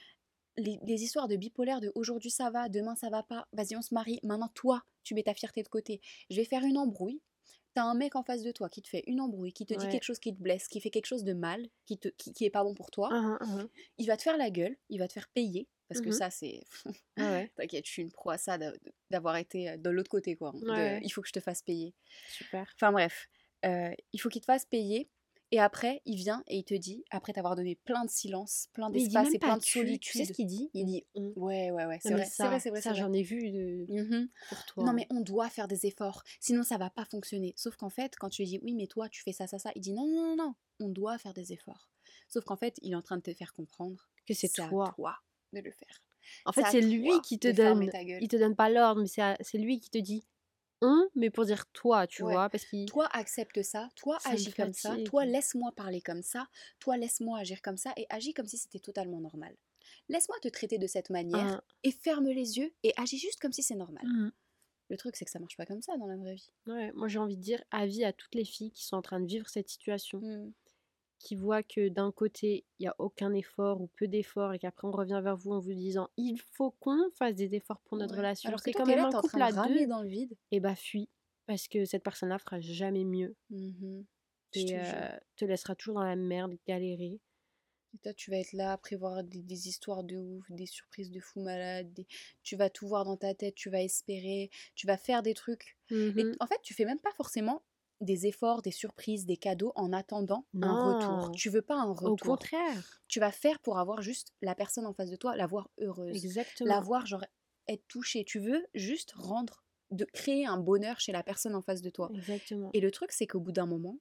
les, 0.57 0.79
les 0.85 1.03
histoires 1.05 1.29
de 1.29 1.37
bipolaire, 1.37 1.81
de 1.81 1.93
aujourd'hui 1.95 2.31
ça 2.31 2.51
va, 2.51 2.69
demain 2.69 2.97
ça 2.97 3.09
va 3.09 3.23
pas, 3.23 3.47
vas-y 3.53 3.77
on 3.77 3.83
se 3.83 3.95
marie, 3.95 4.19
maintenant 4.25 4.49
toi, 4.55 4.83
tu 5.05 5.15
mets 5.15 5.23
ta 5.23 5.33
fierté 5.33 5.63
de 5.63 5.69
côté. 5.69 6.01
Je 6.29 6.37
vais 6.37 6.45
faire 6.45 6.65
une 6.65 6.77
embrouille. 6.77 7.21
T'as 7.73 7.85
un 7.85 7.95
mec 7.95 8.17
en 8.17 8.25
face 8.25 8.43
de 8.43 8.51
toi 8.51 8.69
qui 8.69 8.83
te 8.83 8.89
fait 8.89 9.05
une 9.07 9.21
embrouille, 9.21 9.53
qui 9.53 9.65
te 9.65 9.75
dit 9.75 9.87
quelque 9.93 10.03
chose 10.03 10.19
qui 10.19 10.35
te 10.35 10.43
blesse, 10.43 10.67
qui 10.67 10.81
fait 10.81 10.91
quelque 10.91 11.07
chose 11.07 11.23
de 11.23 11.35
mal, 11.35 11.69
qui, 11.87 11.99
te, 11.99 12.09
qui, 12.09 12.33
qui 12.33 12.45
est 12.45 12.51
pas 12.51 12.65
bon 12.65 12.75
pour 12.75 12.91
toi. 12.91 13.09
Ah, 13.13 13.39
ah. 13.41 13.63
Il 13.99 14.07
va 14.09 14.17
te 14.17 14.23
faire 14.23 14.37
la 14.37 14.51
gueule, 14.51 14.77
il 14.89 14.99
va 14.99 15.07
te 15.07 15.13
faire 15.13 15.29
payer, 15.29 15.69
parce 15.91 16.01
que 16.01 16.09
Mhm. 16.09 16.15
ça 16.15 16.31
c'est... 16.31 16.63
Ah 17.19 17.33
ouais, 17.33 17.51
T'inquiète, 17.57 17.85
je 17.85 17.91
suis 17.91 18.03
une 18.03 18.11
pro 18.13 18.31
à 18.31 18.39
ça 18.39 18.57
d'a- 18.57 18.73
d'avoir 19.11 19.37
été 19.37 19.69
euh, 19.71 19.77
de 19.77 19.91
l'autre 19.91 20.09
côté 20.11 20.37
quoi. 20.37 20.53
de- 20.55 20.71
Ouais. 20.71 21.01
il 21.03 21.11
faut 21.11 21.21
que 21.21 21.29
je 21.29 21.33
te 21.35 21.41
fasse 21.41 21.61
payer. 21.63 21.93
super. 22.29 22.73
Enfin 22.77 22.93
bref, 22.93 23.29
euh, 23.67 23.91
il 24.13 24.19
faut 24.21 24.29
qu'il 24.31 24.41
te 24.41 24.47
fasse 24.47 24.65
payer. 24.65 25.11
Et 25.53 25.59
après, 25.59 26.01
il 26.05 26.15
vient 26.15 26.45
et 26.47 26.59
il 26.59 26.65
te 26.65 26.75
dit, 26.75 27.05
après 27.11 27.33
t'avoir 27.33 27.57
donné 27.57 27.75
plein 27.75 28.05
de 28.05 28.11
silence, 28.11 28.69
plein 28.73 28.89
d'espace 28.89 29.35
et 29.35 29.39
plein 29.41 29.57
de 29.57 29.63
tu, 29.63 29.81
solitude. 29.81 30.01
Tu 30.13 30.19
sais 30.19 30.25
ce 30.25 30.33
qu'il 30.33 30.47
dit? 30.47 30.71
Il 30.75 30.87
dit, 30.87 31.05
on. 31.17 31.33
ouais, 31.35 31.73
ouais, 31.73 31.87
ouais, 31.87 31.99
c'est 32.01 32.13
vrai, 32.13 32.25
c'est 32.25 32.47
vrai, 32.47 32.61
c'est 32.61 32.71
vrai, 32.71 32.81
ça 32.81 32.95
j'en 32.95 33.13
ai 33.13 33.25
vu 33.25 33.51
de... 33.51 33.85
Mhm. 33.89 34.29
pour 34.49 34.65
toi. 34.67 34.85
Non 34.85 34.93
mais 34.93 35.09
on 35.11 35.21
doit 35.21 35.51
faire 35.51 35.67
des 35.67 35.87
efforts, 35.87 36.23
sinon 36.39 36.63
ça 36.63 36.79
va 36.79 36.89
pas 36.89 37.05
fonctionner. 37.05 37.53
Sauf 37.57 37.75
qu'en 37.77 37.91
fait, 37.91 38.15
quand 38.17 38.29
tu 38.29 38.43
lui 38.43 38.49
dis 38.49 38.61
oui 38.63 38.75
mais 38.77 38.87
toi 38.87 39.09
tu 39.09 39.23
fais 39.25 39.33
ça, 39.33 39.49
ça, 39.49 39.59
ça, 39.59 39.73
il 39.75 39.81
dit 39.81 39.93
non, 39.93 40.07
non, 40.07 40.37
non, 40.37 40.37
non, 40.37 40.55
on 40.79 40.89
doit 40.89 41.19
faire 41.19 41.35
des 41.35 41.53
efforts. 41.53 41.91
Sauf 42.29 42.45
qu'en 42.45 42.57
fait, 42.57 42.77
il 42.83 42.93
est 42.93 42.97
en 42.97 43.03
train 43.03 43.17
de 43.17 43.23
te 43.23 43.35
faire 43.35 43.53
comprendre 43.53 44.09
que 44.27 44.35
c'est 44.35 44.49
toi 44.53 44.95
de 45.53 45.61
le 45.61 45.71
faire. 45.71 46.03
En 46.45 46.53
fait, 46.53 46.65
c'est 46.71 46.81
lui 46.81 47.21
qui 47.23 47.39
te 47.39 47.49
donne. 47.49 47.91
Il 48.21 48.29
te 48.29 48.37
donne 48.37 48.55
pas 48.57 48.69
l'ordre, 48.71 49.03
mais 49.03 49.37
c'est 49.41 49.59
lui 49.59 49.81
qui 49.81 49.91
te 49.91 49.99
dit 49.99 50.25
on, 50.83 51.09
mais 51.15 51.29
pour 51.31 51.45
dire 51.45 51.67
toi, 51.73 52.07
tu 52.07 52.23
Ouais. 52.23 52.33
vois, 52.33 52.49
parce 52.49 52.65
qu'il. 52.65 52.87
Toi 52.87 53.07
accepte 53.13 53.63
ça, 53.63 53.91
toi 53.97 54.19
Ça 54.21 54.31
agis 54.31 54.53
comme 54.53 54.73
ça, 54.73 54.97
toi 55.05 55.25
laisse-moi 55.27 55.73
parler 55.73 56.01
comme 56.01 56.23
ça, 56.23 56.47
toi 56.79 56.97
laisse-moi 56.97 57.39
agir 57.39 57.61
comme 57.61 57.77
ça 57.77 57.93
et 57.97 58.07
agis 58.09 58.33
comme 58.33 58.47
si 58.47 58.57
c'était 58.57 58.79
totalement 58.79 59.21
normal. 59.21 59.55
Laisse-moi 60.09 60.39
te 60.41 60.49
traiter 60.49 60.79
de 60.79 60.87
cette 60.87 61.11
manière 61.11 61.57
Ah, 61.57 61.65
et 61.83 61.91
ferme 61.93 62.29
les 62.29 62.57
yeux 62.59 62.73
et 62.83 62.93
agis 62.97 63.19
juste 63.19 63.41
comme 63.41 63.53
si 63.53 63.63
c'est 63.63 63.75
normal. 63.75 64.05
mhm. 64.07 64.33
Le 64.89 64.97
truc 64.97 65.17
c'est 65.17 65.25
que 65.25 65.31
ça 65.31 65.39
marche 65.39 65.57
pas 65.57 65.67
comme 65.67 65.83
ça 65.83 65.97
dans 65.99 66.07
la 66.07 66.17
vraie 66.17 66.35
vie. 66.35 66.51
Ouais, 66.67 66.91
moi 66.95 67.09
j'ai 67.09 67.19
envie 67.19 67.37
de 67.37 67.43
dire 67.43 67.63
avis 67.71 68.05
à 68.05 68.13
toutes 68.13 68.35
les 68.35 68.45
filles 68.47 68.73
qui 68.73 68.85
sont 68.85 68.97
en 68.97 69.03
train 69.03 69.21
de 69.21 69.27
vivre 69.27 69.49
cette 69.49 69.69
situation, 69.69 70.21
Mm. 70.21 70.53
Qui 71.21 71.37
voient 71.37 71.63
que 71.63 71.89
d'un 71.89 72.13
côté 72.13 72.67
il 72.81 72.85
y 72.85 72.89
a 72.89 72.97
aucun 72.99 73.33
effort 73.35 73.81
ou 73.83 73.89
peu 73.97 74.09
d'efforts 74.09 74.55
et 74.55 74.59
qu'après 74.59 74.89
on 74.89 74.93
revient 74.93 75.21
vers 75.23 75.37
vous 75.37 75.53
en 75.53 75.61
vous 75.61 75.75
disant 75.75 76.09
il 76.19 76.41
faut 76.41 76.73
qu'on 76.73 77.11
fasse 77.13 77.37
des 77.37 77.55
efforts 77.55 77.81
pour 77.83 77.99
notre 77.99 78.17
Ouais. 78.17 78.19
relation. 78.19 78.57
Alors 78.57 78.59
C'est 78.59 78.75
quand 78.75 78.87
même 78.87 79.05
un 79.05 79.13
couple 79.15 79.43
train 79.43 79.43
à 79.43 79.53
deux. 79.53 79.87
dans 79.87 80.03
le 80.03 80.09
vide. 80.09 80.37
Et 80.53 80.61
bah 80.61 80.77
fuis 80.77 81.11
parce 81.47 81.69
que 81.69 81.85
cette 81.87 82.05
personne-là 82.05 82.39
fera 82.39 82.61
jamais 82.61 83.05
mieux 83.05 83.37
te 84.53 84.59
et 84.59 84.77
jure. 84.79 84.79
euh, 84.79 85.19
te 85.37 85.45
laissera 85.45 85.75
toujours 85.75 85.97
dans 85.97 86.05
la 86.05 86.15
merde, 86.17 86.57
galérer. 86.67 87.21
Et 87.95 87.99
toi, 87.99 88.15
tu 88.15 88.31
vas 88.31 88.39
être 88.39 88.53
là 88.53 88.73
à 88.73 88.79
prévoir 88.79 89.25
des, 89.25 89.43
des 89.43 89.69
histoires 89.69 90.05
de 90.05 90.17
ouf, 90.17 90.45
des 90.51 90.67
surprises 90.67 91.11
de 91.11 91.21
fou 91.21 91.41
malade. 91.41 91.93
des- 91.93 92.07
Tu 92.43 92.57
vas 92.57 92.71
tout 92.71 92.87
voir 92.89 93.05
dans 93.05 93.17
ta 93.17 93.35
tête, 93.35 93.55
tu 93.57 93.69
vas 93.71 93.83
espérer, 93.83 94.51
tu 94.77 94.87
vas 94.87 94.97
faire 94.97 95.23
des 95.23 95.35
trucs. 95.35 95.77
Et 96.17 96.31
Mhm. 96.31 96.41
en 96.41 96.47
fait, 96.47 96.61
tu 96.63 96.75
fais 96.75 96.85
même 96.85 97.01
pas 97.01 97.13
forcément 97.17 97.65
des 98.01 98.27
efforts, 98.27 98.63
des 98.63 98.71
surprises, 98.71 99.27
des 99.27 99.37
cadeaux 99.37 99.73
en 99.77 99.93
attendant 99.93 100.47
un 100.63 100.75
retour. 100.75 101.31
Tu 101.33 101.51
veux 101.51 101.63
pas 101.63 101.77
un 101.77 101.91
Au 101.91 101.95
retour. 101.95 102.29
contraire, 102.29 103.03
Tu 103.09 103.21
vas 103.21 103.33
faire 103.33 103.59
pour 103.61 103.79
avoir 103.79 104.03
juste 104.03 104.33
la 104.41 104.55
personne 104.55 104.87
en 104.87 104.93
face 104.95 105.11
de 105.11 105.17
toi, 105.17 105.37
la 105.37 105.47
voir 105.47 105.71
heureuse, 105.81 106.25
exactement. 106.25 106.71
la 106.71 106.81
voir 106.81 107.07
genre 107.07 107.25
être 107.69 107.87
touchée. 107.89 108.25
Tu 108.25 108.39
veux 108.39 108.65
juste 108.75 109.13
rendre, 109.13 109.65
de 109.91 110.05
créer 110.05 110.47
un 110.47 110.57
bonheur 110.57 111.01
chez 111.01 111.13
la 111.13 111.23
personne 111.23 111.55
en 111.55 111.63
face 111.63 111.83
de 111.83 111.91
toi. 111.91 112.11
Exactement. 112.15 112.71
Et 112.73 112.81
le 112.81 112.91
truc, 112.91 113.13
c'est 113.13 113.27
qu'au 113.27 113.41
bout 113.41 113.53
d'un 113.53 113.67
moment, 113.67 113.99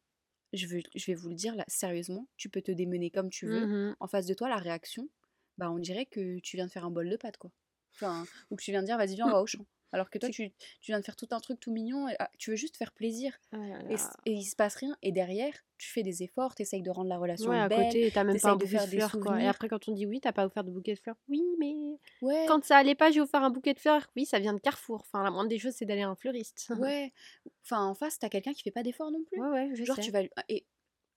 je, 0.53 0.67
veux, 0.67 0.81
je 0.95 1.05
vais 1.07 1.15
vous 1.15 1.29
le 1.29 1.35
dire 1.35 1.55
là, 1.55 1.65
sérieusement, 1.67 2.27
tu 2.37 2.49
peux 2.49 2.61
te 2.61 2.71
démener 2.71 3.09
comme 3.11 3.29
tu 3.29 3.47
veux. 3.47 3.65
Mhm. 3.65 3.95
En 3.99 4.07
face 4.07 4.25
de 4.27 4.33
toi, 4.33 4.49
la 4.49 4.57
réaction, 4.57 5.09
bah 5.57 5.69
on 5.71 5.79
dirait 5.79 6.05
que 6.05 6.39
tu 6.39 6.57
viens 6.57 6.67
de 6.67 6.71
faire 6.71 6.85
un 6.85 6.91
bol 6.91 7.09
de 7.09 7.17
pâtes, 7.17 7.37
quoi. 7.37 7.51
Enfin, 7.95 8.25
ou 8.49 8.55
que 8.55 8.63
tu 8.63 8.71
viens 8.71 8.81
de 8.81 8.85
dire, 8.87 8.97
vas-y, 8.97 9.15
viens, 9.15 9.27
on 9.27 9.31
va 9.31 9.41
au 9.41 9.45
champ. 9.47 9.65
Alors 9.91 10.09
que 10.09 10.17
toi, 10.19 10.29
tu, 10.29 10.51
tu 10.81 10.91
viens 10.91 10.99
de 10.99 11.05
faire 11.05 11.15
tout 11.15 11.27
un 11.31 11.39
truc 11.39 11.59
tout 11.59 11.71
mignon, 11.71 12.07
et, 12.07 12.15
ah, 12.19 12.29
tu 12.37 12.51
veux 12.51 12.55
juste 12.55 12.77
faire 12.77 12.91
plaisir. 12.91 13.33
Ah 13.51 13.57
là 13.57 13.79
Et, 13.89 13.95
là. 13.95 14.11
et 14.25 14.31
il 14.33 14.43
se 14.43 14.55
passe 14.55 14.75
rien. 14.75 14.95
Et 15.01 15.11
derrière, 15.11 15.53
tu 15.77 15.89
fais 15.89 16.03
des 16.03 16.21
efforts, 16.23 16.53
t'essayes 16.55 16.81
de 16.83 16.89
rendre 16.91 17.09
la 17.09 17.17
relation 17.17 17.49
Ouais, 17.51 17.59
à 17.59 17.67
belle. 17.69 17.85
côté, 17.87 18.11
t'as 18.13 18.23
même 18.23 18.39
pas 18.39 18.55
de 18.55 18.65
faire 18.65 18.85
de 18.85 18.89
des 18.91 18.97
fleurs, 18.97 19.19
quoi. 19.19 19.41
Et 19.41 19.47
après, 19.47 19.67
quand 19.69 19.87
on 19.87 19.93
dit 19.93 20.05
oui, 20.05 20.19
t'as 20.21 20.31
pas 20.31 20.45
offert 20.45 20.63
de 20.63 20.71
bouquet 20.71 20.93
de 20.93 20.99
fleurs. 20.99 21.15
Oui, 21.27 21.41
mais 21.59 21.73
Ouais, 22.21 22.45
quand 22.47 22.63
ça 22.63 22.77
allait 22.77 22.95
pas, 22.95 23.11
j'ai 23.11 23.21
offert 23.21 23.41
un 23.43 23.49
bouquet 23.49 23.73
de 23.73 23.79
fleurs. 23.79 24.07
Oui, 24.15 24.25
ça 24.25 24.39
vient 24.39 24.53
de 24.53 24.59
Carrefour. 24.59 25.01
Enfin, 25.01 25.23
la 25.23 25.31
moindre 25.31 25.49
des 25.49 25.57
choses, 25.59 25.73
c'est 25.73 25.85
d'aller 25.85 26.03
à 26.03 26.09
un 26.09 26.15
fleuriste. 26.15 26.67
ouais. 26.77 27.11
Enfin, 27.63 27.85
en 27.85 27.93
face, 27.95 28.19
t'as 28.19 28.29
quelqu'un 28.29 28.53
qui 28.53 28.61
fait 28.63 28.71
pas 28.71 28.83
d'efforts 28.83 29.11
non 29.11 29.23
plus. 29.23 29.41
ouais, 29.41 29.49
ouais, 29.49 29.69
je 29.73 29.83
Genre, 29.85 29.95
sais. 29.95 30.01
tu 30.03 30.11
vas. 30.11 30.21
Et 30.49 30.65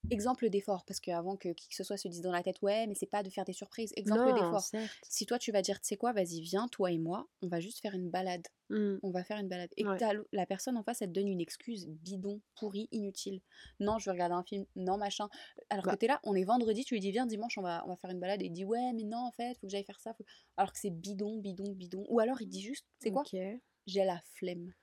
exemple 0.09 0.49
d'effort, 0.49 0.85
parce 0.85 0.99
qu'avant 0.99 1.35
que 1.37 1.49
qui 1.49 1.69
que 1.69 1.75
ce 1.75 1.83
soit 1.83 1.97
se 1.97 2.07
dise 2.07 2.21
dans 2.21 2.31
la 2.31 2.43
tête, 2.43 2.61
ouais, 2.61 2.87
mais 2.87 2.95
c'est 2.95 3.05
pas 3.07 3.23
de 3.23 3.29
faire 3.29 3.45
des 3.45 3.53
surprises. 3.53 3.91
Exemple 3.95 4.33
d'effort. 4.33 4.63
Si 5.09 5.25
toi, 5.25 5.39
tu 5.39 5.51
vas 5.51 5.61
dire, 5.61 5.79
tu 5.79 5.87
sais 5.87 5.97
quoi, 5.97 6.13
vas-y, 6.13 6.41
viens, 6.41 6.67
toi 6.67 6.91
et 6.91 6.97
moi, 6.97 7.27
on 7.41 7.47
va 7.47 7.59
juste 7.59 7.79
faire 7.81 7.93
une 7.93 8.09
balade. 8.09 8.47
Mm. 8.69 8.97
on 9.03 9.11
va 9.11 9.23
faire 9.23 9.37
une 9.37 9.49
balade. 9.49 9.69
Et 9.77 9.85
Ouais. 9.85 9.97
la 10.31 10.45
personne 10.47 10.77
en 10.77 10.83
face, 10.83 11.01
elle 11.01 11.09
te 11.09 11.13
donne 11.13 11.27
une 11.27 11.41
excuse 11.41 11.85
bidon, 11.87 12.41
pourrie, 12.55 12.87
inutile. 12.91 13.41
Non, 13.79 13.99
je 13.99 14.05
veux 14.09 14.13
regarder 14.13 14.33
un 14.35 14.43
film, 14.43 14.65
non, 14.75 14.97
machin. 14.97 15.29
Alors 15.69 15.85
Bah. 15.85 15.91
que 15.91 15.97
t'es 15.97 16.07
là, 16.07 16.19
on 16.23 16.33
est 16.33 16.43
vendredi, 16.45 16.83
tu 16.83 16.95
lui 16.95 17.01
dis, 17.01 17.11
viens, 17.11 17.25
dimanche, 17.27 17.57
on 17.57 17.61
va, 17.61 17.83
on 17.85 17.89
va 17.89 17.97
faire 17.97 18.09
une 18.09 18.19
balade. 18.19 18.41
Et 18.41 18.45
il 18.45 18.51
dit, 18.51 18.65
ouais, 18.65 18.93
mais 18.93 19.03
non, 19.03 19.19
en 19.19 19.31
fait, 19.31 19.55
faut 19.59 19.67
que 19.67 19.71
j'aille 19.71 19.83
faire 19.83 19.99
ça. 19.99 20.13
faut- 20.15 20.25
Alors 20.57 20.71
que 20.73 20.79
c'est 20.79 20.89
bidon, 20.89 21.37
bidon, 21.37 21.71
bidon. 21.73 22.03
Ou 22.09 22.19
alors 22.19 22.41
il 22.41 22.47
dit 22.47 22.61
juste, 22.61 22.85
c'est 22.99 23.11
quoi? 23.11 23.21
Ok. 23.21 23.37
J'ai 23.85 24.05
la 24.05 24.19
flemme. 24.35 24.73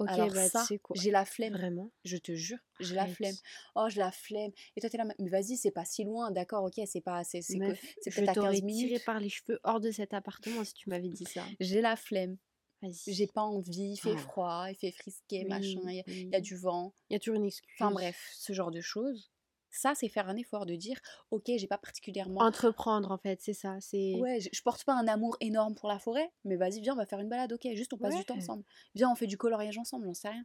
Ok, 0.00 0.08
alors 0.08 0.30
bah, 0.32 0.48
ça, 0.48 0.60
tu 0.62 0.66
sais 0.66 0.78
quoi. 0.78 0.96
j'ai 0.98 1.10
la 1.10 1.24
flemme. 1.24 1.52
Vraiment? 1.52 1.90
Je 2.04 2.16
te 2.16 2.32
jure, 2.34 2.58
j'ai 2.80 2.94
la 2.94 3.06
flemme. 3.06 3.34
Oh, 3.74 3.86
j'ai 3.88 4.00
la 4.00 4.10
flemme. 4.10 4.50
Et 4.76 4.80
toi, 4.80 4.88
t'es 4.90 4.96
là, 4.98 5.04
mais 5.18 5.28
vas-y, 5.28 5.56
c'est 5.56 5.70
pas 5.70 5.84
si 5.84 6.04
loin, 6.04 6.30
d'accord, 6.30 6.64
ok, 6.64 6.80
c'est 6.86 7.00
pas. 7.00 7.22
C'est 7.22 7.42
c'est 7.42 7.58
que- 7.58 7.74
c'est 8.00 8.10
je 8.10 8.16
peut-être 8.16 8.30
à 8.30 8.34
t'aurais 8.34 8.48
15 8.60 8.60
tiré 8.60 8.86
minutes. 8.88 9.04
par 9.04 9.20
les 9.20 9.28
cheveux 9.28 9.60
hors 9.62 9.78
de 9.80 9.90
cet 9.90 10.14
appartement 10.14 10.64
si 10.64 10.74
tu 10.74 10.88
m'avais 10.88 11.08
dit 11.08 11.24
ça. 11.26 11.44
J'ai 11.60 11.80
la 11.80 11.96
flemme. 11.96 12.36
Vas-y. 12.82 13.12
J'ai 13.12 13.26
pas 13.26 13.42
envie, 13.42 13.92
il 13.92 13.96
fait 13.98 14.14
Ah. 14.14 14.18
froid, 14.18 14.66
il 14.70 14.74
fait 14.74 14.90
frisqué, 14.90 15.44
machin, 15.44 15.80
il 15.84 15.96
y 15.96 16.00
a- 16.00 16.04
oui, 16.06 16.14
il 16.22 16.28
y 16.30 16.34
a 16.34 16.38
oui. 16.38 16.42
du 16.42 16.56
vent. 16.56 16.94
Il 17.10 17.12
y 17.12 17.16
a 17.16 17.18
toujours 17.18 17.34
une 17.36 17.44
excuse. 17.44 17.70
Enfin 17.78 17.90
bref, 17.90 18.30
ce 18.34 18.54
genre 18.54 18.70
de 18.70 18.80
choses. 18.80 19.30
Ça, 19.70 19.94
c'est 19.94 20.08
faire 20.08 20.28
un 20.28 20.36
effort 20.36 20.66
de 20.66 20.74
dire, 20.74 20.98
ok, 21.30 21.44
j'ai 21.56 21.66
pas 21.66 21.78
particulièrement. 21.78 22.40
Entreprendre, 22.40 23.10
en 23.12 23.18
fait, 23.18 23.40
c'est 23.40 23.54
ça. 23.54 23.76
C'est. 23.80 24.16
Ouais, 24.20 24.40
je 24.40 24.48
je 24.52 24.62
porte 24.62 24.84
pas 24.84 24.94
un 24.94 25.06
amour 25.06 25.36
énorme 25.40 25.74
pour 25.74 25.88
la 25.88 25.98
forêt, 25.98 26.32
mais 26.44 26.56
vas-y, 26.56 26.80
viens, 26.80 26.94
on 26.94 26.96
va 26.96 27.06
faire 27.06 27.20
une 27.20 27.28
balade, 27.28 27.52
ok, 27.52 27.66
juste 27.74 27.92
on 27.92 27.98
passe 27.98 28.16
du 28.16 28.24
temps 28.24 28.36
ensemble. 28.36 28.64
Viens, 28.94 29.10
on 29.10 29.14
fait 29.14 29.26
du 29.26 29.38
coloriage 29.38 29.78
ensemble, 29.78 30.04
j'en 30.06 30.14
sais 30.14 30.28
rien. 30.28 30.44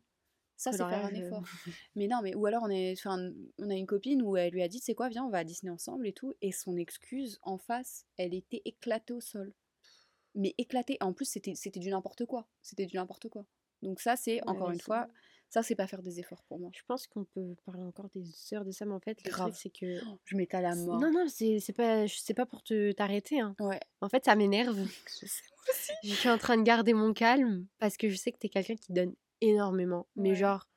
Ça, 0.58 0.72
c'est 0.72 0.78
faire 0.78 0.88
un 0.88 1.10
Coloriage, 1.10 1.24
euh, 1.24 1.28
effort. 1.28 1.44
Mais 1.96 2.08
non, 2.08 2.22
mais 2.24 2.34
ou 2.34 2.46
alors 2.46 2.64
on, 2.64 2.70
est, 2.70 2.94
enfin, 2.94 3.32
on 3.60 3.70
a 3.70 3.76
une 3.76 3.86
copine 3.86 4.22
où 4.22 4.38
elle 4.38 4.54
lui 4.54 4.64
a 4.64 4.70
dit, 4.70 4.80
c'est 4.80 4.96
quoi, 4.96 5.10
viens, 5.10 5.26
on 5.26 5.30
va 5.30 5.40
à 5.40 5.44
Disney 5.44 5.70
ensemble 5.70 6.08
et 6.08 6.14
tout. 6.14 6.34
Et 6.42 6.52
son 6.52 6.78
excuse 6.78 7.40
en 7.42 7.58
face, 7.58 8.06
elle 8.18 8.34
était 8.34 8.62
éclatée 8.64 9.14
au 9.14 9.20
sol. 9.20 9.54
Mais 10.34 10.54
éclatée. 10.58 10.98
En 11.02 11.14
plus, 11.14 11.26
c'était 11.26 11.56
c'était 11.56 11.80
du 11.80 11.90
n'importe 11.90 12.26
quoi. 12.26 12.48
C'était 12.62 12.86
du 12.86 12.96
n'importe 12.96 13.28
quoi. 13.30 13.46
Donc 13.82 14.00
ça, 14.00 14.16
c'est, 14.16 14.36
Ouais, 14.36 14.50
encore 14.50 14.72
une 14.72 14.80
fois, 14.80 15.08
ça, 15.50 15.64
c'est 15.64 15.76
pas 15.76 15.88
faire 15.88 16.02
des 16.02 16.20
efforts 16.20 16.44
pour 16.44 16.60
moi. 16.60 16.70
Je 16.74 16.82
pense 16.88 17.08
qu'on 17.08 17.24
peut 17.24 17.56
parler 17.66 17.84
encore 17.84 18.10
des 18.10 18.26
heures 18.54 18.66
de 18.66 18.72
ça, 18.72 18.86
mais 18.86 18.94
en 18.94 19.00
fait, 19.00 19.24
le 19.24 19.32
Grave. 19.32 19.50
truc, 19.52 19.60
c'est 19.62 19.70
que. 19.70 20.00
Je 20.26 20.36
m'étale 20.36 20.66
à 20.66 20.76
mort. 20.76 21.00
Non, 21.00 21.12
non, 21.12 21.28
c'est 21.28 21.74
pas, 21.76 22.06
pas 22.36 22.46
pour 22.46 22.64
te 22.64 22.92
t'arrêter. 22.92 23.40
Hein. 23.40 23.56
Ouais. 23.60 23.80
En 24.02 24.10
fait, 24.10 24.26
ça 24.26 24.36
m'énerve. 24.36 24.78
Je 25.22 25.26
sais. 25.26 25.44
Je 26.04 26.14
suis 26.14 26.30
en 26.30 26.38
train 26.38 26.58
de 26.58 26.64
garder 26.64 26.94
mon 26.94 27.14
calme 27.14 27.66
parce 27.80 27.98
que 27.98 28.08
je 28.08 28.16
sais 28.16 28.32
que 28.32 28.38
t'es 28.38 28.50
quelqu'un 28.50 28.76
qui 28.76 28.94
donne 28.94 29.16
énormément. 29.42 30.06
Mais 30.16 30.36
genre, 30.36 30.68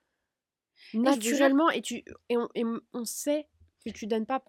naturellement, 0.95 1.69
et, 1.71 1.83
tu, 1.83 2.05
et, 2.31 2.37
on, 2.39 2.49
et 2.55 2.65
on 2.95 3.05
sait 3.05 3.49
que 3.85 3.91
tu 3.91 4.07
donnes 4.07 4.25
pas 4.25 4.43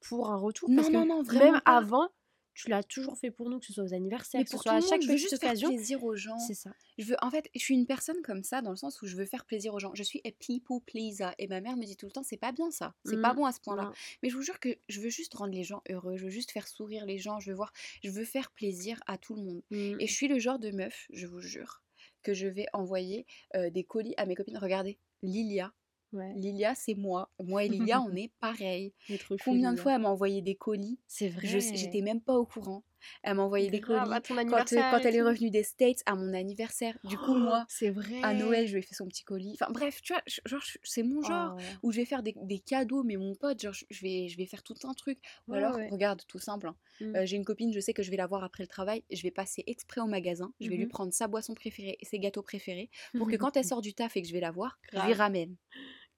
pour 0.00 0.30
un 0.30 0.36
retour. 0.36 0.68
Non, 0.68 0.76
parce 0.76 0.88
que 0.88 0.92
non, 0.92 1.06
non, 1.06 1.22
vraiment 1.22 1.52
même 1.52 1.60
pas. 1.62 1.76
avant, 1.76 2.08
tu 2.54 2.68
l'as 2.68 2.82
toujours 2.82 3.16
fait 3.16 3.30
pour 3.30 3.48
nous, 3.48 3.58
que 3.58 3.66
ce 3.66 3.72
soit 3.72 3.84
aux 3.84 3.94
anniversaires, 3.94 4.40
Mais 4.40 4.44
que 4.44 4.50
ce 4.50 4.58
soit 4.58 4.72
à 4.72 4.80
chaque 4.80 4.92
monde, 4.92 5.02
je 5.02 5.08
veux 5.08 5.16
juste 5.16 5.38
faire 5.38 5.50
occasion. 5.50 5.68
plaisir 5.68 6.04
aux 6.04 6.16
gens. 6.16 6.38
C'est 6.38 6.54
ça. 6.54 6.70
Je 6.98 7.04
veux, 7.06 7.16
en 7.22 7.30
fait, 7.30 7.48
je 7.54 7.60
suis 7.60 7.74
une 7.74 7.86
personne 7.86 8.20
comme 8.22 8.42
ça 8.42 8.60
dans 8.62 8.70
le 8.70 8.76
sens 8.76 9.00
où 9.02 9.06
je 9.06 9.16
veux 9.16 9.24
faire 9.24 9.44
plaisir 9.46 9.72
aux 9.74 9.78
gens. 9.78 9.92
Je 9.94 10.02
suis 10.02 10.20
a 10.24 10.30
people 10.32 10.80
pleaser 10.84 11.30
et 11.38 11.46
ma 11.48 11.60
mère 11.60 11.76
me 11.76 11.84
dit 11.84 11.96
tout 11.96 12.06
le 12.06 12.12
temps 12.12 12.22
c'est 12.22 12.36
pas 12.36 12.52
bien 12.52 12.70
ça, 12.70 12.94
c'est 13.04 13.20
pas 13.20 13.32
Mm, 13.32 13.36
bon 13.36 13.44
à 13.46 13.52
ce 13.52 13.60
point-là. 13.60 13.92
Mais 14.22 14.28
je 14.30 14.36
vous 14.36 14.42
jure 14.42 14.60
que 14.60 14.76
je 14.88 15.00
veux 15.00 15.10
juste 15.10 15.32
rendre 15.34 15.52
les 15.54 15.64
gens 15.64 15.82
heureux, 15.88 16.16
je 16.16 16.24
veux 16.24 16.30
juste 16.30 16.50
faire 16.50 16.68
sourire 16.68 17.06
les 17.06 17.18
gens, 17.18 17.40
je 17.40 17.50
veux 17.50 17.56
voir, 17.56 17.72
je 18.04 18.10
veux 18.10 18.24
faire 18.24 18.50
plaisir 18.50 19.00
à 19.06 19.16
tout 19.18 19.34
le 19.34 19.42
monde. 19.42 19.62
Et 19.70 20.06
je 20.06 20.12
suis 20.12 20.28
le 20.28 20.38
genre 20.38 20.58
de 20.58 20.70
meuf, 20.70 21.06
je 21.12 21.26
vous 21.26 21.40
jure, 21.40 21.82
que 22.22 22.34
je 22.34 22.46
vais 22.46 22.66
envoyer 22.72 23.26
euh, 23.54 23.70
des 23.70 23.84
colis 23.84 24.14
à 24.16 24.26
mes 24.26 24.34
copines. 24.34 24.58
Regardez, 24.58 24.98
Lilia, 25.22 25.72
Ouais. 26.12 26.32
Lilia 26.34 26.74
c'est 26.74 26.94
moi, 26.94 27.30
moi 27.38 27.64
et 27.64 27.68
Lilia 27.68 28.00
on 28.00 28.10
est 28.16 28.32
pareil. 28.40 28.92
Chou, 29.06 29.36
Combien 29.44 29.72
de 29.72 29.78
fois 29.78 29.94
elle 29.94 30.02
m'a 30.02 30.08
envoyé 30.10 30.42
des 30.42 30.56
colis? 30.56 30.98
C'est 31.06 31.28
vrai. 31.28 31.60
J'étais 31.60 32.00
même 32.02 32.20
pas 32.20 32.34
au 32.36 32.44
courant. 32.46 32.82
Elle 33.22 33.36
m'a 33.36 33.44
envoyé 33.44 33.70
des 33.70 33.80
colis 33.80 33.98
quand, 34.28 34.72
euh, 34.74 34.80
quand 34.90 34.98
elle 35.06 35.16
est 35.16 35.22
revenue 35.22 35.48
des 35.50 35.62
States 35.62 36.02
à 36.04 36.14
mon 36.16 36.34
anniversaire. 36.34 36.98
Du 37.04 37.16
coup, 37.16 37.34
moi, 37.34 37.64
c'est 37.68 37.88
vrai. 37.88 38.20
à 38.22 38.34
Noël, 38.34 38.66
je 38.66 38.72
lui 38.74 38.80
ai 38.80 38.82
fait 38.82 38.94
son 38.94 39.06
petit 39.08 39.24
colis. 39.24 39.56
Enfin 39.58 39.72
bref, 39.72 40.02
tu 40.02 40.12
vois, 40.12 40.22
genre, 40.44 40.62
c'est 40.82 41.02
mon 41.02 41.22
genre. 41.22 41.56
Oh. 41.56 41.62
Où 41.84 41.92
je 41.92 41.96
vais 41.96 42.04
faire 42.04 42.22
des, 42.22 42.34
des 42.42 42.58
cadeaux, 42.58 43.02
mais 43.02 43.16
mon 43.16 43.34
pote, 43.34 43.58
genre, 43.62 43.72
je 43.72 44.02
vais, 44.02 44.28
je 44.28 44.36
vais 44.36 44.44
faire 44.44 44.62
tout 44.62 44.74
un 44.84 44.92
truc. 44.92 45.18
Ou 45.48 45.52
Ouais, 45.52 45.58
alors, 45.58 45.76
ouais. 45.76 45.88
regarde, 45.88 46.20
tout 46.28 46.38
simple. 46.38 46.68
hein, 46.68 46.76
Mm. 47.00 47.16
euh, 47.16 47.24
J'ai 47.24 47.36
une 47.36 47.46
copine, 47.46 47.72
je 47.72 47.80
sais 47.80 47.94
que 47.94 48.02
je 48.02 48.10
vais 48.10 48.18
la 48.18 48.26
voir 48.26 48.44
après 48.44 48.62
le 48.62 48.68
travail. 48.68 49.02
Je 49.10 49.22
vais 49.22 49.30
passer 49.30 49.64
exprès 49.66 50.02
au 50.02 50.06
magasin. 50.06 50.52
Je 50.60 50.68
vais 50.68 50.76
lui 50.76 50.84
Mhm. 50.84 50.90
prendre 50.90 51.12
sa 51.14 51.26
boisson 51.28 51.54
préférée 51.54 51.96
et 51.98 52.04
ses 52.04 52.18
gâteaux 52.18 52.42
préférés. 52.42 52.90
Pour 53.16 53.28
que 53.30 53.36
quand 53.52 53.56
elle 53.56 53.64
sort 53.64 53.80
du 53.80 53.94
taf 53.94 54.14
et 54.18 54.20
que 54.22 54.28
je 54.28 54.34
vais 54.34 54.40
la 54.40 54.50
voir, 54.50 54.78
je 54.92 54.98
lui 55.06 55.14
ramène. 55.14 55.56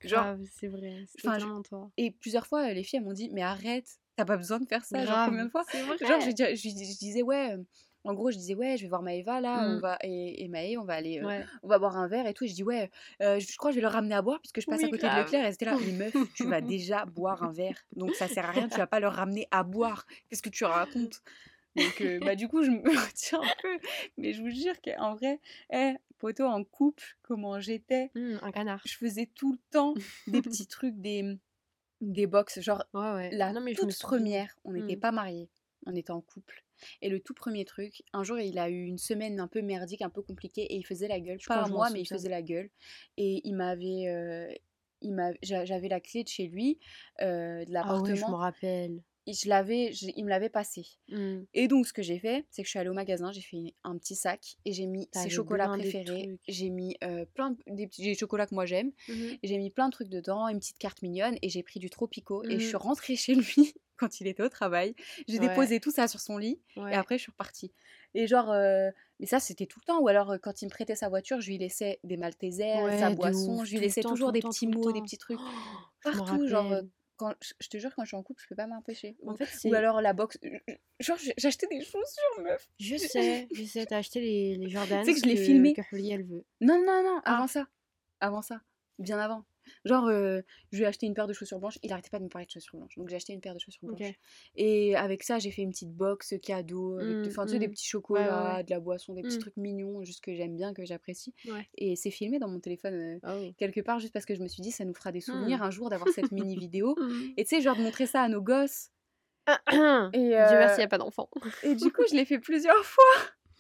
Genre, 0.05 0.37
c'est 0.51 0.69
vrai. 0.69 1.05
Totalement 1.23 1.63
toi. 1.63 1.91
et 1.97 2.11
plusieurs 2.11 2.47
fois, 2.47 2.73
les 2.73 2.83
filles, 2.83 2.99
elles 2.99 3.05
m'ont 3.05 3.13
dit, 3.13 3.31
mais 3.33 3.43
arrête, 3.43 3.87
t'as 4.17 4.25
pas 4.25 4.37
besoin 4.37 4.61
de 4.61 4.67
faire 4.67 4.85
ça. 4.85 5.05
Genre, 5.05 5.25
combien 5.27 5.45
de 5.47 5.51
fois? 5.51 5.65
Genre, 5.73 6.21
je, 6.21 6.31
dis- 6.31 6.57
je, 6.57 6.69
dis- 6.75 6.93
je 6.93 6.99
disais, 6.99 7.23
ouais. 7.23 7.53
euh, 7.55 7.63
En 8.05 8.15
gros, 8.15 8.33
je 8.33 8.37
disais, 8.37 8.55
ouais, 8.57 8.77
je 8.77 8.83
vais 8.83 8.89
voir 8.89 9.03
Maëva 9.03 9.41
là, 9.41 9.61
on 9.69 9.77
Mm. 9.77 9.81
va, 9.81 9.97
et, 10.03 10.43
et 10.43 10.49
Maë, 10.49 10.77
on 10.77 10.85
va 10.85 10.95
aller, 10.95 11.21
euh, 11.21 11.27
Ouais. 11.27 11.45
on 11.63 11.69
va 11.69 11.79
boire 11.79 11.97
un 11.97 12.09
verre 12.09 12.27
et 12.27 12.35
tout. 12.35 12.43
Et 12.45 12.49
je 12.49 12.55
dis, 12.55 12.65
ouais, 12.65 12.91
euh, 13.23 13.39
je 13.39 13.57
crois 13.57 13.71
que 13.71 13.75
je 13.75 13.79
vais 13.79 13.83
leur 13.83 13.93
ramener 13.93 14.15
à 14.17 14.23
boire 14.23 14.41
puisque 14.41 14.61
je 14.61 14.67
passe 14.67 14.83
à 14.83 14.89
côté 14.89 15.07
grave. 15.07 15.15
de 15.19 15.21
Leclerc. 15.21 15.47
Et 15.47 15.53
c'était 15.53 15.67
là, 15.67 15.79
mais 15.81 15.93
meuf, 15.93 16.13
tu 16.35 16.49
vas 16.49 16.61
déjà 16.61 17.05
boire 17.07 17.45
un 17.45 17.53
verre. 17.53 17.79
Donc 17.95 18.17
ça 18.17 18.27
sert 18.29 18.45
à 18.45 18.51
rien, 18.51 18.69
tu 18.69 18.81
vas 18.81 18.89
pas 18.89 18.99
leur 18.99 19.13
ramener 19.15 19.47
à 19.53 19.63
boire. 19.63 20.05
Qu'est-ce 20.29 20.43
que 20.43 20.49
tu 20.51 20.65
racontes? 20.65 21.21
Donc, 21.77 22.01
euh, 22.03 22.21
bah, 22.21 22.35
du 22.37 22.49
coup, 22.49 22.63
je 22.65 22.71
me 22.71 22.83
retiens 23.09 23.43
un 23.43 23.49
peu. 23.63 23.79
Mais 24.19 24.33
je 24.35 24.43
vous 24.43 24.51
jure 24.51 24.75
qu'en 24.85 25.15
vrai, 25.15 25.41
eh, 25.73 25.95
poteau 26.23 26.45
en 26.47 26.63
couple, 26.63 27.03
comment 27.23 27.59
j'étais, 27.61 28.11
Mm, 28.15 28.37
un 28.43 28.53
canard. 28.53 28.81
je 28.87 28.97
faisais 28.97 29.27
tout 29.35 29.51
le 29.53 29.59
temps 29.73 29.93
des 30.29 30.41
petits 30.41 30.67
trucs, 30.69 30.95
des, 31.01 31.37
des 32.01 32.27
box. 32.29 32.61
Genre, 32.61 32.85
Ouais, 32.95 33.13
ouais. 33.13 33.31
la 33.33 33.53
non, 33.53 33.61
mais 33.61 33.75
je 33.75 33.81
toute 33.81 33.99
première, 33.99 34.57
on 34.65 34.73
n'était 34.73 34.97
Mm. 34.97 35.01
pas 35.01 35.11
mariés, 35.13 35.51
on 35.87 35.95
était 35.97 36.13
en 36.13 36.21
couple. 36.21 36.63
Et 37.01 37.09
le 37.09 37.19
tout 37.21 37.35
premier 37.35 37.65
truc, 37.65 38.03
un 38.13 38.23
jour 38.23 38.39
il 38.39 38.59
a 38.59 38.69
eu 38.71 38.85
une 38.85 38.99
semaine 38.99 39.41
un 39.41 39.49
peu 39.49 39.63
merdique, 39.63 40.03
un 40.03 40.11
peu 40.11 40.23
compliquée, 40.23 40.63
et 40.63 40.77
il 40.77 40.87
faisait 40.87 41.09
la 41.09 41.19
gueule. 41.21 41.39
Je 41.41 41.47
Pas 41.49 41.63
à 41.63 41.67
je 41.67 41.73
moi, 41.73 41.91
mais 41.91 42.01
il 42.01 42.07
faisait 42.09 42.29
la 42.29 42.43
gueule. 42.43 42.71
Et 43.17 43.41
il 43.45 43.55
m'avait. 43.55 44.07
euh, 44.09 44.53
il 45.01 45.13
m'a- 45.15 45.33
j'a- 45.43 45.65
J'avais 45.65 45.89
la 45.89 46.01
clé 46.01 46.23
de 46.23 46.29
chez 46.29 46.47
lui, 46.47 46.79
euh, 47.21 47.65
de 47.65 47.75
Ah 47.75 48.01
ouais, 48.01 48.15
je 48.15 48.21
l'appartement. 48.21 48.31
me 48.31 48.35
rappelle. 48.37 49.03
Je 49.29 49.49
l'avais, 49.49 49.93
il 49.93 50.25
me 50.25 50.29
l'avait 50.31 50.49
passé. 50.49 50.85
Mm. 51.09 51.43
Et 51.55 51.69
donc 51.69 51.87
ce 51.87 51.93
que 51.93 52.03
j'ai 52.03 52.19
fait, 52.19 52.45
c'est 52.51 52.63
que 52.63 52.67
je 52.67 52.71
suis 52.71 52.79
allée 52.79 52.89
au 52.89 52.95
magasin, 52.95 53.31
j'ai 53.33 53.41
fait 53.41 53.75
un 53.85 53.97
petit 53.99 54.17
sac 54.17 54.57
et 54.65 54.73
j'ai 54.73 54.87
mis 54.87 55.09
ses 55.13 55.31
chocolats 55.31 55.69
préférés. 55.69 56.39
J'ai 56.49 56.71
mis 56.71 56.97
euh, 57.05 57.25
plein 57.35 57.53
de, 57.53 57.59
des 57.69 57.87
petits 57.87 58.03
des 58.03 58.15
chocolats 58.17 58.47
que 58.47 58.55
moi 58.55 58.67
j'aime. 58.67 58.91
Mhm. 59.09 59.39
J'ai 59.43 59.59
mis 59.59 59.71
plein 59.71 59.87
de 59.87 59.93
trucs 59.93 60.09
dedans, 60.09 60.49
une 60.49 60.59
petite 60.59 60.79
carte 60.79 61.03
mignonne 61.03 61.37
et 61.43 61.49
j'ai 61.49 61.63
pris 61.63 61.79
du 61.79 61.89
Tropico 61.91 62.43
et 62.45 62.59
je 62.59 62.65
suis 62.67 62.75
Mhm. 62.75 62.81
rentrée 62.83 63.15
chez 63.17 63.35
lui 63.35 63.75
quand 63.97 64.21
il 64.21 64.27
était 64.27 64.43
au 64.43 64.49
travail. 64.49 64.95
J'ai 65.29 65.39
Ouais. 65.39 65.49
déposé 65.49 65.79
tout 65.79 65.93
ça 65.93 66.09
sur 66.09 66.19
son 66.21 66.37
lit 66.39 66.61
Ouais. 66.77 66.93
et 66.93 66.95
après 66.97 67.17
je 67.19 67.23
suis 67.23 67.33
repartie. 67.33 67.73
Et 68.15 68.27
genre, 68.27 68.51
euh, 68.51 68.91
mais 69.21 69.27
ça 69.27 69.39
c'était 69.41 69.67
tout 69.67 69.79
le 69.81 69.87
temps. 69.87 70.01
Ou 70.01 70.09
alors 70.09 70.33
euh, 70.33 70.39
quand 70.39 70.63
il 70.63 70.65
me 70.67 70.71
prêtait 70.71 70.97
sa 70.97 71.09
voiture, 71.09 71.41
je 71.41 71.49
lui 71.49 71.59
laissais 71.59 72.01
des 72.03 72.17
Maltesers, 72.17 72.83
Ouais, 72.83 72.99
sa 72.99 73.11
boisson, 73.11 73.61
ouf, 73.61 73.67
je 73.67 73.75
lui 73.75 73.81
laissais 73.81 74.03
toujours 74.03 74.33
des 74.33 74.41
petits 74.41 74.67
mots, 74.67 74.91
des 74.93 75.01
petits 75.01 75.19
trucs. 75.19 75.39
Oh, 75.41 75.79
Partout, 76.03 76.49
genre. 76.49 76.75
Quand, 77.23 77.35
je 77.61 77.69
te 77.69 77.79
jure, 77.79 77.95
quand 77.95 78.03
je 78.05 78.09
suis 78.09 78.17
en 78.17 78.23
couple, 78.23 78.43
je 78.43 78.49
peux 78.49 78.55
pas 78.57 78.67
m'empêcher. 78.67 79.17
Ou, 79.23 79.35
fait, 79.37 79.45
ou 79.45 79.49
c'est. 79.53 79.75
alors 79.75 80.01
la 80.01 80.13
boxe. 80.13 80.39
Genre, 81.01 81.17
j'ai- 81.19 81.35
j'achetais 81.39 81.67
des 81.69 81.81
chaussures, 81.83 82.41
meuf. 82.43 82.69
Je 82.81 82.97
sais, 82.97 83.49
je 83.53 83.65
sais, 83.65 83.87
t'as 83.87 83.99
acheté 83.99 84.21
les, 84.21 84.57
les 84.57 84.69
Jordan. 84.69 85.05
Tu 85.05 85.13
sais 85.15 85.21
que 85.21 85.27
je 85.27 85.33
l'ai 85.33 85.43
filmé. 85.43 85.75
Que 85.75 85.83
elle 86.11 86.25
veut. 86.25 86.45
Non, 86.61 86.79
non, 86.85 87.03
non, 87.03 87.21
Ah. 87.25 87.37
avant 87.37 87.47
ça. 87.47 87.67
Avant 88.21 88.43
ça. 88.43 88.61
Bien 88.99 89.19
avant. 89.19 89.45
Genre, 89.85 90.07
euh, 90.07 90.41
je 90.71 90.79
lui 90.79 90.85
ai 90.85 90.87
acheté 90.87 91.07
une 91.07 91.15
paire 91.15 91.27
de 91.27 91.33
chaussures 91.33 91.59
blanches. 91.59 91.79
Il 91.83 91.93
arrêtait 91.93 92.11
pas 92.11 92.19
de 92.19 92.25
me 92.25 92.29
parler 92.29 92.47
de 92.47 92.51
chaussures 92.51 92.77
blanches. 92.79 92.97
Donc, 92.97 93.09
j'ai 93.09 93.17
acheté 93.17 93.33
une 93.33 93.41
paire 93.41 93.55
de 93.55 93.59
chaussures 93.59 93.85
blanches. 93.89 94.15
Et 94.57 94.97
avec 94.97 95.23
ça, 95.23 95.39
j'ai 95.39 95.51
fait 95.51 95.63
une 95.63 95.71
petite 95.71 95.93
box 95.93 96.35
cadeau. 96.43 96.99
Avec, 96.99 97.17
Mm, 97.17 97.25
enfin, 97.29 97.47
tu 97.47 97.53
sais, 97.53 97.59
des 97.59 97.69
petits 97.69 97.87
chocolats, 97.87 98.57
ouais. 98.57 98.65
de 98.65 98.71
la 98.71 98.81
boisson, 98.81 99.15
des 99.15 99.23
petits 99.23 99.37
Mm. 99.37 99.41
trucs 99.41 99.57
mignons, 99.57 100.03
juste 100.05 100.23
que 100.23 100.35
j'aime 100.35 100.57
bien, 100.57 100.73
que 100.75 100.85
j'apprécie. 100.85 101.35
Ouais. 101.47 101.69
Et 101.77 101.97
c'est 101.97 102.11
filmé 102.11 102.39
dans 102.39 102.49
mon 102.49 102.61
téléphone 102.61 102.95
euh, 102.95 103.19
Oh. 103.49 103.53
quelque 103.59 103.81
part, 103.81 103.99
juste 104.01 104.13
parce 104.13 104.27
que 104.27 104.35
je 104.35 104.41
me 104.43 104.49
suis 104.49 104.63
dit, 104.63 104.71
ça 104.73 104.85
nous 104.85 104.95
fera 104.95 105.13
des 105.13 105.21
souvenirs 105.21 105.59
Mm. 105.59 105.63
un 105.63 105.71
jour 105.71 105.91
d'avoir 105.91 106.09
cette 106.11 106.33
mini 106.33 106.57
vidéo. 106.57 106.95
Mm. 107.03 107.33
Et 107.37 107.45
tu 107.45 107.57
sais, 107.57 107.61
genre 107.63 107.77
de 107.77 107.83
montrer 107.83 108.07
ça 108.07 108.23
à 108.23 108.29
nos 108.29 108.41
gosses. 108.43 108.91
Dieu 109.71 109.81
Et, 110.13 110.29
merci, 110.31 110.73
euh, 110.73 110.75
il 110.75 110.79
n'y 110.79 110.83
a 110.85 110.89
pas 110.89 110.99
d'enfant. 110.99 111.29
et 111.63 111.75
du 111.75 111.91
coup, 111.93 112.03
je 112.09 112.15
l'ai 112.15 112.25
fait 112.25 112.39
plusieurs 112.39 112.75
fois. 112.85 113.05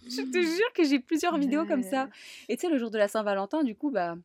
Je 0.04 0.22
te 0.22 0.40
jure 0.40 0.72
que 0.74 0.84
j'ai 0.84 0.98
plusieurs 1.00 1.38
vidéos 1.38 1.64
comme 1.66 1.82
ça. 1.82 2.08
Et 2.48 2.56
tu 2.56 2.62
sais, 2.62 2.68
le 2.72 2.78
jour 2.78 2.90
de 2.90 2.98
la 2.98 3.06
Saint-Valentin, 3.08 3.62
du 3.62 3.74
coup, 3.76 3.90
bah, 3.90 4.16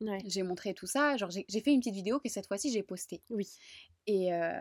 Ouais. 0.00 0.18
j'ai 0.26 0.42
montré 0.42 0.74
tout 0.74 0.86
ça. 0.86 1.16
Genre, 1.16 1.30
j'ai 1.30 1.60
fait 1.60 1.72
une 1.72 1.80
petite 1.80 1.94
vidéo 1.94 2.18
que 2.20 2.28
cette 2.28 2.46
fois-ci, 2.46 2.70
j'ai 2.72 2.82
postée. 2.82 3.22
Oui. 3.30 3.48
Et 4.06 4.32
euh, 4.34 4.52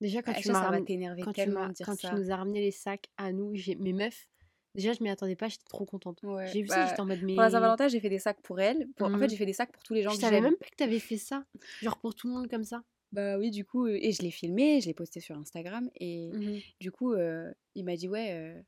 Déjà, 0.00 0.22
quand, 0.22 0.32
tu, 0.34 0.42
ça 0.42 0.52
va 0.52 0.60
ramené- 0.70 0.84
t'énerver 0.84 1.22
quand, 1.22 1.32
tu, 1.32 1.36
tellement 1.36 1.60
m'as- 1.60 1.68
de 1.68 1.72
dire 1.74 1.86
quand 1.86 1.98
ça. 1.98 2.10
tu 2.10 2.14
nous 2.16 2.30
as 2.30 2.36
ramené 2.36 2.60
les 2.60 2.70
sacs 2.72 3.08
à 3.16 3.32
nous, 3.32 3.54
j'ai... 3.54 3.74
mes 3.76 3.92
meufs, 3.92 4.28
déjà, 4.74 4.92
je 4.92 5.02
m'y 5.02 5.08
attendais 5.08 5.36
pas, 5.36 5.48
j'étais 5.48 5.64
trop 5.68 5.86
contente. 5.86 6.22
Ouais, 6.24 6.48
J'ai 6.52 6.62
vu 6.62 6.68
ça, 6.68 6.76
bah, 6.82 6.86
j'étais 6.88 7.00
en 7.00 7.06
mode. 7.06 7.20
Mais... 7.22 7.34
Pour 7.34 7.42
la 7.42 7.50
Saint-Valentin, 7.50 7.88
j'ai 7.88 8.00
fait 8.00 8.10
des 8.10 8.18
sacs 8.18 8.40
pour 8.42 8.60
elle. 8.60 8.88
Pour... 8.96 9.06
En 9.06 9.10
fait, 9.18 9.24
Mhm. 9.24 9.30
j'ai 9.30 9.36
fait 9.36 9.46
des 9.46 9.52
sacs 9.54 9.72
pour 9.72 9.82
tous 9.82 9.94
les 9.94 10.02
gens 10.02 10.10
Je 10.10 10.16
que 10.16 10.20
savais 10.20 10.40
même 10.40 10.56
pas 10.56 10.66
que 10.66 10.74
t'avais 10.76 10.98
fait 10.98 11.16
ça. 11.16 11.44
Genre 11.80 11.96
pour 11.98 12.14
tout 12.14 12.26
le 12.28 12.34
monde 12.34 12.48
comme 12.50 12.64
ça. 12.64 12.82
Bah 13.12 13.38
oui, 13.38 13.50
du 13.50 13.64
coup, 13.64 13.86
et 13.86 14.10
je 14.12 14.20
l'ai 14.22 14.32
filmé, 14.32 14.80
je 14.80 14.86
l'ai 14.88 14.94
posté 14.94 15.20
sur 15.20 15.38
Instagram. 15.38 15.88
Et 16.00 16.32
Mhm. 16.32 16.60
du 16.80 16.90
coup, 16.90 17.12
euh, 17.14 17.50
il 17.76 17.84
m'a 17.84 17.96
dit, 17.96 18.08
ouais, 18.08 18.32
euh, 18.32 18.60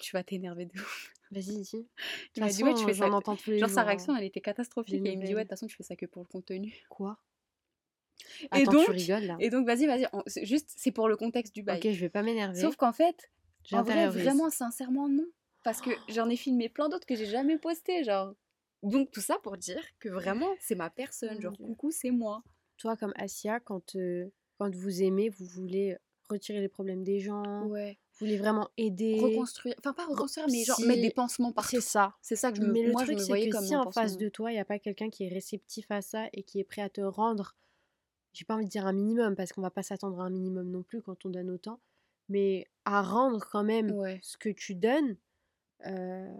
tu 0.00 0.14
vas 0.14 0.22
t'énerver 0.22 0.66
de 0.66 0.78
ouf. 0.78 1.12
Vas-y, 1.30 1.60
dis. 1.60 1.88
Il 2.36 2.42
m'a 2.42 2.48
dit, 2.48 2.62
ouais, 2.64 2.74
tu 2.74 2.84
fais 2.84 2.94
ça. 2.94 3.10
entends 3.10 3.36
tous 3.36 3.50
les 3.50 3.58
Genre, 3.58 3.68
jours. 3.68 3.74
sa 3.74 3.82
hein. 3.82 3.84
réaction, 3.86 4.16
elle 4.16 4.24
était 4.24 4.40
catastrophique. 4.40 5.04
Et 5.04 5.12
il 5.12 5.18
me 5.18 5.24
dit, 5.26 5.34
ouais, 5.34 5.40
de 5.40 5.48
toute 5.48 5.50
façon, 5.50 5.66
tu 5.66 5.76
fais 5.76 5.82
ça 5.82 5.96
que 5.96 6.06
pour 6.06 6.22
le 6.22 6.28
contenu. 6.28 6.86
Quoi? 6.88 7.18
Et 8.52 8.62
Attends, 8.62 8.72
donc, 8.72 8.84
tu 8.86 8.90
rigoles 8.92 9.24
là. 9.24 9.36
Et 9.40 9.50
donc, 9.50 9.66
vas-y, 9.66 9.86
vas-y. 9.86 10.06
on- 10.12 10.22
Juste, 10.42 10.72
c'est 10.76 10.90
pour 10.92 11.08
le 11.08 11.16
contexte 11.16 11.54
du 11.54 11.62
bail. 11.62 11.78
Ok, 11.78 11.92
je 11.92 12.00
vais 12.00 12.08
pas 12.08 12.22
m'énerver. 12.22 12.60
Sauf 12.60 12.76
qu'en 12.76 12.92
fait, 12.92 13.30
en 13.72 13.82
vrai, 13.82 14.08
vraiment, 14.08 14.50
sincèrement, 14.50 15.08
non. 15.08 15.26
Parce 15.64 15.80
que 15.80 15.90
j'en 16.08 16.28
ai 16.28 16.36
filmé 16.36 16.68
plein 16.68 16.88
d'autres 16.88 17.06
que 17.06 17.14
j'ai 17.16 17.26
jamais 17.26 17.58
posté, 17.58 18.04
genre. 18.04 18.34
Donc, 18.82 19.10
tout 19.10 19.20
ça 19.20 19.38
pour 19.42 19.56
dire 19.56 19.82
que 19.98 20.08
vraiment, 20.08 20.48
c'est 20.60 20.76
ma 20.76 20.88
personne. 20.88 21.40
Genre, 21.40 21.56
coucou, 21.56 21.90
c'est 21.90 22.10
moi. 22.10 22.42
Toi, 22.76 22.96
comme 22.96 23.12
Asia, 23.16 23.58
quand, 23.60 23.96
euh, 23.96 24.30
quand 24.58 24.72
vous 24.74 25.02
aimez, 25.02 25.28
vous 25.30 25.44
voulez 25.46 25.96
retirer 26.30 26.60
les 26.60 26.68
problèmes 26.68 27.02
des 27.02 27.18
gens, 27.20 27.66
Ouais. 27.66 27.98
Voulez 28.18 28.36
vraiment 28.38 28.68
aider. 28.76 29.18
Reconstruire. 29.20 29.74
Enfin, 29.78 29.92
pas 29.92 30.06
reconstruire, 30.06 30.46
mais 30.50 30.64
genre 30.64 30.76
si- 30.76 30.86
mettre 30.86 31.02
des 31.02 31.10
pansements 31.10 31.52
partout. 31.52 31.70
C'est 31.76 31.80
ça. 31.80 32.14
C'est 32.22 32.36
ça 32.36 32.50
que 32.52 32.58
je 32.58 32.62
me, 32.62 32.72
Mais 32.72 32.82
le 32.82 32.92
moi, 32.92 33.02
je 33.02 33.06
truc, 33.06 33.18
me 33.18 33.22
c'est 33.22 33.28
voyais 33.28 33.48
que 33.48 33.56
comme 33.56 33.64
si 33.64 33.76
en 33.76 33.90
face 33.90 34.16
de 34.16 34.28
toi, 34.28 34.50
il 34.50 34.54
n'y 34.54 34.60
a 34.60 34.64
pas 34.64 34.78
quelqu'un 34.78 35.10
qui 35.10 35.24
est 35.24 35.28
réceptif 35.28 35.90
à 35.90 36.02
ça 36.02 36.28
et 36.32 36.42
qui 36.42 36.58
est 36.60 36.64
prêt 36.64 36.82
à 36.82 36.88
te 36.88 37.00
rendre, 37.00 37.56
j'ai 38.32 38.44
pas 38.44 38.54
envie 38.54 38.64
de 38.66 38.70
dire 38.70 38.86
un 38.86 38.92
minimum, 38.92 39.34
parce 39.36 39.52
qu'on 39.52 39.62
va 39.62 39.70
pas 39.70 39.82
s'attendre 39.82 40.20
à 40.20 40.24
un 40.24 40.30
minimum 40.30 40.70
non 40.70 40.82
plus 40.82 41.00
quand 41.02 41.24
on 41.26 41.30
donne 41.30 41.50
autant, 41.50 41.80
mais 42.28 42.66
à 42.84 43.02
rendre 43.02 43.46
quand 43.50 43.64
même 43.64 43.90
Ouais. 43.92 44.18
ce 44.22 44.36
que 44.36 44.48
tu 44.50 44.74
donnes, 44.74 45.16
euh, 45.86 46.34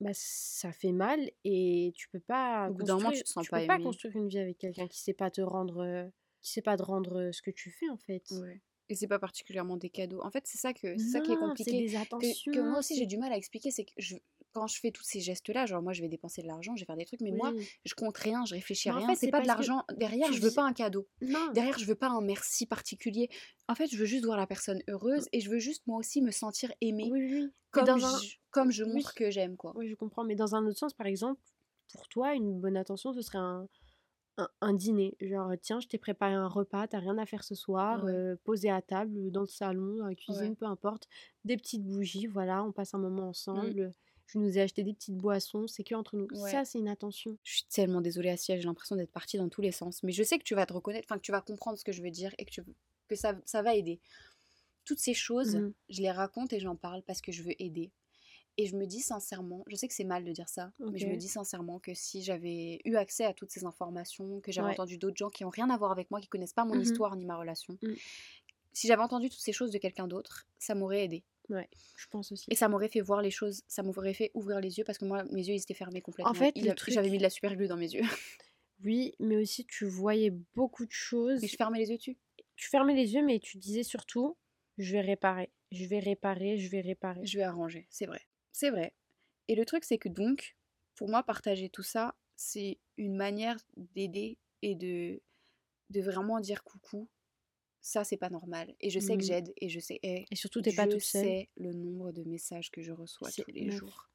bah, 0.00 0.10
ça 0.14 0.72
fait 0.72 0.92
mal 0.92 1.30
et 1.44 1.92
tu 1.96 2.08
peux 2.08 2.20
pas 2.20 2.68
Au 2.70 2.74
bout 2.74 2.84
d'un 2.84 2.94
moment, 2.96 3.10
tu 3.10 3.22
te 3.22 3.28
sens 3.28 3.44
tu 3.44 3.50
pas 3.50 3.60
peux 3.60 3.66
pas 3.66 3.78
construire 3.78 4.16
une 4.16 4.28
vie 4.28 4.38
avec 4.38 4.58
quelqu'un 4.58 4.86
qui 4.88 4.98
sait 4.98 5.12
pas 5.14 5.30
te 5.30 5.40
rendre, 5.40 6.10
qui 6.40 6.50
sait 6.52 6.62
pas 6.62 6.76
te 6.76 6.82
rendre 6.82 7.18
euh, 7.20 7.32
ce 7.32 7.42
que 7.42 7.50
tu 7.50 7.70
fais 7.70 7.88
en 7.90 7.98
fait. 7.98 8.24
Ouais. 8.30 8.62
Et 8.90 8.96
c'est 8.96 9.06
pas 9.06 9.18
particulièrement 9.18 9.76
des 9.76 9.88
cadeaux. 9.88 10.20
En 10.22 10.30
fait, 10.30 10.42
c'est 10.46 10.58
ça 10.58 10.72
que 10.74 10.98
c'est 10.98 11.08
ça 11.10 11.20
qui 11.20 11.32
est 11.32 11.34
c'est 11.34 11.40
compliqué. 11.40 11.70
des 11.70 11.86
Que, 11.92 11.96
attentions, 12.02 12.52
que 12.52 12.60
moi 12.60 12.78
aussi 12.80 12.94
j'ai 12.94 13.00
c'est 13.02 13.06
du 13.06 13.18
mal 13.18 13.32
à 13.32 13.36
expliquer, 13.36 13.70
c'est 13.70 13.84
que 13.84 13.92
je, 13.96 14.16
quand 14.52 14.66
je 14.66 14.80
fais 14.80 14.90
tous 14.90 15.04
ces 15.04 15.20
gestes-là, 15.20 15.66
genre 15.66 15.80
moi 15.80 15.92
je 15.92 16.02
vais 16.02 16.08
dépenser 16.08 16.42
de 16.42 16.48
l'argent, 16.48 16.74
je 16.74 16.82
vais 16.82 16.86
faire 16.86 16.96
des 16.96 17.04
trucs, 17.04 17.20
mais 17.20 17.30
moi 17.30 17.52
je 17.84 17.94
compte 17.94 18.18
rien, 18.18 18.44
je 18.44 18.54
réfléchis 18.54 18.88
à 18.88 18.92
Mais 18.92 18.96
en 18.96 18.98
rien. 18.98 19.08
fait, 19.10 19.14
C'est 19.20 19.26
c'est 19.26 19.30
pas 19.30 19.40
de 19.42 19.46
l'argent 19.46 19.82
derrière, 19.96 20.32
je 20.32 20.40
veux 20.40 20.48
dis 20.48 20.54
pas 20.56 20.64
un 20.64 20.72
cadeau. 20.72 21.06
non. 21.22 21.52
Derrière, 21.52 21.78
je 21.78 21.84
veux 21.84 21.94
pas 21.94 22.08
un 22.08 22.20
merci 22.20 22.66
particulier. 22.66 23.28
En 23.68 23.74
fait, 23.76 23.86
je 23.86 23.96
veux 23.96 24.06
juste 24.06 24.24
voir 24.24 24.36
la 24.36 24.48
personne 24.48 24.82
heureuse 24.88 25.28
et 25.32 25.40
je 25.40 25.48
veux 25.50 25.60
juste 25.60 25.86
moi 25.86 25.98
aussi 25.98 26.20
me 26.20 26.32
sentir 26.32 26.72
aimée 26.80 27.08
Oui, 27.12 27.20
oui, 27.32 27.52
comme 27.70 27.84
dans 27.84 28.04
un 28.04 28.18
je, 28.20 28.34
comme 28.50 28.70
je 28.72 28.82
oui, 28.82 28.92
montre 28.94 29.14
que 29.14 29.30
j'aime 29.30 29.56
quoi. 29.56 29.72
oui, 29.76 29.88
je 29.88 29.94
comprends. 29.94 30.24
Mais 30.24 30.34
dans 30.34 30.56
un 30.56 30.66
autre 30.66 30.78
sens, 30.78 30.94
par 30.94 31.06
exemple, 31.06 31.40
pour 31.92 32.08
toi, 32.08 32.34
une 32.34 32.58
bonne 32.60 32.76
attention, 32.76 33.12
ce 33.12 33.22
serait 33.22 33.38
un, 33.38 33.68
un, 34.40 34.48
un 34.60 34.72
dîner. 34.74 35.16
Genre, 35.20 35.52
tiens, 35.60 35.80
je 35.80 35.88
t'ai 35.88 35.98
préparé 35.98 36.34
un 36.34 36.48
repas, 36.48 36.88
t'as 36.88 36.98
rien 36.98 37.18
à 37.18 37.26
faire 37.26 37.44
ce 37.44 37.54
soir, 37.54 38.04
Ouais, 38.04 38.12
euh, 38.12 38.36
posé 38.44 38.70
à 38.70 38.82
table, 38.82 39.30
dans 39.30 39.42
le 39.42 39.46
salon, 39.46 39.96
dans 39.96 40.04
la 40.04 40.08
ouais. 40.10 40.16
cuisine, 40.16 40.56
peu 40.56 40.66
importe. 40.66 41.08
Des 41.44 41.56
petites 41.56 41.84
bougies, 41.84 42.26
voilà, 42.26 42.64
on 42.64 42.72
passe 42.72 42.94
un 42.94 42.98
moment 42.98 43.26
Mm, 43.26 43.28
ensemble. 43.30 43.94
Je 44.26 44.38
nous 44.38 44.56
ai 44.58 44.60
acheté 44.60 44.84
des 44.84 44.94
petites 44.94 45.16
boissons, 45.16 45.66
c'est 45.66 45.82
que 45.82 45.94
entre 45.96 46.16
nous. 46.16 46.28
ouais. 46.30 46.50
Ça, 46.50 46.64
c'est 46.64 46.78
une 46.78 46.88
attention. 46.88 47.36
Je 47.42 47.52
suis 47.54 47.64
tellement 47.64 48.00
désolée 48.00 48.30
Assia, 48.30 48.56
j'ai 48.56 48.62
l'impression 48.62 48.94
d'être 48.94 49.10
partie 49.10 49.36
dans 49.38 49.48
tous 49.48 49.60
les 49.60 49.72
sens, 49.72 50.02
mais 50.04 50.12
je 50.12 50.22
sais 50.22 50.38
que 50.38 50.44
tu 50.44 50.54
vas 50.54 50.66
te 50.66 50.72
reconnaître, 50.72 51.06
enfin 51.10 51.16
que 51.18 51.24
tu 51.24 51.32
vas 51.32 51.40
comprendre 51.40 51.76
ce 51.78 51.84
que 51.84 51.90
je 51.92 52.00
veux 52.02 52.10
dire 52.12 52.32
et 52.38 52.44
que 52.44 52.50
tu 52.50 52.62
que 53.08 53.16
ça 53.16 53.34
ça 53.44 53.60
va 53.62 53.74
aider. 53.74 53.98
Toutes 54.84 55.00
ces 55.00 55.14
choses, 55.14 55.56
Mhm. 55.56 55.72
je 55.88 56.00
les 56.02 56.10
raconte 56.12 56.52
et 56.52 56.60
j'en 56.60 56.76
parle 56.76 57.02
parce 57.02 57.20
que 57.20 57.32
je 57.32 57.42
veux 57.42 57.60
aider. 57.60 57.90
Et 58.60 58.66
je 58.66 58.76
me 58.76 58.84
dis 58.86 59.00
sincèrement, 59.00 59.64
je 59.68 59.74
sais 59.74 59.88
que 59.88 59.94
c'est 59.94 60.04
mal 60.04 60.22
de 60.22 60.32
dire 60.32 60.48
ça, 60.50 60.70
mais 60.92 60.98
je 60.98 61.06
me 61.06 61.16
dis 61.16 61.28
sincèrement 61.28 61.78
que 61.78 61.94
si 61.94 62.22
j'avais 62.22 62.80
eu 62.84 62.96
accès 62.96 63.24
à 63.24 63.32
toutes 63.32 63.50
ces 63.50 63.64
informations, 63.64 64.40
que 64.40 64.52
j'avais 64.52 64.66
Ouais. 64.68 64.72
entendu 64.74 64.98
d'autres 64.98 65.16
gens 65.16 65.30
qui 65.30 65.44
n'ont 65.44 65.48
rien 65.50 65.70
à 65.70 65.78
voir 65.78 65.92
avec 65.92 66.10
moi, 66.10 66.20
qui 66.20 66.28
connaissent 66.28 66.52
pas 66.52 66.66
mon 66.66 66.74
Mhm. 66.74 66.82
histoire 66.82 67.16
ni 67.16 67.24
ma 67.24 67.38
relation, 67.38 67.78
Mm. 67.82 67.94
si 68.74 68.86
j'avais 68.86 69.00
entendu 69.02 69.30
toutes 69.30 69.40
ces 69.40 69.52
choses 69.54 69.70
de 69.70 69.78
quelqu'un 69.78 70.06
d'autre, 70.08 70.46
ça 70.58 70.74
m'aurait 70.74 71.04
aidé. 71.04 71.24
Ouais, 71.48 71.70
je 71.96 72.06
pense 72.08 72.30
aussi. 72.32 72.44
Et 72.50 72.54
ça 72.54 72.68
m'aurait 72.68 72.88
fait 72.90 73.00
voir 73.00 73.22
les 73.22 73.30
choses, 73.30 73.62
ça 73.66 73.82
m'aurait 73.82 74.12
fait 74.12 74.30
ouvrir 74.34 74.60
les 74.60 74.76
yeux 74.76 74.84
parce 74.84 74.98
que 74.98 75.06
moi, 75.06 75.24
mes 75.32 75.42
yeux, 75.48 75.54
ils 75.54 75.62
étaient 75.62 75.72
fermés 75.72 76.00
En 76.00 76.04
complètement. 76.04 76.34
fait, 76.34 76.52
Il 76.54 76.64
le 76.66 76.72
a- 76.72 76.74
J'avais 76.86 77.08
mis 77.08 77.12
truc, 77.12 77.18
de 77.20 77.22
la 77.24 77.30
super 77.30 77.56
glue 77.56 77.66
dans 77.66 77.78
mes 77.78 77.90
yeux. 77.94 78.02
oui, 78.84 79.14
mais 79.18 79.36
aussi 79.36 79.64
tu 79.64 79.86
voyais 79.86 80.30
beaucoup 80.54 80.84
de 80.84 80.92
choses. 80.92 81.40
je 81.44 81.56
fermais 81.56 81.78
les 81.78 81.88
yeux 81.90 81.96
dessus. 81.96 82.18
Tu 82.56 82.68
fermais 82.68 82.94
les 82.94 83.14
yeux, 83.14 83.24
mais 83.24 83.38
tu 83.40 83.56
disais 83.58 83.82
surtout, 83.82 84.36
je 84.78 84.92
vais 84.92 85.00
réparer, 85.00 85.50
je 85.72 85.84
vais 85.86 85.98
réparer, 85.98 86.58
je 86.58 86.68
vais 86.68 86.80
réparer. 86.82 87.24
Je 87.26 87.38
vais 87.38 87.44
arranger, 87.44 87.86
c'est 87.90 88.06
vrai. 88.06 88.20
C'est 88.52 88.70
vrai. 88.70 88.92
Et 89.48 89.54
le 89.54 89.64
truc, 89.64 89.84
c'est 89.84 89.98
que 89.98 90.08
donc, 90.08 90.56
pour 90.94 91.08
moi, 91.08 91.22
partager 91.22 91.68
tout 91.68 91.82
ça, 91.82 92.14
c'est 92.36 92.78
une 92.96 93.16
manière 93.16 93.58
d'aider 93.76 94.38
et 94.62 94.74
de, 94.74 95.20
de 95.90 96.00
vraiment 96.00 96.40
dire 96.40 96.64
coucou. 96.64 97.08
Ça, 97.80 98.04
c'est 98.04 98.18
pas 98.18 98.30
normal. 98.30 98.74
Et 98.80 98.90
je 98.90 99.00
sais 99.00 99.16
que 99.16 99.24
Mm. 99.24 99.26
j'aide 99.26 99.52
et 99.58 99.68
je 99.68 99.80
sais, 99.80 100.00
et 100.02 100.26
Et 100.30 100.36
surtout, 100.36 100.62
t'es 100.62 100.72
pas 100.72 100.86
je 100.86 100.90
toute 100.90 101.00
seule. 101.02 101.24
sais 101.24 101.48
le 101.56 101.72
nombre 101.72 102.12
de 102.12 102.24
messages 102.24 102.70
que 102.70 102.82
je 102.82 102.92
reçois 102.92 103.30
tous 103.32 103.50
les 103.52 103.70
jours. 103.70 104.10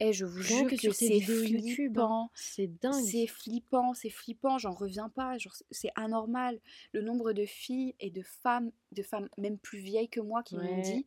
Et 0.00 0.12
je 0.12 0.24
vous 0.26 0.42
jure 0.42 0.66
que 0.68 0.90
c'est 0.92 1.18
YouTube, 1.18 1.98
hein. 1.98 2.04
flippant. 2.04 2.30
C'est 2.34 2.66
dingue. 2.66 3.04
C'est 3.04 3.26
flippant, 3.26 3.94
c'est 3.94 4.10
flippant, 4.10 4.58
j'en 4.58 4.72
reviens 4.72 5.08
pas, 5.08 5.36
c'est 5.70 5.90
anormal. 5.94 6.60
Le 6.92 7.00
nombre 7.02 7.32
de 7.32 7.46
filles 7.46 7.94
et 8.00 8.10
de 8.10 8.22
femmes, 8.22 8.72
de 8.92 9.02
femmes 9.02 9.28
même 9.38 9.58
plus 9.58 9.78
vieilles 9.78 10.08
que 10.08 10.20
moi 10.20 10.42
qui 10.42 10.56
m'ont 10.56 10.76
dit 10.76 11.06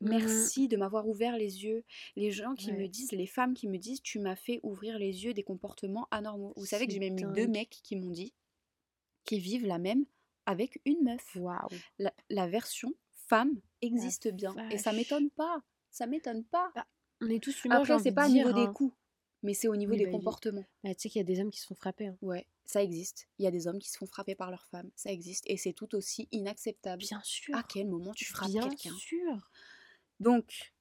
Mhm. 0.00 0.08
merci 0.08 0.68
de 0.68 0.76
m'avoir 0.76 1.08
ouvert 1.08 1.36
les 1.36 1.64
yeux. 1.64 1.84
Les 2.16 2.30
gens 2.30 2.54
qui 2.54 2.72
me 2.72 2.86
disent, 2.88 3.12
les 3.12 3.26
femmes 3.26 3.54
qui 3.54 3.68
me 3.68 3.78
disent 3.78 4.02
tu 4.02 4.18
m'as 4.18 4.36
fait 4.36 4.60
ouvrir 4.62 4.98
les 4.98 5.24
yeux 5.24 5.34
des 5.34 5.42
comportements 5.42 6.08
anormaux. 6.10 6.52
Vous 6.56 6.66
savez 6.66 6.86
que 6.86 6.92
j'ai 6.92 6.98
même 7.00 7.18
eu 7.18 7.24
deux 7.24 7.46
mecs 7.46 7.80
qui 7.82 7.96
m'ont 7.96 8.10
dit 8.10 8.34
qui 9.24 9.38
vivent 9.38 9.66
la 9.66 9.78
même 9.78 10.06
avec 10.46 10.80
une 10.84 11.02
meuf. 11.02 11.36
Waouh. 11.36 11.82
La, 11.98 12.12
la 12.30 12.46
version 12.48 12.92
femme 13.10 13.60
La 13.80 13.88
existe 13.88 14.28
bien 14.28 14.54
et 14.70 14.78
ça 14.78 14.92
m'étonne 14.92 15.30
pas. 15.30 15.62
Ça 15.90 16.06
m'étonne 16.06 16.44
pas. 16.44 16.72
Bah, 16.74 16.86
on 17.20 17.28
est 17.30 17.42
tous 17.42 17.64
humains, 17.64 17.78
Après 17.78 17.98
c'est 17.98 18.12
pas 18.12 18.26
au 18.28 18.32
niveau 18.32 18.52
des 18.52 18.66
hein. 18.66 18.72
coups, 18.72 18.94
mais 19.42 19.54
c'est 19.54 19.68
au 19.68 19.76
niveau 19.76 19.92
Oui, 19.92 19.98
des 19.98 20.04
bah, 20.04 20.10
comportements. 20.12 20.64
bah, 20.84 20.94
tu 20.94 21.02
sais 21.02 21.08
qu'il 21.10 21.18
y 21.18 21.22
a 21.22 21.24
des 21.24 21.40
hommes 21.40 21.50
qui 21.50 21.60
se 21.60 21.66
font 21.66 21.74
frapper. 21.74 22.08
hein. 22.08 22.16
Ouais, 22.22 22.46
ça 22.64 22.82
existe. 22.82 23.28
Il 23.38 23.44
y 23.44 23.48
a 23.48 23.50
des 23.50 23.66
hommes 23.66 23.78
qui 23.78 23.90
se 23.90 23.98
font 23.98 24.06
frapper 24.06 24.34
par 24.34 24.50
leurs 24.50 24.66
femmes. 24.66 24.90
Ça 24.96 25.10
existe. 25.12 25.44
Et 25.48 25.56
c'est 25.56 25.72
tout 25.72 25.94
aussi 25.94 26.28
inacceptable. 26.32 27.00
Bien 27.00 27.20
sûr. 27.24 27.56
À 27.56 27.62
quel 27.62 27.86
moment 27.88 28.12
tu 28.14 28.24
frappes 28.26 28.50
Bien 28.50 28.62
quelqu'un? 28.62 28.90
sûr. 28.94 29.50
Donc, 30.20 30.72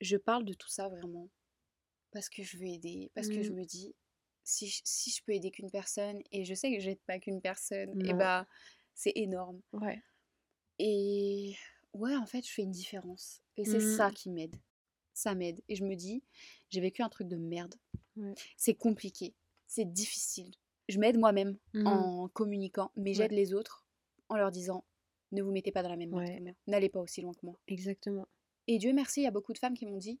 je 0.00 0.16
parle 0.16 0.44
de 0.44 0.52
tout 0.54 0.68
ça 0.68 0.88
vraiment 0.88 1.28
parce 2.10 2.28
que 2.28 2.42
je 2.42 2.56
veux 2.56 2.66
aider. 2.66 3.10
Parce 3.14 3.28
que 3.28 3.42
je 3.42 3.52
Mm. 3.52 3.56
me 3.56 3.64
dis, 3.64 3.94
si 4.42 4.68
je, 4.68 4.80
si 4.84 5.10
je 5.10 5.22
peux 5.22 5.32
aider 5.32 5.50
qu'une 5.50 5.70
personne, 5.70 6.20
et 6.32 6.44
je 6.44 6.54
sais 6.54 6.72
que 6.72 6.80
j'aide 6.80 7.00
pas 7.06 7.18
qu'une 7.18 7.40
personne, 7.40 7.90
et 8.06 8.12
bah, 8.14 8.46
c'est 8.94 9.12
énorme. 9.16 9.60
Ouais. 9.72 10.02
Et 10.78 11.54
ouais, 11.92 12.16
en 12.16 12.26
fait, 12.26 12.46
je 12.46 12.52
fais 12.52 12.62
une 12.62 12.70
différence. 12.70 13.42
Et 13.56 13.64
c'est 13.64 13.78
Mm. 13.78 13.96
ça 13.96 14.10
qui 14.10 14.30
m'aide. 14.30 14.56
Ça 15.14 15.34
m'aide. 15.34 15.60
Et 15.68 15.76
je 15.76 15.84
me 15.84 15.94
dis, 15.94 16.22
j'ai 16.70 16.80
vécu 16.80 17.02
un 17.02 17.08
truc 17.08 17.28
de 17.28 17.36
merde. 17.36 17.74
Ouais. 18.16 18.34
C'est 18.56 18.74
compliqué. 18.74 19.34
C'est 19.66 19.90
difficile. 19.90 20.54
Je 20.88 20.98
m'aide 20.98 21.18
moi-même 21.18 21.58
Mhm. 21.74 21.86
en 21.86 22.28
communiquant, 22.28 22.92
mais 22.96 23.10
Ouais. 23.10 23.14
j'aide 23.16 23.32
les 23.32 23.52
autres 23.54 23.84
en 24.28 24.36
leur 24.36 24.50
disant, 24.50 24.84
ne 25.32 25.42
vous 25.42 25.50
mettez 25.50 25.72
pas 25.72 25.82
dans 25.82 25.88
la 25.88 25.96
même 25.96 26.10
merde 26.10 26.28
Ouais. 26.28 26.36
que 26.38 26.42
moi. 26.42 26.52
N'allez 26.66 26.88
pas 26.88 27.00
aussi 27.00 27.20
loin 27.22 27.32
que 27.34 27.44
moi. 27.44 27.58
Exactement. 27.66 28.28
Et 28.68 28.78
Dieu 28.78 28.92
merci, 28.92 29.20
il 29.20 29.24
y 29.24 29.28
a 29.28 29.30
beaucoup 29.30 29.52
de 29.52 29.58
femmes 29.58 29.74
qui 29.74 29.86
m'ont 29.86 29.98
dit, 29.98 30.20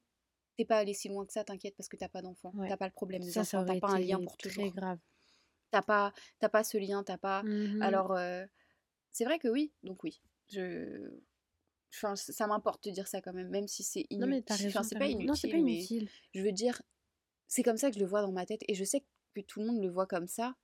t'es 0.56 0.64
pas 0.64 0.78
allé 0.78 0.94
si 0.94 1.08
loin 1.08 1.26
que 1.26 1.32
ça, 1.32 1.44
t'inquiète, 1.44 1.74
parce 1.76 1.88
que 1.88 1.96
t'as 1.96 2.08
pas 2.08 2.22
d'enfant. 2.22 2.52
Ouais. 2.54 2.68
T'as 2.68 2.76
pas 2.76 2.86
le 2.86 2.92
problème 2.92 3.22
des 3.22 3.30
Ça, 3.32 3.40
enfants, 3.40 3.64
t'as 3.64 3.78
pas 3.80 3.88
un 3.90 3.98
lien 3.98 4.20
pour 4.20 4.36
toujours. 4.36 4.70
grave. 4.72 4.98
T'as 5.70 5.82
pas, 5.82 6.12
t'as 6.38 6.48
pas 6.48 6.62
ce 6.64 6.78
lien, 6.78 7.02
t'as 7.02 7.18
pas... 7.18 7.42
Mhm. 7.42 7.82
Alors, 7.82 8.12
euh, 8.12 8.46
c'est 9.12 9.24
vrai 9.24 9.38
que 9.38 9.48
oui, 9.48 9.72
donc 9.82 10.02
oui. 10.04 10.20
Je... 10.48 11.10
Enfin, 11.94 12.14
ça 12.14 12.46
m'importe 12.46 12.84
de 12.84 12.90
dire 12.90 13.08
ça 13.08 13.20
quand 13.20 13.32
même, 13.32 13.48
même 13.48 13.66
si 13.68 13.82
c'est 13.82 14.06
Non, 14.10 14.26
mais 14.26 14.36
inutile. 14.38 14.44
t'as 14.44 14.54
raison. 14.56 14.68
Enfin, 14.68 14.82
c'est 14.82 14.98
pas 14.98 15.06
inutile, 15.06 15.26
Non, 15.26 15.34
c'est 15.34 15.48
pas 15.48 15.56
inutile. 15.56 16.08
je 16.34 16.42
veux 16.42 16.52
dire, 16.52 16.80
c'est 17.48 17.62
comme 17.62 17.76
ça 17.78 17.88
que 17.90 17.94
je 17.96 18.00
le 18.00 18.06
vois 18.06 18.22
dans 18.22 18.32
ma 18.32 18.44
tête, 18.46 18.60
et 18.68 18.74
je 18.74 18.84
sais 18.84 19.02
que 19.34 19.40
tout 19.40 19.60
le 19.60 19.66
monde 19.66 19.80
le 19.82 19.88
voit 19.90 20.06
comme 20.06 20.26
ça. 20.28 20.54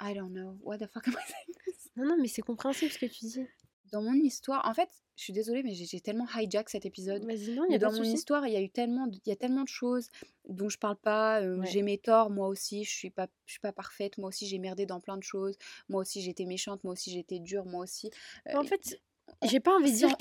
I 0.00 0.14
don't 0.14 0.32
know, 0.32 0.58
what 0.62 0.78
the 0.78 0.86
fuck 0.88 1.06
am 1.08 1.14
I 1.14 1.16
saying? 1.30 1.56
Non, 1.96 2.06
non, 2.06 2.16
mais 2.20 2.28
c'est 2.28 2.42
compréhensible 2.42 2.90
ce 2.90 2.98
que 2.98 3.06
tu 3.06 3.26
dis. 3.26 3.46
Dans 3.92 4.02
mon 4.02 4.14
histoire, 4.14 4.66
en 4.66 4.72
fait, 4.74 4.88
je 5.16 5.24
suis 5.24 5.32
désolée, 5.34 5.62
mais 5.62 5.74
j'ai 5.74 6.00
tellement 6.00 6.26
hijack 6.34 6.70
cet 6.70 6.86
épisode. 6.86 7.24
Vas-y, 7.24 7.54
non, 7.54 7.64
il 7.68 7.72
y 7.72 7.74
a 7.74 7.78
dans 7.78 7.92
mon 7.92 8.02
histoire, 8.02 8.46
il 8.46 8.54
y 8.54 8.56
a 8.56 8.60
eu 8.62 8.70
tellement 8.70 9.06
de, 9.06 9.18
il 9.24 9.28
y 9.28 9.32
a 9.32 9.36
tellement 9.36 9.62
de 9.62 9.68
choses 9.68 10.08
dont 10.48 10.68
je 10.70 10.78
parle 10.78 10.96
pas. 10.96 11.42
euh, 11.42 11.58
Ouais. 11.58 11.66
J'ai 11.66 11.82
mes 11.82 11.98
torts, 11.98 12.30
moi 12.30 12.48
aussi. 12.48 12.84
Je 12.84 12.90
suis 12.90 13.10
pas, 13.10 13.28
je 13.46 13.52
suis 13.52 13.60
pas 13.60 13.72
parfaite. 13.72 14.16
Moi 14.18 14.28
aussi, 14.30 14.46
j'ai 14.46 14.58
merdé 14.58 14.86
dans 14.86 14.98
plein 15.00 15.18
de 15.18 15.22
choses. 15.22 15.56
Moi 15.90 16.00
aussi, 16.00 16.22
j'étais 16.22 16.46
méchante. 16.46 16.82
Moi 16.84 16.94
aussi, 16.94 17.10
j'étais 17.12 17.38
dure. 17.38 17.66
Moi 17.66 17.84
aussi. 17.84 18.10
Mais 18.46 18.54
En 18.54 18.62
Euh, 18.62 18.64
fait, 18.64 18.98
j'ai 19.42 19.60
pas 19.60 19.72
envie 19.76 19.92
de 19.92 19.96
dire 19.96 20.16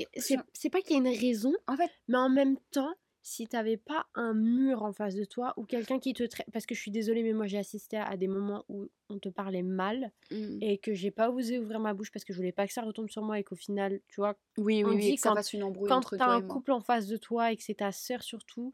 c'est 0.53 0.69
pas 0.69 0.81
qu'il 0.81 0.91
y 0.91 0.95
a 0.95 1.01
une 1.11 1.17
raison, 1.19 1.53
en 1.67 1.77
fait, 1.77 1.89
mais 2.09 2.17
en 2.17 2.29
même 2.29 2.57
temps, 2.71 2.93
si 3.23 3.47
t'avais 3.47 3.77
pas 3.77 4.07
un 4.15 4.33
mur 4.33 4.83
en 4.83 4.93
face 4.93 5.15
de 5.15 5.25
toi 5.25 5.53
ou 5.57 5.65
quelqu'un 5.65 5.99
qui 5.99 6.13
te 6.13 6.23
traite. 6.23 6.47
Parce 6.51 6.65
que 6.65 6.75
je 6.75 6.81
suis 6.81 6.91
désolée, 6.91 7.23
mais 7.23 7.33
moi 7.33 7.47
j'ai 7.47 7.57
assisté 7.59 7.97
à 7.97 8.17
des 8.17 8.27
moments 8.27 8.65
où 8.69 8.89
on 9.09 9.19
te 9.19 9.29
parlait 9.29 9.63
mal 9.63 10.11
mm, 10.31 10.61
et 10.61 10.77
que 10.79 10.93
j'ai 10.93 11.11
pas 11.11 11.29
osé 11.31 11.59
ouvrir 11.59 11.79
ma 11.79 11.93
bouche 11.93 12.11
parce 12.11 12.25
que 12.25 12.33
je 12.33 12.37
voulais 12.37 12.51
pas 12.51 12.67
que 12.67 12.73
ça 12.73 12.81
retombe 12.83 13.09
sur 13.09 13.23
moi 13.23 13.39
et 13.39 13.43
qu'au 13.43 13.55
final, 13.55 14.01
tu 14.07 14.21
vois, 14.21 14.37
oui, 14.57 14.83
on 14.83 14.93
oui, 14.93 14.95
oui, 14.95 15.13
dit 15.13 15.15
que 15.15 15.21
ça 15.21 15.29
quand, 15.29 15.33
fasse 15.33 15.51
une 15.51 15.63
embrouille 15.63 15.93
quand 15.93 15.97
entre 15.97 16.17
toi 16.17 16.37
un 16.37 16.39
et 16.39 16.41
moi. 16.41 16.61
couple 16.61 16.71
en 16.71 16.81
face 16.81 17.07
de 17.07 17.17
toi 17.17 17.51
et 17.51 17.57
que 17.57 17.63
c'est 17.63 17.75
ta 17.75 17.91
sœur 17.91 18.23
surtout 18.23 18.73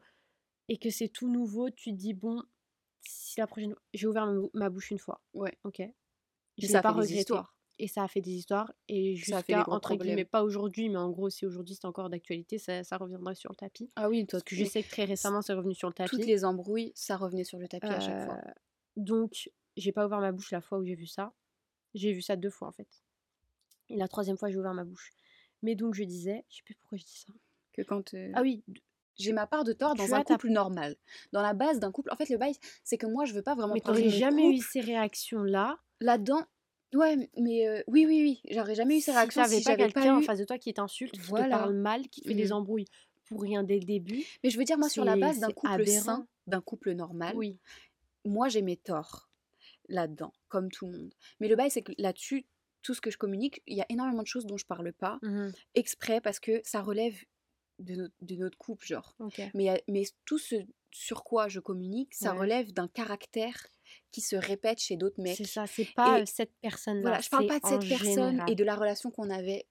et 0.68 0.78
que 0.78 0.90
c'est 0.90 1.08
tout 1.08 1.28
nouveau, 1.28 1.70
tu 1.70 1.90
te 1.92 1.96
dis 1.96 2.14
bon, 2.14 2.42
si 3.02 3.40
la 3.40 3.46
prochaine 3.46 3.74
j'ai 3.94 4.06
ouvert 4.06 4.26
ma, 4.26 4.34
bou- 4.34 4.50
ma 4.54 4.70
bouche 4.70 4.90
une 4.90 4.98
fois, 4.98 5.22
Ouais. 5.32 5.58
ok, 5.64 5.82
je 6.58 6.76
a 6.76 6.80
pas 6.80 6.92
regretté 6.92 7.14
histoires. 7.14 7.57
Et 7.78 7.88
ça 7.88 8.02
a 8.02 8.08
fait 8.08 8.20
des 8.20 8.32
histoires 8.32 8.72
et 8.88 9.14
jusqu'à 9.14 9.64
entre 9.68 9.94
guillemets 9.96 10.24
pas 10.24 10.42
aujourd'hui, 10.42 10.88
mais 10.88 10.98
en 10.98 11.10
gros 11.10 11.30
si 11.30 11.46
aujourd'hui 11.46 11.74
c'est 11.74 11.86
encore 11.86 12.10
d'actualité, 12.10 12.58
ça, 12.58 12.84
ça 12.84 12.96
reviendra 12.96 13.34
sur 13.34 13.50
le 13.50 13.56
tapis 13.56 13.90
Ah 13.96 14.08
oui, 14.08 14.26
toi, 14.26 14.38
parce 14.38 14.44
que 14.44 14.56
je 14.56 14.64
sais 14.64 14.82
que 14.82 14.90
très 14.90 15.04
récemment 15.04 15.42
c'est 15.42 15.52
revenu 15.52 15.74
sur 15.74 15.88
le 15.88 15.94
toutes 15.94 16.10
tapis. 16.10 16.26
les 16.26 16.44
embrouilles, 16.44 16.92
ça 16.94 17.16
revenait 17.16 17.44
sur 17.44 17.58
le 17.58 17.68
tapis 17.68 17.86
à 17.86 18.00
chaque 18.00 18.24
fois. 18.24 18.40
Euh, 18.46 18.52
donc 18.96 19.50
j'ai 19.76 19.92
pas 19.92 20.06
ouvert 20.06 20.20
ma 20.20 20.32
bouche 20.32 20.50
la 20.50 20.60
fois 20.60 20.78
où 20.78 20.84
j'ai 20.84 20.96
vu 20.96 21.06
ça. 21.06 21.32
J'ai 21.94 22.12
vu 22.12 22.22
ça 22.22 22.36
deux 22.36 22.50
fois 22.50 22.68
en 22.68 22.72
fait. 22.72 22.88
Et 23.88 23.96
la 23.96 24.08
troisième 24.08 24.36
fois 24.36 24.50
j'ai 24.50 24.58
ouvert 24.58 24.74
ma 24.74 24.84
bouche. 24.84 25.10
Mais 25.62 25.74
donc 25.74 25.94
je 25.94 26.04
disais, 26.04 26.44
je 26.48 26.56
sais 26.56 26.62
plus 26.64 26.74
pourquoi 26.74 26.98
je 26.98 27.04
dis 27.04 27.24
ça. 27.26 27.32
Que 27.72 27.82
quand 27.82 28.14
euh, 28.14 28.30
Ah 28.34 28.42
oui, 28.42 28.62
j'ai 29.18 29.32
ma 29.32 29.46
part 29.46 29.64
de 29.64 29.72
tort 29.72 29.94
tu 29.94 29.98
dans 29.98 30.14
un 30.14 30.22
ta 30.22 30.34
couple 30.34 30.50
normal, 30.50 30.96
dans 31.32 31.42
la 31.42 31.52
base 31.52 31.80
d'un 31.80 31.90
couple. 31.90 32.10
En 32.12 32.16
fait, 32.16 32.28
le 32.28 32.38
bail, 32.38 32.54
c'est 32.84 32.98
que 32.98 33.06
moi, 33.06 33.24
je 33.24 33.34
veux 33.34 33.42
pas 33.42 33.54
vraiment 33.54 33.74
Mais 33.74 33.80
t'aurais 33.80 34.08
jamais 34.08 34.48
eu 34.50 34.58
ces 34.58 34.80
réactions-là 34.80 35.78
là-dedans. 36.00 36.44
Ouais, 36.94 37.30
mais 37.36 37.68
euh, 37.68 37.82
oui, 37.86 38.06
oui, 38.06 38.40
oui, 38.44 38.54
j'aurais 38.54 38.74
jamais 38.74 38.96
eu 38.98 39.00
ces 39.00 39.10
si 39.10 39.16
réactions 39.16 39.42
t'avais 39.42 39.56
si 39.56 39.62
pas 39.62 39.70
j'avais 39.70 39.82
quelqu'un 39.84 40.02
pas 40.12 40.16
en 40.16 40.20
eu. 40.20 40.24
face 40.24 40.38
de 40.38 40.44
toi 40.44 40.58
qui 40.58 40.72
t'insulte, 40.72 41.12
qui 41.12 41.18
te 41.20 41.26
Voilà. 41.26 41.58
parle 41.58 41.74
mal, 41.74 42.08
qui 42.08 42.22
te 42.22 42.28
fait 42.28 42.34
des 42.34 42.46
Mhm. 42.46 42.52
embrouilles 42.52 42.86
pour 43.26 43.42
rien 43.42 43.62
dès 43.62 43.78
le 43.78 43.84
début. 43.84 44.24
Mais 44.42 44.48
je 44.50 44.58
veux 44.58 44.64
dire, 44.64 44.78
moi, 44.78 44.88
sur 44.88 45.04
la 45.04 45.16
base 45.16 45.38
d'un 45.38 45.52
couple 45.52 45.84
sain, 45.86 46.26
d'un 46.46 46.62
couple 46.62 46.92
normal, 46.92 47.36
Oui. 47.36 47.58
moi, 48.24 48.48
j'ai 48.48 48.62
mes 48.62 48.76
torts 48.76 49.30
là-dedans, 49.88 50.32
comme 50.48 50.70
tout 50.70 50.86
le 50.86 50.92
monde. 50.92 51.14
Mais 51.40 51.48
le 51.48 51.56
bail, 51.56 51.70
c'est 51.70 51.82
que 51.82 51.92
là-dessus, 51.98 52.46
tout 52.82 52.94
ce 52.94 53.00
que 53.02 53.10
je 53.10 53.18
communique, 53.18 53.62
il 53.66 53.76
y 53.76 53.82
a 53.82 53.86
énormément 53.90 54.22
de 54.22 54.28
choses 54.28 54.46
dont 54.46 54.56
je 54.56 54.66
parle 54.66 54.92
pas, 54.92 55.18
Mhm. 55.22 55.52
exprès, 55.74 56.20
parce 56.20 56.40
que 56.40 56.60
ça 56.64 56.82
relève 56.82 57.16
de, 57.80 57.94
notre- 57.96 58.14
de 58.22 58.36
notre 58.36 58.58
couple, 58.58 58.86
genre. 58.86 59.16
Mais 59.54 59.82
tout 60.24 60.38
ce 60.38 60.56
sur 60.92 61.24
quoi 61.24 61.48
je 61.48 61.60
communique, 61.60 62.14
ça 62.14 62.32
Ouais. 62.32 62.34
relève 62.34 62.72
d'un 62.72 62.88
caractère 62.88 63.66
qui 64.10 64.20
se 64.20 64.36
répète 64.36 64.80
chez 64.80 64.96
d'autres 64.96 65.20
C'est 65.22 65.44
mecs. 65.44 65.46
ça, 65.46 65.68
c'est 65.68 65.84
pas 65.84 66.18
Et 66.18 66.22
euh, 66.22 66.24
cette 66.26 66.54
personne-là. 66.60 67.16
voilà, 67.16 67.20
je 67.20 67.30
parle 67.30 67.44
c'est 67.44 67.46
pas 67.46 67.60
de 67.60 67.66
cette 67.66 67.82
personne 67.84 68.42
général. 68.42 68.48
et 68.48 68.54
de 68.56 68.64
la 68.64 68.76
relation 68.76 69.10
qu'on 69.10 69.30
avait 69.30 69.68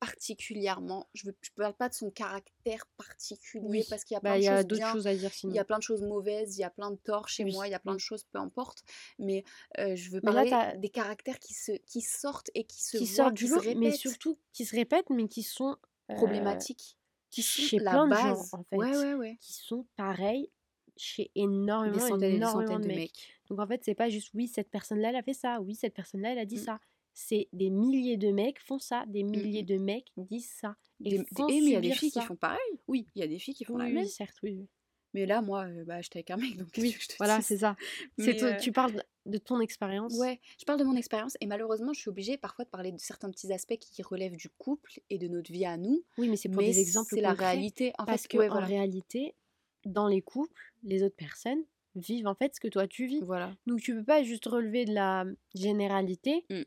particulièrement. 0.00 1.08
Je 1.14 1.28
ne 1.28 1.32
je 1.42 1.50
parle 1.56 1.74
pas 1.76 1.88
de 1.88 1.94
son 1.94 2.10
caractère 2.10 2.86
particulier 2.98 3.84
Oui, 3.84 3.84
parce 3.84 4.04
qu'il 4.04 4.14
y 4.14 4.18
a 4.18 4.20
bah, 4.22 4.36
plein 4.36 4.38
il 4.38 4.42
de 4.42 4.44
y 4.44 4.48
a 4.48 4.62
choses 4.62 4.64
d'autres 4.64 4.86
choses 4.86 5.06
à 5.08 5.14
dire 5.16 5.32
Il 5.48 5.54
y 5.56 5.58
sinon. 5.58 5.60
a 5.60 5.64
plein 5.64 5.78
de 5.78 5.82
choses 5.82 6.02
mauvaises, 6.02 6.56
il 6.58 6.60
y 6.60 6.64
a 6.64 6.70
plein 6.70 6.90
de 6.90 6.96
torts 6.96 7.28
chez 7.28 7.44
Oui, 7.44 7.52
moi, 7.52 7.68
il 7.68 7.70
y 7.72 7.74
a 7.74 7.80
plein 7.80 7.94
de 7.94 8.00
choses, 8.00 8.24
peu 8.24 8.38
importe. 8.38 8.84
Mais 9.18 9.44
euh, 9.78 9.96
je 9.96 10.10
veux 10.10 10.20
là, 10.22 10.44
parler 10.44 10.58
des 10.78 10.90
caractères 10.90 11.38
qui, 11.38 11.54
se, 11.54 11.72
qui 11.72 12.00
sortent 12.02 12.50
et 12.54 12.64
qui 12.64 12.82
se 12.84 12.96
qui 12.96 13.06
voient, 13.06 13.32
sortent 13.32 13.34
du 13.34 13.46
lot, 13.48 13.64
mais 13.74 13.90
surtout 13.90 14.38
qui 14.52 14.64
se 14.64 14.74
répètent, 14.74 15.10
mais 15.10 15.28
qui 15.28 15.42
sont, 15.42 15.76
heu, 16.10 16.14
problématiques, 16.14 16.96
qui 17.34 17.42
sont 17.42 17.62
chez 17.62 17.78
la 17.78 17.90
plein 17.90 18.06
de 18.08 18.14
gens, 18.14 18.48
en 18.52 18.64
fait. 18.64 18.76
ouais, 18.76 19.14
ouais. 19.14 19.36
Qui 19.40 19.52
sont 19.54 19.86
pareils 19.96 20.50
chez 20.96 21.30
Des 21.34 21.40
énormément, 21.42 21.98
centaines 22.00 22.20
des 22.20 22.36
énormément 22.36 22.62
centaines 22.68 22.80
de 22.80 22.88
de 22.88 22.94
mecs. 22.94 23.28
Donc 23.48 23.58
en 23.60 23.66
fait, 23.66 23.82
c'est 23.84 23.94
pas 23.94 24.08
juste: 24.10 24.30
«Oui, 24.34 24.46
cette 24.48 24.70
personne-là, 24.70 25.10
elle 25.10 25.16
a 25.16 25.22
fait 25.22 25.34
ça. 25.34 25.60
Oui, 25.60 25.74
cette 25.74 25.94
personne-là, 25.94 26.32
elle 26.32 26.38
a 26.38 26.44
dit 26.46 26.56
Mm, 26.56 26.58
ça». 26.58 26.80
C'est 27.12 27.48
des 27.52 27.70
milliers 27.70 28.16
de 28.16 28.30
mecs 28.32 28.58
font 28.60 28.78
ça, 28.78 29.04
des 29.06 29.22
mm, 29.22 29.30
milliers 29.30 29.62
mm. 29.62 29.66
de 29.66 29.76
mecs 29.78 30.12
disent 30.16 30.50
ça 30.50 30.76
et 31.04 31.10
Des- 31.10 31.18
des- 31.18 31.24
font 31.36 31.48
et 31.48 31.60
mais 31.60 31.66
il 31.66 31.72
y 31.72 31.76
a 31.76 31.80
des 31.80 31.92
filles 31.92 32.10
qui 32.10 32.20
font 32.20 32.36
pareil? 32.36 32.58
Oui. 32.88 33.06
Il 33.14 33.20
y 33.20 33.24
a 33.24 33.28
des 33.28 33.38
filles 33.38 33.54
qui 33.54 33.64
font 33.64 33.76
la 33.76 33.84
Oui, 33.86 33.92
même. 33.92 34.04
oui, 34.04 34.08
certes, 34.08 34.38
oui. 34.42 34.66
Mais 35.14 35.26
là, 35.26 35.40
moi, 35.40 35.66
bah, 35.86 36.00
j'étais 36.02 36.18
avec 36.18 36.30
un 36.30 36.36
mec, 36.36 36.56
donc 36.56 36.68
Oui, 36.76 36.96
je 37.00 37.06
te 37.08 37.14
voilà, 37.18 37.40
c'est 37.40 37.58
ça. 37.58 37.76
C'est 38.18 38.32
Mais 38.32 38.36
ton 38.36 38.46
euh, 38.46 38.56
tu 38.60 38.72
parles 38.72 39.02
de 39.26 39.38
ton 39.38 39.60
expérience? 39.60 40.14
ouais, 40.18 40.40
je 40.58 40.64
parle 40.64 40.78
de 40.78 40.84
mon 40.84 40.96
expérience 40.96 41.36
et 41.40 41.46
malheureusement, 41.46 41.92
je 41.92 42.00
suis 42.00 42.10
obligée 42.10 42.36
parfois 42.36 42.64
de 42.64 42.70
parler 42.70 42.92
de 42.92 42.98
certains 42.98 43.30
petits 43.30 43.52
aspects 43.52 43.78
qui 43.78 44.02
relèvent 44.02 44.36
du 44.36 44.50
couple 44.50 45.00
et 45.08 45.18
de 45.18 45.28
notre 45.28 45.50
vie 45.50 45.64
à 45.64 45.76
nous. 45.76 46.04
Oui, 46.18 46.28
mais 46.28 46.36
c'est 46.36 46.48
pour 46.48 46.62
Mais 46.62 46.70
des 46.72 46.80
exemples 46.80 47.14
c'est 47.14 47.20
la 47.22 47.32
réalité. 47.32 47.92
En 47.98 48.04
parce 48.04 48.22
fait, 48.22 48.28
que 48.28 48.38
ouais, 48.38 48.48
en 48.50 48.60
réalité, 48.60 49.34
dans 49.86 50.08
les 50.08 50.20
couples, 50.20 50.72
les 50.82 51.02
autres 51.02 51.16
personnes 51.16 51.62
vivent 51.94 52.26
en 52.26 52.34
fait 52.34 52.54
ce 52.56 52.60
que 52.60 52.68
toi 52.68 52.88
tu 52.88 53.06
vis. 53.06 53.20
Voilà. 53.20 53.54
Donc 53.66 53.80
tu 53.80 53.94
peux 53.94 54.04
pas 54.04 54.22
juste 54.24 54.46
relever 54.46 54.84
de 54.84 54.92
la 54.92 55.24
généralité 55.54 56.44
Mm. 56.50 56.62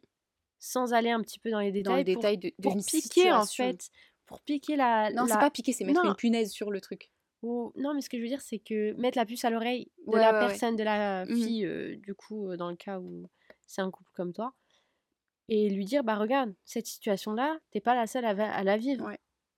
sans 0.59 0.93
aller 0.93 1.11
un 1.11 1.21
petit 1.21 1.39
peu 1.39 1.51
dans 1.51 1.59
les 1.59 1.83
Dans 1.83 1.95
le 1.97 2.03
détails 2.03 2.37
pour 2.37 2.43
de, 2.43 2.47
de 2.47 2.53
pour 2.63 2.73
une 2.73 2.83
piquer 2.83 3.31
en 3.31 3.45
fait, 3.45 3.89
pour 4.25 4.41
piquer 4.41 4.75
la 4.75 5.11
Non, 5.11 5.25
c'est 5.25 5.33
la 5.33 5.39
pas 5.39 5.51
piquer, 5.51 5.73
c'est 5.73 5.83
mettre 5.85 6.03
non, 6.03 6.11
une 6.11 6.15
punaise 6.15 6.51
sur 6.51 6.71
le 6.71 6.81
truc. 6.81 7.11
Ou 7.47 7.71
non, 7.75 7.93
mais 7.93 8.01
ce 8.01 8.09
que 8.09 8.17
je 8.17 8.23
veux 8.23 8.27
dire 8.27 8.41
c'est 8.41 8.59
que 8.59 8.93
mettre 8.93 9.17
la 9.17 9.25
puce 9.25 9.45
à 9.45 9.49
l'oreille 9.49 9.89
de 10.07 10.13
Ouais, 10.13 10.19
la 10.19 10.33
ouais, 10.33 10.39
ouais. 10.39 10.47
personne, 10.47 10.75
de 10.75 10.83
la 10.83 11.25
Mhm. 11.25 11.35
fille 11.35 11.65
euh, 11.65 11.95
du 11.97 12.13
coup 12.13 12.49
euh, 12.49 12.57
dans 12.57 12.69
le 12.69 12.75
cas 12.75 12.99
où 12.99 13.27
c'est 13.65 13.81
un 13.81 13.91
couple 13.91 14.11
comme 14.13 14.33
toi 14.33 14.53
et 15.49 15.69
lui 15.69 15.85
dire 15.85 16.03
bah 16.03 16.15
regarde, 16.15 16.53
cette 16.65 16.87
situation-là, 16.87 17.59
t'es 17.71 17.79
pas 17.79 17.95
la 17.95 18.05
seule 18.07 18.25
à, 18.25 18.63
la 18.63 18.77
vivre. 18.77 19.11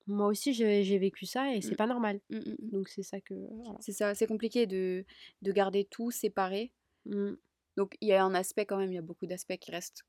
Moi 0.08 0.28
aussi 0.28 0.54
j'ai 0.54 0.98
vécu 0.98 1.26
ça 1.26 1.54
et 1.54 1.62
c'est 1.62 1.74
Mm. 1.74 1.78
pas 1.78 1.88
normal. 1.88 2.20
Mm, 2.30 2.38
mm, 2.38 2.56
mm. 2.60 2.70
Donc 2.72 2.90
c'est 2.90 3.04
ça 3.04 3.20
que 3.22 3.34
voilà. 3.34 3.78
C'est 3.80 3.92
ça, 3.92 4.16
c'est 4.16 4.28
compliqué 4.28 4.66
de, 4.66 5.06
de 5.42 5.52
garder 5.52 5.86
tout 5.86 6.12
séparé. 6.12 6.72
Donc 7.78 7.96
il 8.02 8.08
y 8.08 8.14
a 8.14 8.24
un 8.24 8.34
aspect 8.36 8.66
quand 8.66 8.78
même, 8.78 8.92
il 8.92 8.96
y 8.96 9.00
a 9.00 9.04
beaucoup 9.04 9.26
d'aspects 9.26 9.58
qui 9.58 9.72
restent 9.72 10.04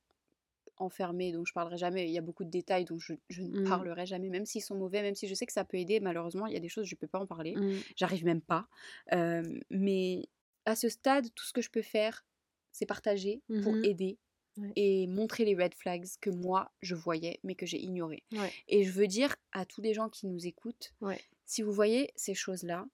enfermés, 0.81 1.33
dont 1.33 1.45
je 1.45 1.53
parlerai 1.53 1.77
jamais. 1.79 2.07
Il 2.07 2.13
y 2.13 2.19
a 2.19 2.23
beaucoup 2.23 2.45
de 2.45 2.51
détails 2.51 2.85
dont 2.85 2.99
je, 2.99 3.15
je 3.29 3.43
ne 3.43 3.61
Mm. 3.61 3.69
parlerai 3.69 4.07
jamais, 4.07 4.29
même 4.29 4.47
s'ils 4.47 4.63
sont 4.63 4.75
mauvais, 4.77 5.03
même 5.03 5.15
si 5.15 5.29
je 5.29 5.35
sais 5.35 5.47
que 5.47 5.53
ça 5.53 5.65
peut 5.65 5.77
aider. 5.77 6.01
Malheureusement, 6.01 6.47
il 6.47 6.55
y 6.55 6.57
a 6.57 6.61
des 6.61 6.69
choses 6.69 6.87
je 6.87 6.95
peux 6.97 7.07
pas 7.07 7.19
en 7.21 7.27
parler. 7.27 7.55
Mm. 7.57 7.79
J'arrive 7.97 8.25
même 8.25 8.41
pas. 8.41 8.67
Euh, 9.13 9.43
mais 9.71 10.29
à 10.65 10.75
ce 10.77 10.89
stade, 10.89 11.29
tout 11.35 11.45
ce 11.45 11.53
que 11.53 11.63
je 11.63 11.71
peux 11.71 11.83
faire, 11.83 12.25
c'est 12.73 12.87
partager 12.87 13.43
pour 13.63 13.73
Mhm. 13.73 13.85
aider 13.85 14.19
Ouais. 14.57 14.73
et 14.77 15.07
montrer 15.07 15.45
les 15.45 15.55
red 15.55 15.75
flags 15.75 16.07
que 16.21 16.29
moi 16.29 16.73
je 16.83 16.95
voyais 16.97 17.39
mais 17.45 17.55
que 17.55 17.67
j'ai 17.67 17.79
ignorés. 17.81 18.25
Ouais. 18.33 18.53
Et 18.69 18.83
je 18.85 18.91
veux 18.91 19.07
dire 19.07 19.37
à 19.53 19.65
tous 19.65 19.81
les 19.81 19.95
gens 19.95 20.09
qui 20.09 20.27
nous 20.27 20.45
écoutent, 20.47 20.93
Ouais. 21.01 21.21
si 21.47 21.63
vous 21.63 21.73
voyez 21.73 22.11
ces 22.17 22.35
choses-là 22.35 22.85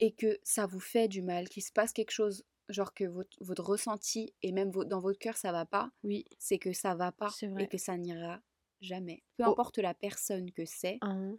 et 0.00 0.12
que 0.12 0.38
ça 0.42 0.66
vous 0.66 0.80
fait 0.80 1.08
du 1.08 1.22
mal, 1.22 1.48
qu'il 1.48 1.62
se 1.62 1.72
passe 1.72 1.92
quelque 1.92 2.10
chose, 2.10 2.44
genre 2.72 2.94
que 2.94 3.04
votre, 3.04 3.36
votre 3.42 3.62
ressenti 3.64 4.32
et 4.42 4.52
même 4.52 4.70
dans 4.70 5.00
votre 5.00 5.18
cœur 5.18 5.36
ça 5.36 5.52
va 5.52 5.64
pas, 5.66 5.90
Oui, 6.02 6.24
c'est 6.38 6.58
que 6.58 6.72
ça 6.72 6.94
va 6.94 7.12
pas 7.12 7.30
et 7.58 7.66
que 7.68 7.78
ça 7.78 7.96
n'ira 7.96 8.40
jamais. 8.80 9.22
Peu 9.36 9.44
Oh. 9.46 9.50
importe 9.50 9.78
la 9.78 9.94
personne 9.94 10.50
que 10.52 10.64
c'est, 10.64 10.98
Hein. 11.02 11.36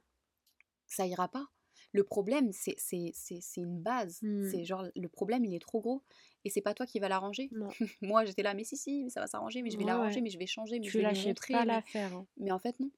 ça 0.88 1.06
ira 1.08 1.28
pas. 1.28 1.48
Le 1.92 2.04
problème, 2.04 2.52
c'est 2.54 2.76
c'est- 2.78 3.12
c'est- 3.14 3.42
c'est 3.42 3.62
une 3.62 3.80
base. 3.82 4.20
Mm. 4.24 4.50
C'est 4.50 4.66
genre, 4.66 4.86
le 4.96 5.10
problème, 5.10 5.46
il 5.46 5.54
est 5.54 5.60
trop 5.60 5.80
gros. 5.82 6.02
Et 6.46 6.50
c'est 6.50 6.62
pas 6.62 6.74
toi 6.74 6.86
qui 6.86 7.00
va 7.00 7.08
l'arranger. 7.10 7.50
Moi, 8.02 8.26
j'étais 8.26 8.42
là, 8.44 8.54
mais 8.54 8.64
si, 8.64 8.78
si, 8.78 9.04
mais 9.04 9.10
ça 9.10 9.20
va 9.22 9.28
s'arranger, 9.28 9.62
mais 9.62 9.70
je 9.70 9.78
vais 9.78 9.84
Ouais, 9.84 9.90
l'arranger, 9.92 10.16
ouais. 10.16 10.22
mais 10.22 10.30
je 10.30 10.40
vais 10.40 10.48
changer, 10.48 10.80
mais 10.80 10.88
je 10.88 10.98
vais 11.00 11.12
lui 11.14 11.26
montrer. 11.28 11.54
pas 11.54 11.66
mais... 11.66 12.00
hein. 12.00 12.26
mais 12.38 12.52
en 12.52 12.60
fait, 12.60 12.80
non. 12.80 12.90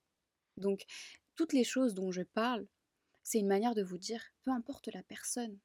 Donc, 0.57 0.85
toutes 1.35 1.51
les 1.53 1.63
choses 1.65 1.93
dont 1.93 2.11
je 2.11 2.21
parle, 2.21 2.65
c'est 3.23 3.39
une 3.39 3.47
manière 3.47 3.75
de 3.75 3.83
vous 3.83 3.97
dire, 3.97 4.23
peu 4.43 4.51
importe 4.51 4.87
la 4.93 5.03
personne 5.03 5.57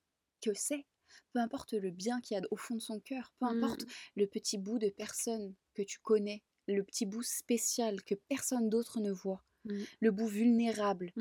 que 0.43 0.53
c'est, 0.55 0.85
peu 1.33 1.39
importe 1.41 1.73
le 1.75 1.91
bien 1.91 2.21
qu'il 2.21 2.37
y 2.37 2.41
a 2.41 2.43
au 2.51 2.57
fond 2.57 2.75
de 2.77 2.81
son 2.81 3.01
cœur, 3.01 3.33
peu 3.39 3.47
importe 3.47 3.85
Mm. 3.85 3.89
le 4.17 4.27
petit 4.27 4.59
bout 4.59 4.79
de 4.79 4.89
personne 4.91 5.55
que 5.75 5.83
tu 5.83 5.99
connais, 6.01 6.43
le 6.69 6.83
petit 6.85 7.07
bout 7.07 7.23
spécial 7.23 8.03
que 8.05 8.15
personne 8.15 8.69
d'autre 8.71 9.01
ne 9.01 9.11
voit, 9.13 9.45
Mm. 9.65 9.83
le 10.01 10.11
bout 10.11 10.27
vulnérable, 10.27 11.13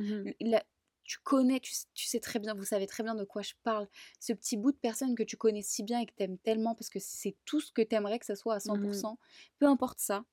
la- 0.42 0.64
tu 1.04 1.18
connais, 1.24 1.60
tu, 1.60 1.74
sais 1.96 2.20
très 2.20 2.38
bien, 2.40 2.54
vous 2.54 2.66
savez 2.66 2.86
très 2.86 3.02
bien 3.04 3.16
de 3.16 3.24
quoi 3.24 3.42
je 3.42 3.54
parle, 3.64 3.88
ce 4.20 4.32
petit 4.32 4.58
bout 4.58 4.72
de 4.72 4.78
personne 4.78 5.16
que 5.16 5.24
tu 5.24 5.38
connais 5.38 5.64
si 5.64 5.82
bien 5.84 6.00
et 6.02 6.06
que 6.06 6.14
t'aimes 6.14 6.38
tellement 6.38 6.76
parce 6.76 6.90
que 6.90 7.00
c'est 7.00 7.36
tout 7.46 7.60
ce 7.62 7.72
que 7.72 7.82
t'aimerais 7.82 8.20
que 8.20 8.26
ça 8.28 8.36
soit 8.36 8.56
à 8.56 8.60
100%, 8.60 9.18
peu 9.58 9.66
importe 9.66 10.00
ça, 10.00 10.24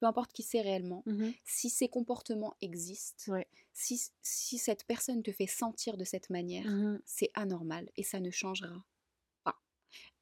peu 0.00 0.06
importe 0.06 0.32
qui 0.32 0.42
c'est 0.42 0.62
réellement, 0.62 1.04
si 1.44 1.70
ces 1.70 1.88
comportements 1.88 2.54
existent, 2.62 3.32
Ouais. 3.32 3.46
si, 3.74 4.10
si 4.22 4.58
cette 4.58 4.84
personne 4.86 5.22
te 5.22 5.30
fait 5.32 5.46
sentir 5.46 5.96
de 5.98 6.04
cette 6.04 6.30
manière, 6.30 6.70
c'est 7.04 7.30
anormal 7.34 7.90
et 7.96 8.02
ça 8.02 8.20
ne 8.20 8.30
changera. 8.30 8.84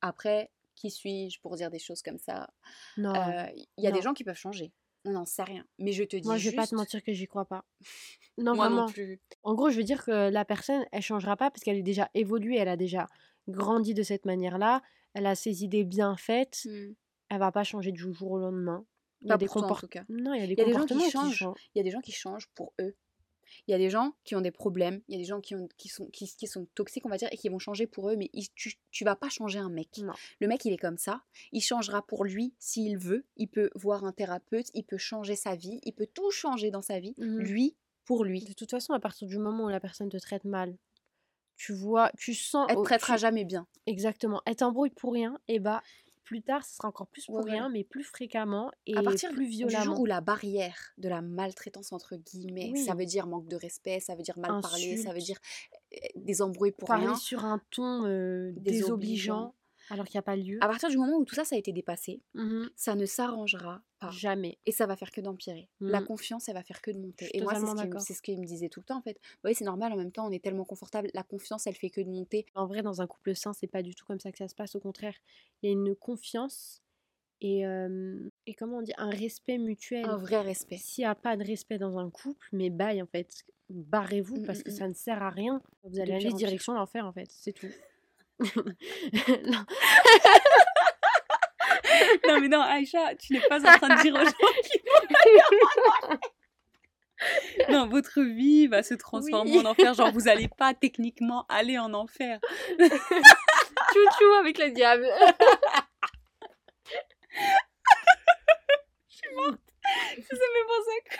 Après, 0.03 0.50
qui 0.74 0.90
suis-je 0.90 1.40
pour 1.40 1.57
dire 1.57 1.70
des 1.70 1.78
choses 1.78 2.03
comme 2.03 2.18
ça? 2.18 2.50
Non. 2.98 3.14
Euh, 3.14 3.46
Il 3.78 3.84
y 3.84 3.86
a 3.86 3.90
des 3.92 4.03
gens 4.03 4.12
qui 4.14 4.24
peuvent 4.24 4.36
changer. 4.36 4.72
On 5.05 5.12
n'en 5.12 5.24
sait 5.24 5.42
rien. 5.42 5.64
Mais 5.78 5.92
je 5.92 6.05
te 6.05 6.14
dis 6.16 6.26
Moi, 6.28 6.36
je 6.36 6.50
vais 6.50 6.57
pas 6.57 6.66
te 6.66 6.74
mentir 6.76 7.03
que 7.03 7.12
j'y 7.12 7.26
crois 7.26 7.44
pas. 7.46 7.64
Non, 8.38 8.55
moi 8.55 8.66
vraiment. 8.68 8.86
non 8.86 8.92
plus. 8.92 9.20
En 9.42 9.55
gros, 9.55 9.68
je 9.70 9.76
veux 9.76 9.82
dire 9.84 10.05
que 10.05 10.30
la 10.30 10.44
personne, 10.46 10.86
elle 10.90 11.03
changera 11.03 11.36
pas 11.36 11.50
parce 11.50 11.62
qu'elle 11.62 11.76
est 11.76 11.82
déjà 11.82 12.09
évoluée, 12.14 12.57
elle 12.57 12.68
a 12.68 12.76
déjà 12.78 13.09
grandi 13.46 13.92
de 13.94 14.03
cette 14.03 14.24
manière-là, 14.24 14.80
elle 15.12 15.26
a 15.26 15.34
ses 15.34 15.64
idées 15.64 15.84
bien 15.84 16.16
faites, 16.16 16.62
Hmm. 16.64 16.94
elle 17.28 17.38
va 17.38 17.53
pas 17.53 17.62
changer 17.64 17.92
du 17.92 18.00
jour 18.14 18.30
au 18.32 18.38
lendemain. 18.38 18.86
Il 19.20 19.28
y 19.28 19.32
a 19.32 19.36
des 19.36 19.44
pour 19.46 19.55
toi, 19.57 19.62
en 19.62 19.64
comport- 19.66 19.80
tout 19.80 19.88
cas. 19.88 20.05
Non, 20.09 20.32
il 20.32 20.40
y 20.40 20.44
a 20.44 20.46
des 20.46 20.55
y 20.55 20.61
a 20.62 20.64
des 20.64 20.72
gens 20.72 20.86
qui 20.86 20.94
comportements 20.94 21.11
changent. 21.30 21.46
Il 21.74 21.78
y 21.78 21.80
a 21.80 21.84
des 21.84 21.90
gens 21.90 22.00
qui 22.00 22.12
changent 22.12 22.48
pour 22.55 22.72
eux. 22.80 22.96
Il 23.66 23.72
y 23.72 23.74
a 23.74 23.78
des 23.78 23.90
gens 23.90 24.14
qui 24.24 24.34
ont 24.36 24.40
des 24.40 24.50
problèmes, 24.50 25.00
il 25.09 25.12
y 25.12 25.16
a 25.16 25.18
des 25.18 25.24
gens 25.26 25.40
qui, 25.40 25.55
ont, 25.55 25.68
qui, 25.76 25.88
sont, 25.88 26.07
qui, 26.07 26.26
qui 26.36 26.46
sont 26.46 26.66
toxiques, 26.74 27.07
on 27.07 27.09
va 27.09 27.16
dire, 27.16 27.28
et 27.32 27.36
qui 27.36 27.48
vont 27.48 27.59
changer 27.59 27.86
pour 27.86 28.09
eux, 28.11 28.16
mais 28.16 28.30
tu, 28.55 28.74
tu 28.90 29.05
vas 29.05 29.16
pas 29.16 29.28
changer 29.28 29.59
un 29.59 29.68
mec. 29.70 29.98
Non. 29.98 30.12
Le 30.40 30.48
mec, 30.48 30.64
il 30.64 30.72
est 30.72 30.78
comme 30.78 30.98
ça, 30.98 31.22
il 31.53 31.61
changera 31.61 32.03
pour 32.07 32.24
lui 32.24 32.55
s'il 32.59 32.98
veut, 32.98 33.24
il 33.36 33.48
peut 33.48 33.70
voir 33.74 34.05
un 34.05 34.12
thérapeute, 34.12 34.66
il 34.74 34.84
peut 34.84 34.98
changer 34.98 35.36
sa 35.36 35.55
vie, 35.57 35.80
il 35.84 35.92
peut 35.92 36.09
tout 36.12 36.30
changer 36.30 36.70
dans 36.70 36.82
sa 36.82 36.98
vie, 37.00 37.14
Mhm. 37.18 37.38
lui, 37.40 37.76
pour 38.05 38.24
lui. 38.24 38.44
De 38.44 38.53
toute 38.53 38.70
façon, 38.70 38.92
à 38.94 39.00
partir 39.00 39.28
du 39.28 39.38
moment 39.38 39.64
où 39.64 39.68
la 39.68 39.80
personne 39.80 40.09
te 40.09 40.16
traite 40.16 40.44
mal, 40.44 40.76
tu 41.57 41.72
vois, 41.72 42.11
tu 42.18 42.34
sens. 42.34 42.66
Elle 42.68 42.76
te 42.76 42.80
oh, 42.80 42.84
traitera 42.84 43.14
tu- 43.14 43.20
jamais 43.20 43.44
bien. 43.44 43.66
Exactement. 43.86 44.42
Elle 44.46 44.57
t'embrouille 44.57 44.90
pour 44.90 45.12
rien, 45.12 45.38
et 45.48 45.61
bah 45.61 45.82
plus 46.32 46.42
tard, 46.42 46.64
ce 46.64 46.76
sera 46.76 46.88
encore 46.88 47.06
plus 47.08 47.26
pour 47.26 47.44
Ouais, 47.44 47.50
rien, 47.52 47.68
mais 47.68 47.84
plus 47.84 48.04
fréquemment 48.04 48.70
et 48.86 48.96
à 48.96 49.02
partir 49.02 49.30
plus 49.32 49.44
du 49.44 49.50
violemment. 49.50 49.84
jour 49.84 50.00
où 50.00 50.06
la 50.06 50.22
barrière 50.22 50.94
de 50.96 51.10
la 51.10 51.20
maltraitance 51.20 51.92
entre 51.92 52.16
guillemets, 52.16 52.70
Oui. 52.72 52.84
ça 52.84 52.94
veut 52.94 53.04
dire 53.04 53.26
manque 53.26 53.48
de 53.48 53.56
respect, 53.56 54.00
ça 54.00 54.14
veut 54.14 54.22
dire 54.22 54.38
mal 54.38 54.62
parler, 54.62 54.96
ça 54.96 55.12
veut 55.12 55.20
dire 55.20 55.36
euh, 55.92 55.96
des 56.16 56.40
embrouilles 56.40 56.72
pour 56.72 56.88
Parler 56.88 57.06
rien. 57.08 57.14
sur 57.16 57.44
un 57.44 57.60
ton 57.70 58.06
euh, 58.06 58.52
Désobligeant. 58.56 59.54
Alors 59.93 60.07
qu'il 60.07 60.16
n'y 60.16 60.20
a 60.20 60.22
pas 60.22 60.36
lieu. 60.36 60.59
À 60.61 60.68
partir 60.68 60.88
du 60.88 60.97
moment 60.97 61.18
où 61.18 61.24
tout 61.24 61.34
ça, 61.34 61.45
ça 61.45 61.55
a 61.55 61.59
été 61.59 61.72
dépassé, 61.72 62.20
Mhm. 62.34 62.70
ça 62.76 62.95
ne 62.95 63.05
s'arrangera 63.07 63.82
pas. 64.01 64.11
Jamais. 64.11 64.59
Et 64.66 64.72
ça 64.72 64.86
va 64.86 64.97
faire 64.97 65.11
que 65.11 65.20
d'empirer. 65.20 65.68
La 65.80 66.01
Mhm. 66.01 66.07
confiance, 66.07 66.49
elle 66.49 66.55
va 66.55 66.62
faire 66.62 66.80
que 66.80 66.90
de 66.90 66.99
monter. 66.99 67.28
Et 67.36 67.40
moi, 67.43 67.55
c'est 67.55 67.61
ce 67.61 67.66
qu'il 67.66 67.74
me- 67.74 67.82
d'accord. 67.84 68.01
c'est 68.01 68.14
ce 68.14 68.22
qu'il 68.22 68.40
me 68.40 68.47
disait 68.47 68.68
tout 68.68 68.80
le 68.80 68.84
temps, 68.86 68.99
en 68.99 69.03
fait. 69.03 69.20
Oui, 69.45 69.55
c'est 69.55 69.64
normal, 69.64 69.93
en 69.93 69.97
même 69.97 70.11
temps, 70.12 70.26
on 70.26 70.30
est 70.32 70.43
tellement 70.43 70.64
confortable. 70.64 71.11
La 71.14 71.22
confiance, 71.22 71.66
elle 71.66 71.76
fait 71.76 71.90
que 71.90 72.01
de 72.01 72.09
monter. 72.11 72.47
En 72.55 72.66
vrai, 72.66 72.82
dans 72.82 73.01
un 73.03 73.07
couple 73.07 73.34
sain, 73.36 73.53
c'est 73.53 73.66
pas 73.66 73.82
du 73.82 73.95
tout 73.95 74.05
comme 74.07 74.18
ça 74.18 74.32
que 74.32 74.38
ça 74.38 74.49
se 74.49 74.55
passe. 74.55 74.74
Au 74.74 74.80
contraire, 74.80 75.14
il 75.62 75.66
y 75.66 75.68
a 75.68 75.72
une 75.72 75.95
confiance 75.95 76.82
et, 77.40 77.66
euh, 77.66 78.28
et 78.47 78.55
comment 78.55 78.78
on 78.78 78.82
dit, 78.82 78.93
un 78.99 79.11
respect 79.11 79.59
mutuel. 79.59 80.05
Un 80.07 80.16
vrai 80.16 80.40
respect. 80.40 80.78
S'il 80.78 81.03
n'y 81.03 81.07
a 81.09 81.14
pas 81.14 81.36
de 81.36 81.45
respect 81.45 81.76
dans 81.78 81.99
un 81.99 82.09
couple, 82.09 82.49
mais 82.53 82.70
bye 82.70 83.03
en 83.03 83.07
fait, 83.07 83.45
barrez-vous 83.68 84.38
Mm, 84.40 84.47
parce 84.47 84.62
que 84.62 84.70
ça 84.70 84.86
ne 84.88 84.95
sert 84.95 85.22
à 85.22 85.30
rien. 85.30 85.61
Vous 85.84 85.99
allez 86.01 86.12
aller 86.12 86.32
direction 86.32 86.72
l'enfer 86.74 87.05
en 87.07 87.12
fait, 87.12 87.26
c'est 87.30 87.53
tout. 87.53 87.68
Non. 89.47 89.64
non, 92.28 92.40
mais 92.40 92.49
non, 92.49 92.61
Aïcha, 92.61 93.14
tu 93.16 93.32
n'es 93.34 93.40
pas 93.49 93.61
en 93.61 93.76
train 93.78 93.97
de 93.97 94.03
dire 94.03 94.14
aux 94.14 94.24
gens 94.24 94.30
qui 94.64 94.78
Non, 97.72 97.86
votre 97.88 98.20
vie 98.22 98.66
va 98.66 98.82
se 98.82 98.95
transformer 98.95 99.53
Oui. 99.59 99.61
en 99.61 99.66
enfer. 99.70 99.95
Genre, 99.95 100.11
vous 100.12 100.28
allez 100.28 100.49
pas 100.49 100.74
techniquement 100.74 101.47
aller 101.49 101.78
en 101.78 101.95
enfer. 101.95 102.40
Chouchou 102.78 104.32
avec 104.40 104.59
le 104.59 104.70
diable. 104.70 105.07
ça 109.43 109.47
me 109.47 109.57
fait 110.26 110.66
penser 110.68 110.99
que- 111.05 111.16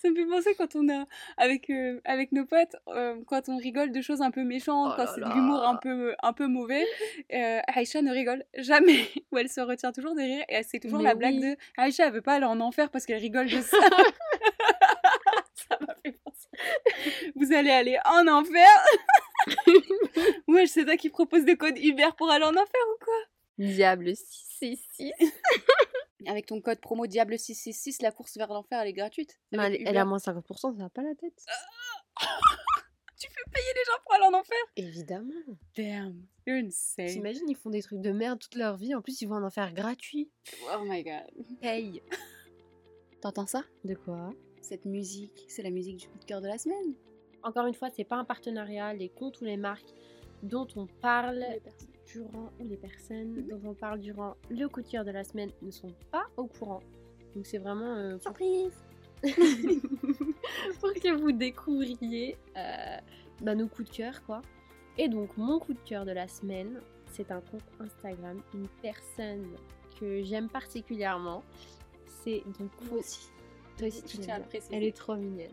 me 0.11 0.15
fait 0.15 0.25
penser 0.25 0.55
quand 0.55 0.75
on 0.75 0.89
a 0.89 1.05
avec 1.37 1.69
euh, 1.69 1.99
avec 2.05 2.31
nos 2.31 2.45
potes 2.45 2.75
euh, 2.87 3.15
quand 3.27 3.49
on 3.49 3.57
rigole 3.57 3.91
de 3.91 4.01
choses 4.01 4.21
un 4.21 4.31
peu 4.31 4.43
méchantes 4.43 4.93
Oh 4.93 4.93
quand 4.97 5.07
c'est 5.13 5.21
de 5.21 5.33
l'humour 5.33 5.63
un 5.63 5.75
peu 5.75 6.15
un 6.21 6.33
peu 6.33 6.47
mauvais 6.47 6.85
euh, 7.33 7.59
Aïcha 7.67 8.01
ne 8.01 8.11
rigole 8.11 8.43
jamais. 8.57 9.07
Ou 9.31 9.37
elle 9.37 9.49
se 9.49 9.61
retient 9.61 9.91
toujours 9.91 10.15
de 10.15 10.21
rire 10.21 10.45
et 10.49 10.63
c'est 10.63 10.79
toujours 10.79 10.99
Mais 10.99 11.05
la 11.05 11.15
blague 11.15 11.39
de 11.39 11.55
Aïcha 11.77 12.07
elle 12.07 12.13
veut 12.13 12.21
pas 12.21 12.33
aller 12.33 12.45
en 12.45 12.59
enfer 12.59 12.89
parce 12.89 13.05
qu'elle 13.05 13.21
rigole 13.21 13.47
de 13.47 13.61
ça. 13.61 13.77
Ça 15.55 15.77
m'a 15.79 15.95
Vous 17.35 17.53
allez 17.53 17.71
aller 17.71 17.97
en 18.05 18.27
enfer? 18.27 18.67
Ouais, 20.47 20.67
c'est 20.67 20.85
toi 20.85 20.97
qui 20.97 21.09
propose 21.09 21.45
des 21.45 21.55
codes 21.55 21.77
Uber 21.77 22.09
pour 22.17 22.29
aller 22.29 22.45
en 22.45 22.55
enfer 22.55 22.81
ou 22.93 23.03
quoi? 23.03 23.13
Diable 23.57 24.15
666. 24.15 25.11
Avec 26.27 26.45
ton 26.45 26.61
code 26.61 26.79
promo 26.79 27.07
Diable 27.07 27.37
666, 27.37 28.01
la 28.01 28.11
course 28.11 28.37
vers 28.37 28.51
l'enfer, 28.51 28.79
elle 28.79 28.89
est 28.89 28.93
gratuite. 28.93 29.39
Non, 29.51 29.63
elle, 29.63 29.97
a 29.97 30.05
moins 30.05 30.17
50%, 30.17 30.77
ça 30.77 30.83
va 30.83 30.89
pas 30.89 31.03
la 31.03 31.15
tête. 31.15 31.45
Tu 33.21 33.27
fais 33.29 33.51
payer 33.53 33.67
les 33.75 33.83
gens 33.85 33.99
pour 34.03 34.15
aller 34.15 34.35
en 34.35 34.39
enfer? 34.39 34.57
Évidemment. 34.75 35.59
Damn, 35.77 36.25
you're 36.47 36.57
insane. 36.57 37.05
T'imagines, 37.05 37.47
ils 37.47 37.55
font 37.55 37.69
des 37.69 37.83
trucs 37.83 38.01
de 38.01 38.11
merde 38.11 38.39
toute 38.39 38.55
leur 38.55 38.77
vie. 38.77 38.95
En 38.95 39.01
plus, 39.03 39.21
ils 39.21 39.27
vont 39.27 39.35
en 39.35 39.43
enfer 39.43 39.71
gratuit. 39.75 40.31
Oh 40.73 40.83
my 40.83 41.03
god. 41.03 41.45
Hey 41.61 42.01
T'entends 43.21 43.45
ça? 43.45 43.63
De 43.83 43.93
quoi? 43.93 44.33
Cette 44.59 44.85
musique, 44.85 45.45
c'est 45.47 45.61
la 45.61 45.69
musique 45.69 45.97
du 45.97 46.07
coup 46.07 46.17
de 46.17 46.25
cœur 46.25 46.41
de 46.41 46.47
la 46.47 46.57
semaine. 46.57 46.95
Encore 47.43 47.67
une 47.67 47.75
fois, 47.75 47.89
c'est 47.91 48.03
pas 48.03 48.15
un 48.15 48.25
partenariat. 48.25 48.91
Les 48.95 49.09
comptes 49.09 49.39
ou 49.41 49.45
les 49.45 49.57
marques 49.57 49.93
dont 50.41 50.67
on 50.75 50.87
parle 50.87 51.45
Les 51.53 51.59
personnes. 51.59 51.90
Durant 52.13 52.49
ou 52.59 52.67
les 52.67 52.77
personnes 52.77 53.33
Mhm. 53.33 53.47
dont 53.47 53.69
on 53.69 53.73
parle 53.73 53.99
durant 53.99 54.35
le 54.49 54.67
coup 54.67 54.81
de 54.81 54.87
cœur 54.87 55.05
de 55.05 55.11
la 55.11 55.23
semaine 55.23 55.51
ne 55.61 55.71
sont 55.71 55.93
pas 56.11 56.27
au 56.37 56.45
courant. 56.45 56.81
Donc 57.35 57.45
c'est 57.45 57.57
vraiment 57.59 57.95
euh, 57.95 58.13
pour, 58.15 58.23
Surprise 58.23 58.73
pour 60.79 60.93
que 60.93 61.15
vous 61.15 61.31
découvriez 61.31 62.37
euh, 62.57 62.97
bah, 63.41 63.55
nos 63.55 63.67
coups 63.67 63.89
de 63.89 63.95
cœur 63.95 64.23
quoi. 64.25 64.41
Et 64.97 65.07
donc 65.07 65.35
mon 65.37 65.59
coup 65.59 65.73
de 65.73 65.79
cœur 65.79 66.05
de 66.05 66.11
la 66.11 66.27
semaine, 66.27 66.81
c'est 67.11 67.31
un 67.31 67.41
compte 67.41 67.63
Instagram, 67.79 68.41
une 68.53 68.67
personne 68.81 69.55
que 69.99 70.21
j'aime 70.23 70.49
particulièrement. 70.49 71.43
C'est 72.23 72.43
donc 72.59 72.71
Moi 72.89 72.99
aussi. 72.99 73.29
toi 73.77 73.87
aussi 73.87 74.03
tu 74.03 74.17
l'aimes. 74.17 74.43
Elle 74.71 74.83
est 74.83 74.95
trop 74.95 75.15
mignonne. 75.15 75.51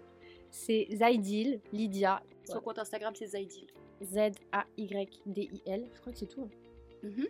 C'est 0.51 0.89
Zaidil, 0.91 1.61
Lydia, 1.73 2.23
Son 2.45 2.61
compte 2.61 2.79
Instagram, 2.79 3.13
c'est 3.15 3.27
Zaidil. 3.29 3.67
Z-A-Y-D-I-L. 4.03 5.86
Je 5.94 6.01
crois 6.01 6.12
que 6.12 6.18
c'est 6.18 6.26
tout. 6.26 6.42
hein. 6.42 7.09
Mhm. 7.09 7.26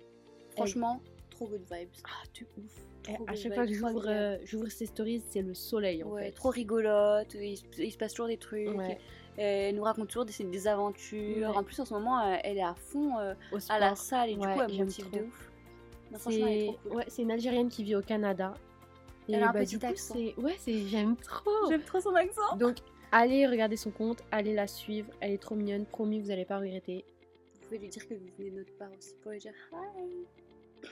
Franchement, 0.53 1.01
trop 1.31 1.47
good 1.47 1.63
vibes. 1.71 1.89
Ah, 2.05 2.25
de 2.35 2.47
ouf. 2.63 2.85
Trop 3.03 3.25
à 3.29 3.35
chaque 3.35 3.55
fois 3.55 3.67
que 3.67 3.73
j'ouvre 3.73 4.05
euh, 4.09 4.69
ses 4.69 4.87
stories, 4.87 5.23
c'est 5.29 5.43
le 5.43 5.55
soleil 5.55 6.03
en 6.03 6.09
Ouais, 6.11 6.27
fait. 6.27 6.33
trop 6.33 6.51
rigolote, 6.51 7.33
il, 7.35 7.57
se- 7.57 7.65
il 7.81 7.93
se 7.93 7.97
passe 7.99 8.13
toujours 8.13 8.27
des 8.27 8.37
trucs. 8.39 8.69
Ouais. 8.77 8.99
Elle 9.37 9.77
nous 9.77 9.85
raconte 9.85 10.09
toujours 10.09 10.25
des, 10.25 10.33
des 10.45 10.67
aventures. 10.67 11.51
Ouais. 11.51 11.57
En 11.57 11.63
plus, 11.63 11.79
en 11.79 11.85
ce 11.85 11.95
moment, 11.95 12.21
euh, 12.27 12.37
elle 12.43 12.59
est 12.59 12.63
à 12.63 12.75
fond 12.75 13.19
euh, 13.19 13.35
à 13.69 13.79
la 13.79 13.95
salle 13.95 14.31
et 14.31 14.35
du 14.35 14.41
Ouais, 14.41 14.55
coup, 14.55 14.61
elle 14.63 14.73
me 14.73 14.79
motive 14.79 15.11
de 15.11 15.21
ouf. 15.21 15.51
C'est 16.19 16.71
cool. 16.83 16.97
ouais, 16.97 17.05
une 17.19 17.31
Algérienne 17.31 17.69
qui 17.69 17.85
vit 17.85 17.95
au 17.95 18.03
Canada. 18.03 18.55
Et 19.29 19.35
Elle 19.35 19.43
a 19.43 19.51
un 19.51 19.53
bah, 19.53 19.61
petit 19.61 19.85
accent. 19.85 20.15
ouais, 20.17 20.57
j'aime 20.67 21.15
trop. 21.17 21.51
J'aime 21.69 21.83
trop 21.83 22.01
son 22.01 22.15
accent. 22.15 22.57
Donc 22.57 22.79
allez 23.13 23.47
regarder 23.47 23.77
son 23.77 23.91
compte, 23.91 24.23
allez 24.31 24.55
la 24.55 24.67
suivre, 24.67 25.11
elle 25.21 25.33
est 25.33 25.39
trop 25.39 25.55
mignonne, 25.55 25.87
promis 25.87 26.21
vous 26.21 26.31
allez 26.31 26.45
pas 26.45 26.59
regretter. 26.59 27.05
Vous 27.55 27.61
pouvez 27.67 27.79
lui 27.79 27.89
dire 27.89 28.07
que 28.09 28.15
vous 28.15 28.27
venez 28.39 28.51
de 28.51 28.57
notre 28.57 28.77
part 28.79 28.91
aussi 28.97 29.15
pour 29.23 29.33
lui 29.33 29.39
dire 29.39 29.53
Hi, 29.73 30.27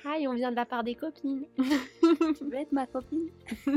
Hi, 0.04 0.28
on 0.28 0.34
vient 0.34 0.50
de 0.50 0.56
la 0.56 0.66
part 0.66 0.84
des 0.84 0.94
copines. 0.94 1.46
tu 1.56 2.44
veux 2.44 2.54
être 2.54 2.72
ma 2.72 2.86
copine? 2.86 3.30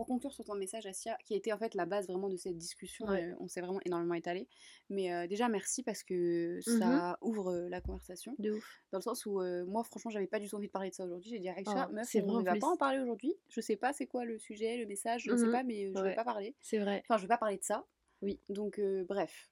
Pour 0.00 0.06
conclure 0.06 0.32
sur 0.32 0.46
ton 0.46 0.54
message, 0.54 0.86
Asia, 0.86 1.18
qui 1.26 1.34
a 1.34 1.36
été 1.36 1.52
en 1.52 1.58
fait 1.58 1.74
la 1.74 1.84
base 1.84 2.06
vraiment 2.06 2.30
de 2.30 2.36
cette 2.38 2.56
discussion, 2.56 3.06
Ouais. 3.06 3.22
euh, 3.22 3.34
on 3.38 3.48
s'est 3.48 3.60
vraiment 3.60 3.80
énormément 3.84 4.14
étalé. 4.14 4.48
Mais 4.88 5.12
euh, 5.12 5.26
déjà, 5.26 5.50
merci 5.50 5.82
parce 5.82 6.02
que 6.02 6.58
ça 6.62 7.18
ouvre 7.20 7.52
euh, 7.52 7.68
la 7.68 7.82
conversation. 7.82 8.34
De 8.38 8.52
ouf. 8.52 8.80
Dans 8.92 8.98
le 8.98 9.02
sens 9.02 9.26
où 9.26 9.42
moi, 9.66 9.84
franchement, 9.84 10.10
j'avais 10.10 10.26
pas 10.26 10.38
du 10.38 10.48
tout 10.48 10.56
envie 10.56 10.68
de 10.68 10.72
parler 10.72 10.88
de 10.88 10.94
ça 10.94 11.04
aujourd'hui. 11.04 11.28
J'ai 11.28 11.38
dit 11.38 11.50
Aïcha, 11.50 11.86
Oh, 11.90 11.92
meuf, 11.92 12.08
on 12.14 12.38
ne 12.38 12.42
va 12.44 12.52
plus. 12.52 12.60
pas 12.60 12.68
en 12.68 12.78
parler 12.78 12.98
aujourd'hui. 12.98 13.34
Je 13.50 13.60
sais 13.60 13.76
pas 13.76 13.92
c'est 13.92 14.06
quoi 14.06 14.24
le 14.24 14.38
sujet, 14.38 14.78
le 14.78 14.86
message, 14.86 15.24
je 15.24 15.36
sais 15.36 15.44
Mhm. 15.44 15.52
pas, 15.52 15.62
mais 15.64 15.92
je 15.92 16.00
Ouais. 16.00 16.08
vais 16.08 16.14
pas 16.14 16.24
parler. 16.24 16.54
C'est 16.62 16.78
vrai. 16.78 17.02
Enfin, 17.04 17.18
je 17.18 17.22
vais 17.24 17.28
pas 17.28 17.36
parler 17.36 17.58
de 17.58 17.64
ça. 17.64 17.86
Oui. 18.22 18.40
Donc, 18.48 18.80
bref, 19.06 19.50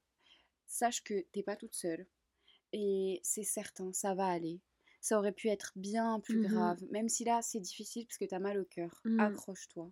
sache 0.66 1.04
que 1.04 1.26
t'es 1.32 1.42
pas 1.42 1.56
toute 1.56 1.74
seule. 1.74 2.06
Et 2.72 3.20
c'est 3.22 3.42
certain, 3.44 3.92
ça 3.92 4.14
va 4.14 4.26
aller. 4.28 4.60
Ça 5.02 5.18
aurait 5.18 5.32
pu 5.32 5.48
être 5.48 5.74
bien 5.76 6.20
plus 6.20 6.38
Mhm. 6.38 6.48
grave. 6.48 6.82
Même 6.90 7.10
si 7.10 7.24
là, 7.24 7.40
c'est 7.42 7.60
difficile 7.60 8.06
parce 8.06 8.16
que 8.16 8.24
t'as 8.24 8.38
mal 8.38 8.58
au 8.58 8.64
cœur. 8.64 9.02
Accroche-toi. 9.18 9.90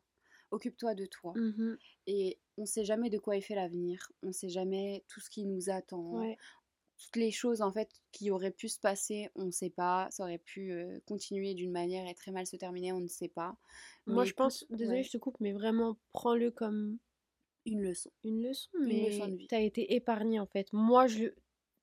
Occupe-toi 0.51 0.95
de 0.95 1.07
toi. 1.07 1.33
Mhm. 1.37 1.79
Et 2.07 2.39
on 2.57 2.67
sait 2.67 2.85
jamais 2.85 3.11
de 3.11 3.19
quoi 3.19 3.37
est 3.37 3.41
fait 3.41 3.55
l'avenir. 3.55 4.11
On 4.23 4.33
sait 4.33 4.49
jamais 4.49 5.05
tout 5.09 5.21
ce 5.21 5.29
qui 5.31 5.45
nous 5.45 5.71
attend. 5.71 6.21
Ouais. 6.21 6.37
Toutes 6.99 7.17
les 7.17 7.31
choses 7.31 7.61
en 7.61 7.71
fait 7.73 7.91
qui 8.13 8.31
auraient 8.31 8.51
pu 8.53 8.69
se 8.69 8.81
passer, 8.81 9.29
on 9.35 9.45
ne 9.45 9.51
sait 9.51 9.69
pas. 9.71 10.09
Ça 10.11 10.23
aurait 10.23 10.39
pu 10.39 10.73
euh, 10.73 10.99
continuer 11.07 11.53
d'une 11.55 11.71
manière 11.73 12.09
et 12.09 12.15
très 12.15 12.31
mal 12.33 12.47
se 12.47 12.57
terminer, 12.57 12.93
on 12.93 13.01
ne 13.01 13.07
sait 13.09 13.29
pas. 13.29 13.59
Moi 14.07 14.23
Mais 14.23 14.29
je 14.31 14.35
pense, 14.35 14.63
écoute, 14.63 14.77
désolée 14.79 14.99
ouais, 14.99 15.03
je 15.03 15.11
te 15.11 15.19
coupe, 15.19 15.37
mais 15.41 15.53
vraiment 15.53 15.99
prends-le 16.13 16.51
comme 16.51 16.99
une 17.67 17.83
leçon. 17.83 18.11
une 18.25 18.43
leçon, 18.43 18.71
Une 18.75 18.87
mais 18.87 19.11
leçon 19.11 19.29
de 19.29 19.37
vie. 19.37 19.47
t'as 19.49 19.61
été 19.61 19.95
épargné 19.95 20.41
en 20.41 20.47
fait. 20.47 20.73
Moi, 20.73 21.07
je, 21.07 21.27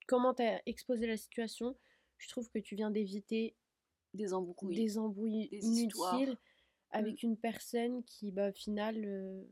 comment 0.08 0.34
t'as 0.34 0.60
exposé 0.66 1.06
la 1.06 1.16
situation, 1.18 1.76
je 2.18 2.28
trouve 2.30 2.48
que 2.50 2.58
tu 2.58 2.74
viens 2.74 2.90
d'éviter 2.90 3.54
Des 4.14 4.32
embrouilles. 4.34 4.74
des 4.74 4.98
embrouilles 4.98 5.48
des 5.50 5.64
histoires. 5.64 6.18
Inutiles 6.94 7.08
avec 7.10 7.22
une 7.22 7.36
personne 7.36 8.04
qui, 8.04 8.30
bah, 8.30 8.50
au 8.50 8.52
final, 8.52 9.02
euh, 9.04 9.42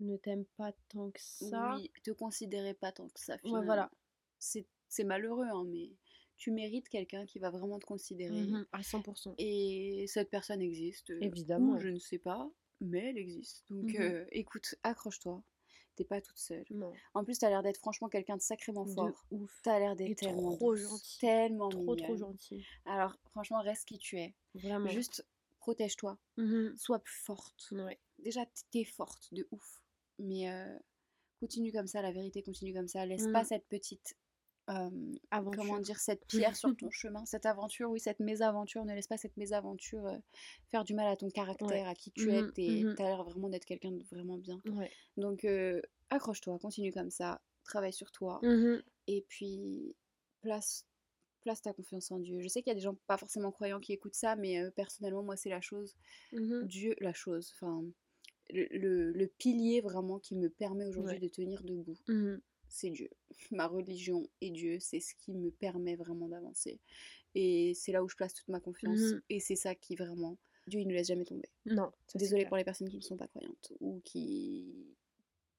ne 0.00 0.16
t'aime 0.16 0.44
pas 0.56 0.72
tant 0.88 1.10
que 1.10 1.20
ça. 1.20 1.76
Oui, 1.76 1.90
te 2.02 2.10
considérait 2.10 2.74
pas 2.74 2.92
tant 2.92 3.08
que 3.08 3.20
ça 3.20 3.36
Ouais, 3.44 3.64
voilà. 3.64 3.90
C'est 4.38 4.66
c'est 4.88 5.04
malheureux, 5.04 5.46
hein, 5.46 5.64
mais 5.68 5.90
tu 6.36 6.50
mérites 6.50 6.88
quelqu'un 6.88 7.24
qui 7.24 7.38
va 7.38 7.50
vraiment 7.50 7.78
te 7.78 7.86
considérer. 7.86 8.42
Mhm, 8.42 8.66
à 8.72 8.82
100%. 8.82 9.34
Et 9.38 10.04
cette 10.06 10.28
personne 10.28 10.60
existe. 10.60 11.10
Évidemment. 11.20 11.78
Je 11.78 11.88
ne 11.88 11.98
sais 11.98 12.18
pas, 12.18 12.50
mais 12.80 13.10
elle 13.10 13.18
existe. 13.18 13.64
Donc 13.70 13.94
euh, 13.94 14.26
écoute, 14.32 14.74
accroche-toi. 14.82 15.42
T'es 15.94 16.04
pas 16.04 16.20
toute 16.22 16.38
seule. 16.38 16.64
Non, 16.70 16.92
En 17.12 17.22
plus, 17.22 17.38
t'as 17.38 17.50
l'air 17.50 17.62
d'être 17.62 17.76
franchement 17.76 18.08
quelqu'un 18.08 18.36
de 18.36 18.42
sacrément 18.42 18.84
de 18.86 18.90
fort. 18.92 19.26
ouf. 19.30 19.60
T'as 19.62 19.78
l'air 19.78 19.94
d'être 19.94 20.18
tellement 20.18 20.56
trop 20.56 20.74
douce, 20.74 20.88
gentil. 20.88 21.18
tellement 21.20 21.68
Trop, 21.68 21.94
trop 21.96 22.16
gentil. 22.16 22.64
Alors 22.86 23.14
franchement, 23.30 23.60
reste 23.60 23.86
qui 23.86 23.98
tu 23.98 24.18
es. 24.18 24.34
Vraiment. 24.54 24.88
Juste 24.88 25.26
protège-toi. 25.62 26.18
Mhm. 26.36 26.74
Sois 26.76 26.98
plus 26.98 27.14
forte. 27.24 27.68
Ouais. 27.72 27.98
Déjà, 28.18 28.44
t'es 28.70 28.84
forte 28.84 29.32
de 29.32 29.46
ouf. 29.52 29.82
Mais 30.18 30.50
euh, 30.50 30.78
continue 31.40 31.72
comme 31.72 31.86
ça, 31.86 32.02
la 32.02 32.12
vérité 32.12 32.42
continue 32.42 32.74
comme 32.74 32.88
ça. 32.88 33.06
Laisse 33.06 33.26
pas 33.32 33.42
Mm. 33.42 33.46
cette 33.46 33.66
petite... 33.68 34.14
euh, 34.70 34.90
comment 35.56 35.78
dire, 35.80 35.98
cette 35.98 36.24
pierre 36.54 36.56
sur 36.56 36.76
ton 36.76 36.90
chemin, 36.90 37.24
cette 37.26 37.46
aventure, 37.46 37.90
oui, 37.90 37.98
cette 38.00 38.20
mésaventure, 38.20 38.84
ne 38.84 38.94
laisse 38.94 39.08
pas 39.08 39.18
cette 39.18 39.36
mésaventure 39.36 40.06
euh, 40.06 40.18
faire 40.70 40.84
du 40.84 40.94
mal 40.94 41.08
à 41.08 41.16
ton 41.16 41.28
caractère, 41.30 41.88
à 41.88 41.94
qui 41.94 42.12
tu 42.12 42.30
es, 42.32 42.42
Mhm, 42.42 42.52
t'es- 42.52 42.84
t'as 42.96 43.04
l'air 43.04 43.24
vraiment 43.24 43.48
d'être 43.48 43.64
quelqu'un 43.64 43.90
de 43.92 44.04
vraiment 44.04 44.38
bien. 44.38 44.60
Ouais. 44.66 44.90
Donc 45.16 45.44
euh, 45.44 45.80
accroche-toi, 46.10 46.58
continue 46.60 46.92
comme 46.92 47.10
ça, 47.10 47.40
travaille 47.64 47.92
sur 47.92 48.10
toi, 48.12 48.38
et 49.08 49.24
puis 49.28 49.96
place, 50.42 50.86
place 51.42 51.60
ta 51.62 51.72
confiance 51.72 52.10
en 52.10 52.18
Dieu. 52.18 52.40
Je 52.40 52.48
sais 52.48 52.62
qu'il 52.62 52.70
y 52.70 52.72
a 52.72 52.74
des 52.74 52.80
gens 52.80 52.96
pas 53.06 53.16
forcément 53.18 53.50
croyants 53.52 53.80
qui 53.80 53.92
écoutent 53.92 54.14
ça, 54.14 54.36
mais 54.36 54.60
euh, 54.62 54.70
personnellement, 54.70 55.22
moi, 55.22 55.36
c'est 55.36 55.50
la 55.50 55.60
chose, 55.60 55.96
Mhm. 56.32 56.66
Dieu, 56.66 56.94
la 57.00 57.12
chose, 57.12 57.52
enfin, 57.54 57.84
le, 58.50 58.66
le- 58.70 59.12
le 59.12 59.26
pilier 59.26 59.80
vraiment 59.80 60.18
qui 60.18 60.34
me 60.36 60.48
permet 60.48 60.84
aujourd'hui 60.86 61.14
Ouais. 61.14 61.20
de 61.20 61.28
tenir 61.28 61.62
debout 61.62 61.96
Mhm. 62.08 62.40
c'est 62.68 62.90
Dieu. 62.90 63.08
Ma 63.52 63.66
religion 63.66 64.28
et 64.40 64.50
Dieu, 64.50 64.78
c'est 64.80 65.00
ce 65.00 65.14
qui 65.14 65.32
me 65.34 65.50
permet 65.50 65.94
vraiment 65.96 66.28
d'avancer. 66.28 66.80
Et 67.34 67.72
c'est 67.74 67.92
là 67.92 68.02
où 68.02 68.08
je 68.08 68.16
place 68.16 68.34
toute 68.34 68.48
ma 68.48 68.60
confiance. 68.60 68.98
Mhm. 68.98 69.22
Et 69.30 69.40
c'est 69.40 69.56
ça 69.56 69.74
qui 69.74 69.94
vraiment... 69.96 70.36
Dieu, 70.68 70.80
il 70.80 70.86
ne 70.86 70.92
laisse 70.94 71.08
jamais 71.08 71.24
tomber. 71.24 71.48
Non, 71.66 71.90
Désolée 72.14 72.46
pour 72.46 72.56
les 72.56 72.62
personnes 72.64 72.88
qui 72.88 72.96
ne 72.96 73.02
sont 73.02 73.16
pas 73.16 73.26
croyantes 73.26 73.72
ou 73.80 74.00
qui 74.04 74.86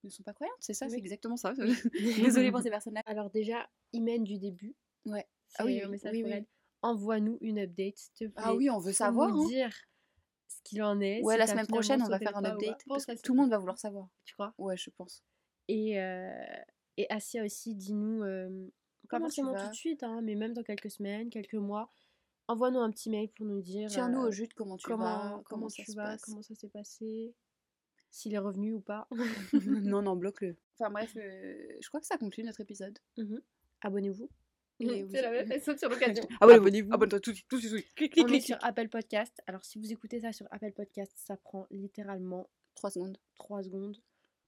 ne 0.04 0.10
sont 0.10 0.24
pas 0.24 0.34
croyantes, 0.34 0.56
c'est 0.62 0.74
ça, 0.74 0.88
c'est 0.90 0.98
exactement 0.98 1.36
ça. 1.36 1.54
Désolée 2.42 2.52
pour 2.52 2.62
ces 2.64 2.70
personnes-là. 2.70 3.02
Alors 3.06 3.30
déjà, 3.30 3.70
Imen 3.92 4.24
du 4.24 4.38
début. 4.38 4.76
Ouais. 5.06 5.26
Ah 5.58 5.66
oui, 5.66 5.82
un 5.82 5.86
oui, 5.86 5.92
message 5.92 6.12
oui, 6.14 6.22
pour 6.22 6.32
oui. 6.32 6.38
elle. 6.38 6.46
Envoie-nous 6.82 7.38
une 7.42 7.60
update, 7.60 7.98
s'il 7.98 8.14
te 8.14 8.24
plaît. 8.26 8.44
Ah 8.46 8.54
oui, 8.56 8.70
on 8.70 8.80
veut 8.80 8.92
savoir. 8.92 9.30
nous 9.30 9.44
hein. 9.44 9.48
dire 9.48 9.74
ce 10.48 10.62
qu'il 10.64 10.84
en 10.84 11.00
est. 11.00 11.22
Ouais, 11.24 11.36
si 11.36 11.40
la 11.40 11.48
semaine 11.48 11.68
prochaine, 11.68 12.02
on 12.02 12.10
va 12.10 12.20
faire 12.20 12.36
un 12.38 12.44
update. 12.44 12.82
Parce 12.88 13.06
que 13.06 13.22
tout 13.22 13.34
le 13.34 13.42
monde 13.42 13.50
va 13.50 13.58
vouloir 13.58 13.78
savoir. 13.78 14.10
Tu 14.26 14.34
crois? 14.34 14.54
Ouais, 14.58 14.78
je 14.78 14.90
pense. 14.90 15.24
Et, 15.70 16.00
euh, 16.00 16.30
et 16.98 17.08
Asia 17.10 17.44
aussi, 17.44 17.74
dis-nous, 17.76 18.24
euh, 18.24 18.70
pas 19.10 19.20
forcément 19.20 19.54
tout 19.54 19.70
de 19.70 19.76
suite, 19.76 20.04
hein, 20.04 20.22
mais 20.22 20.36
même 20.36 20.54
dans 20.54 20.64
quelques 20.64 20.92
semaines, 20.92 21.30
quelques 21.30 21.54
mois, 21.54 21.90
envoie-nous 22.48 22.80
un 22.80 22.92
petit 22.92 23.10
mail 23.10 23.30
pour 23.30 23.46
nous 23.46 23.62
dire 23.62 23.90
Tiens-nous 23.90 24.22
euh, 24.22 24.28
au 24.28 24.32
jus 24.32 24.48
de 24.48 24.54
comment 24.54 24.78
tu 24.78 24.88
comment, 24.88 25.04
vas, 25.06 25.30
comment, 25.30 25.44
comment, 25.44 25.70
ça 25.70 25.84
tu 25.84 25.92
se 25.92 25.96
vas, 25.96 26.04
passe. 26.06 26.22
comment 26.22 26.42
ça 26.42 26.56
s'est 26.56 26.70
passé, 26.70 27.34
s'il 28.12 28.34
est 28.34 28.40
revenu 28.40 28.74
ou 28.74 28.82
pas. 28.82 29.08
non, 29.54 30.02
non, 30.02 30.16
bloque-le. 30.16 30.58
Enfin 30.80 30.92
bref, 30.92 31.16
euh, 31.16 31.78
je 31.80 31.88
crois 31.88 32.00
que 32.00 32.08
ça 32.08 32.18
conclut 32.18 32.44
notre 32.44 32.62
épisode. 32.62 32.98
Mhm. 33.18 33.42
Abonnez-vous. 33.82 34.30
C'est 35.12 35.22
la 35.22 35.32
même, 35.32 35.60
saute 35.62 35.80
sur 35.80 35.90
l'occasion. 35.90 36.24
Abonnez-vous. 36.42 36.94
Abonne-toi 36.94 37.20
tout 37.20 37.32
de 37.32 37.36
suite, 37.36 37.48
tout 37.50 37.56
de 37.58 37.62
suite. 37.62 37.72
tout 37.72 37.76
de 37.78 37.82
suite. 37.82 37.96
Clic, 37.96 38.12
clic, 38.14 38.24
On 38.26 38.28
est 38.28 38.32
clic, 38.32 38.44
sur. 38.46 38.58
Apple 38.62 38.90
Podcast. 38.90 39.42
Alors, 39.48 39.64
si 39.66 39.80
vous 39.80 39.92
écoutez 39.92 40.20
ça 40.22 40.32
sur 40.32 40.48
Apple 40.52 40.72
Podcast, 40.74 41.12
ça 41.16 41.38
prend 41.38 41.68
littéralement 41.72 42.50
3 42.76 42.92
secondes. 42.92 43.18
3 43.36 43.64
secondes. 43.64 43.98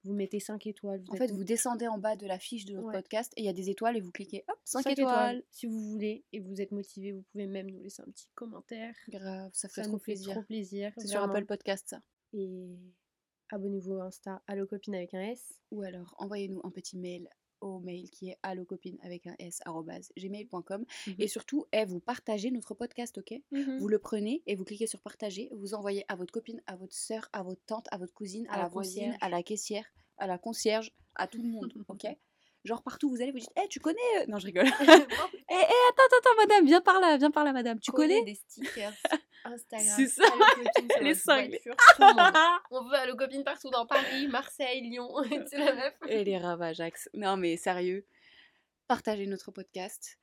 Vous 0.03 0.13
mettez 0.13 0.39
5 0.39 0.67
étoiles. 0.67 1.01
Vous 1.01 1.11
En 1.11 1.15
êtes 1.15 1.21
fait, 1.29 1.31
vous 1.33 1.43
descendez 1.43 1.87
en 1.87 1.97
bas 1.97 2.15
de 2.15 2.27
la 2.27 2.37
fiche 2.37 2.65
de 2.65 2.73
notre 2.75 2.87
Ouais. 2.89 2.93
podcast 2.93 3.33
et 3.37 3.41
il 3.41 3.45
y 3.45 3.49
a 3.49 3.53
des 3.53 3.71
étoiles 3.71 3.97
et 3.97 4.01
vous 4.01 4.11
cliquez 4.11 4.43
hop, 4.47 4.57
5, 4.63 4.83
cinq 4.83 4.91
étoiles. 4.91 5.41
Si 5.49 5.65
vous 5.65 5.79
voulez 5.91 6.23
et 6.31 6.39
vous 6.39 6.61
êtes 6.61 6.71
motivé, 6.71 7.11
vous 7.11 7.23
pouvez 7.31 7.47
même 7.47 7.71
nous 7.71 7.81
laisser 7.81 8.03
un 8.03 8.11
petit 8.11 8.27
commentaire. 8.35 8.93
Grave, 9.09 9.49
ça 9.53 9.67
fait 9.67 9.81
Ça 9.81 9.81
trop 9.83 9.93
nous 9.93 9.97
fait 9.99 10.11
plaisir. 10.13 10.31
trop 10.33 10.43
plaisir. 10.43 10.91
C'est 10.99 11.07
sur. 11.07 11.23
Apple 11.23 11.45
Podcast 11.45 11.87
ça. 11.89 12.01
Et 12.33 12.67
abonnez-vous 13.49 13.93
au 13.93 14.01
Insta 14.01 14.43
allocopine 14.45 14.93
avec 14.93 15.13
un 15.15 15.21
S. 15.21 15.53
Ou 15.71 15.81
alors 15.81 16.13
envoyez-nous 16.19 16.61
un 16.63 16.69
petit 16.69 16.97
mail 16.99 17.27
au 17.69 17.79
mail 17.79 18.09
qui 18.09 18.29
est 18.29 18.37
allocopine 18.43 18.97
avec 19.01 19.27
un 19.27 19.35
s 19.39 19.61
gmail.com 20.17 20.85
et 21.19 21.27
surtout 21.27 21.65
eh, 21.71 21.85
vous 21.85 21.99
partagez 21.99 22.51
notre 22.51 22.73
podcast 22.73 23.17
ok? 23.17 23.33
Mmh 23.51 23.77
vous 23.79 23.87
le 23.87 23.99
prenez 23.99 24.43
et 24.45 24.55
vous 24.55 24.63
cliquez 24.63 24.87
sur 24.87 25.01
partager 25.01 25.49
vous 25.51 25.73
envoyez 25.73 26.05
à 26.07 26.15
votre 26.15 26.31
copine 26.31 26.61
à 26.67 26.75
votre 26.75 26.95
soeur 26.95 27.29
à 27.33 27.43
votre 27.43 27.61
tante 27.65 27.87
à 27.91 27.97
votre 27.97 28.13
cousine 28.13 28.47
à, 28.49 28.53
À 28.53 28.57
la, 28.57 28.63
la 28.63 28.69
voisine 28.69 29.17
à 29.21 29.29
la 29.29 29.43
caissière 29.43 29.85
à 30.17 30.27
la 30.27 30.37
concierge 30.37 30.91
à 31.15 31.27
tout 31.27 31.41
le 31.41 31.47
monde 31.49 31.73
ok? 31.87 32.05
Genre 32.65 32.83
partout 32.83 33.09
vous 33.09 33.21
allez 33.21 33.31
vous 33.31 33.39
dites 33.39 33.51
eh 33.63 33.67
tu 33.69 33.79
connais 33.79 33.99
euh 34.19 34.25
non 34.27 34.37
je 34.39 34.47
rigole 34.47 34.65
eh 34.81 35.53
eh, 35.53 35.55
attends 35.55 36.03
attends 36.07 36.17
attends 36.19 36.37
madame 36.47 36.65
viens 36.65 36.81
par 36.81 36.99
là 36.99 37.15
viens 37.17 37.31
par 37.31 37.43
là 37.45 37.53
madame 37.53 37.79
tu 37.79 37.91
connais 37.91 38.23
des 38.23 38.35
stickers 38.35 38.93
Instagram. 39.47 39.93
C'est 39.95 40.07
ça. 40.07 40.23
Les 41.01 41.13
monde. 41.13 42.31
On 42.71 42.83
veut 42.83 42.95
Allocopine 42.95 43.43
partout 43.43 43.69
dans 43.69 43.85
Paris, 43.85 44.27
Marseille, 44.27 44.81
Lyon. 44.81 45.07
c'est 45.45 45.59
la 45.59 45.71
meuf. 45.75 45.93
et 46.07 46.23
les 46.23 46.39
ravageax. 46.39 47.09
Non 47.13 47.37
mais 47.37 47.55
sérieux, 47.55 48.07
partagez 48.87 49.27
notre 49.27 49.51
podcast. 49.51 50.17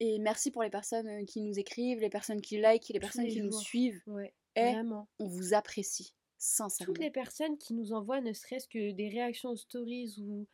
Et 0.00 0.18
merci 0.18 0.50
pour 0.50 0.62
les 0.62 0.70
personnes 0.70 1.06
euh, 1.06 1.24
qui 1.26 1.42
nous 1.42 1.58
écrivent, 1.58 2.00
les 2.00 2.08
personnes 2.08 2.40
qui 2.40 2.58
like, 2.58 2.88
les 2.88 2.98
personnes 2.98 3.24
les 3.24 3.32
qui 3.32 3.42
nous 3.42 3.52
suivent. 3.52 4.00
Ouais, 4.06 4.32
Eh, 4.56 4.72
vraiment. 4.72 5.06
on 5.18 5.28
vous 5.28 5.52
apprécie, 5.52 6.14
sincèrement. 6.38 6.94
Toutes 6.94 7.02
les 7.02 7.10
personnes 7.10 7.58
qui 7.58 7.74
nous 7.74 7.92
envoient 7.92 8.22
ne 8.22 8.32
serait-ce 8.32 8.68
que 8.68 8.92
des 8.92 9.10
réactions 9.10 9.50
aux 9.50 9.56
stories 9.56 10.14
ou 10.18 10.48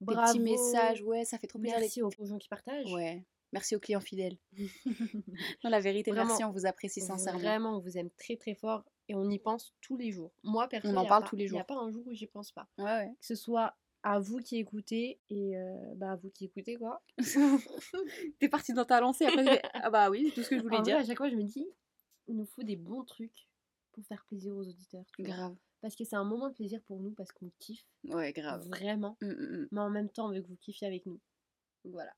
bravo, 0.00 0.32
petits 0.32 0.40
messages, 0.40 1.02
ouais, 1.02 1.24
ça 1.24 1.38
fait 1.38 1.46
trop 1.46 1.58
plaisir. 1.58 1.78
Merci 1.78 2.02
aux 2.02 2.10
gens 2.26 2.38
qui 2.38 2.48
partagent. 2.48 2.92
Ouais, 2.92 3.24
merci 3.52 3.76
aux 3.76 3.80
clients 3.80 4.00
fidèles. 4.00 4.36
non, 5.64 5.70
la 5.70 5.80
vérité, 5.80 6.10
Vraiment. 6.10 6.26
merci, 6.28 6.44
on 6.44 6.52
vous 6.52 6.66
apprécie 6.66 7.00
sincèrement. 7.00 7.38
Vraiment, 7.40 7.76
on 7.76 7.80
vous 7.80 7.96
aime 7.98 8.10
très 8.18 8.36
très 8.36 8.54
fort 8.54 8.84
et 9.08 9.14
on 9.14 9.28
y 9.30 9.38
pense 9.38 9.74
tous 9.80 9.96
les 9.96 10.10
jours. 10.12 10.32
Moi, 10.42 10.68
perso, 10.68 10.88
en 10.88 11.02
y 11.02 11.06
a 11.06 11.08
parle 11.08 11.22
pas- 11.24 11.28
tous 11.28 11.36
les 11.36 11.44
Il 11.44 11.52
n'y 11.52 11.56
a 11.58 11.60
jours. 11.60 11.66
pas 11.66 11.76
un 11.76 11.90
jour 11.90 12.06
où 12.06 12.12
j'y 12.12 12.26
pense 12.26 12.52
pas. 12.52 12.68
Ouais, 12.78 12.84
ouais. 12.84 13.14
Que 13.20 13.26
ce 13.26 13.34
soit 13.34 13.76
à 14.04 14.20
vous 14.20 14.38
qui 14.38 14.56
écoutez 14.58 15.18
et 15.28 15.56
euh, 15.56 15.94
bah, 15.96 16.12
à 16.12 16.16
vous 16.16 16.30
qui 16.30 16.44
écoutez 16.44 16.76
quoi. 16.76 17.02
T'es 18.38 18.48
parti 18.48 18.72
dans 18.72 18.84
ta 18.84 19.00
lancée, 19.00 19.26
après, 19.26 19.60
ah 19.74 19.90
bah 19.90 20.08
oui, 20.10 20.26
c'est 20.28 20.34
tout 20.34 20.42
ce 20.44 20.50
que 20.50 20.56
je 20.58 20.62
voulais 20.62 20.76
En 20.76 20.82
vrai, 20.82 20.92
dire. 20.92 20.98
à 20.98 21.04
chaque 21.04 21.16
fois, 21.18 21.28
je 21.28 21.34
me 21.36 21.42
dis, 21.42 21.66
il 22.28 22.36
nous 22.36 22.44
faut 22.46 22.62
des 22.62 22.76
bons 22.76 23.02
trucs 23.04 23.48
pour 23.92 24.04
faire 24.06 24.24
plaisir 24.28 24.54
aux 24.54 24.66
auditeurs. 24.68 25.04
Grave. 25.18 25.56
Parce 25.80 25.94
que 25.94 26.04
c'est 26.04 26.16
un 26.16 26.24
moment 26.24 26.48
de 26.48 26.54
plaisir 26.54 26.80
pour 26.86 26.98
nous, 27.00 27.12
parce 27.12 27.30
qu'on 27.32 27.50
kiffe 27.60 27.84
Ouais, 28.04 28.32
grave. 28.32 28.66
vraiment. 28.68 29.16
Mm, 29.22 29.26
mm, 29.28 29.32
mm. 29.62 29.68
Mais 29.72 29.80
en 29.80 29.90
même 29.90 30.08
temps, 30.10 30.26
on 30.28 30.32
veut 30.32 30.42
que 30.42 30.48
vous 30.48 30.56
kiffiez 30.56 30.86
avec 30.88 31.06
nous. 31.06 31.20
Voilà. 31.84 32.12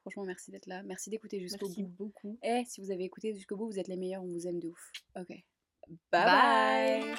Franchement, 0.00 0.24
merci 0.24 0.50
d'être 0.50 0.66
là. 0.66 0.82
Merci 0.84 1.10
d'écouter 1.10 1.38
jusqu'au 1.40 1.66
Merci 1.66 1.82
bout. 1.82 2.06
beaucoup. 2.06 2.38
Eh, 2.42 2.62
si 2.66 2.80
vous 2.80 2.90
avez 2.90 3.04
écouté 3.04 3.34
jusqu'au 3.34 3.56
bout, 3.56 3.66
vous 3.66 3.78
êtes 3.78 3.88
les 3.88 3.96
meilleurs, 3.96 4.22
on 4.22 4.26
vous 4.28 4.46
aime 4.46 4.58
de 4.58 4.68
ouf. 4.68 4.92
Ok. 5.16 5.28
Bye. 5.88 5.94
bye. 6.12 7.14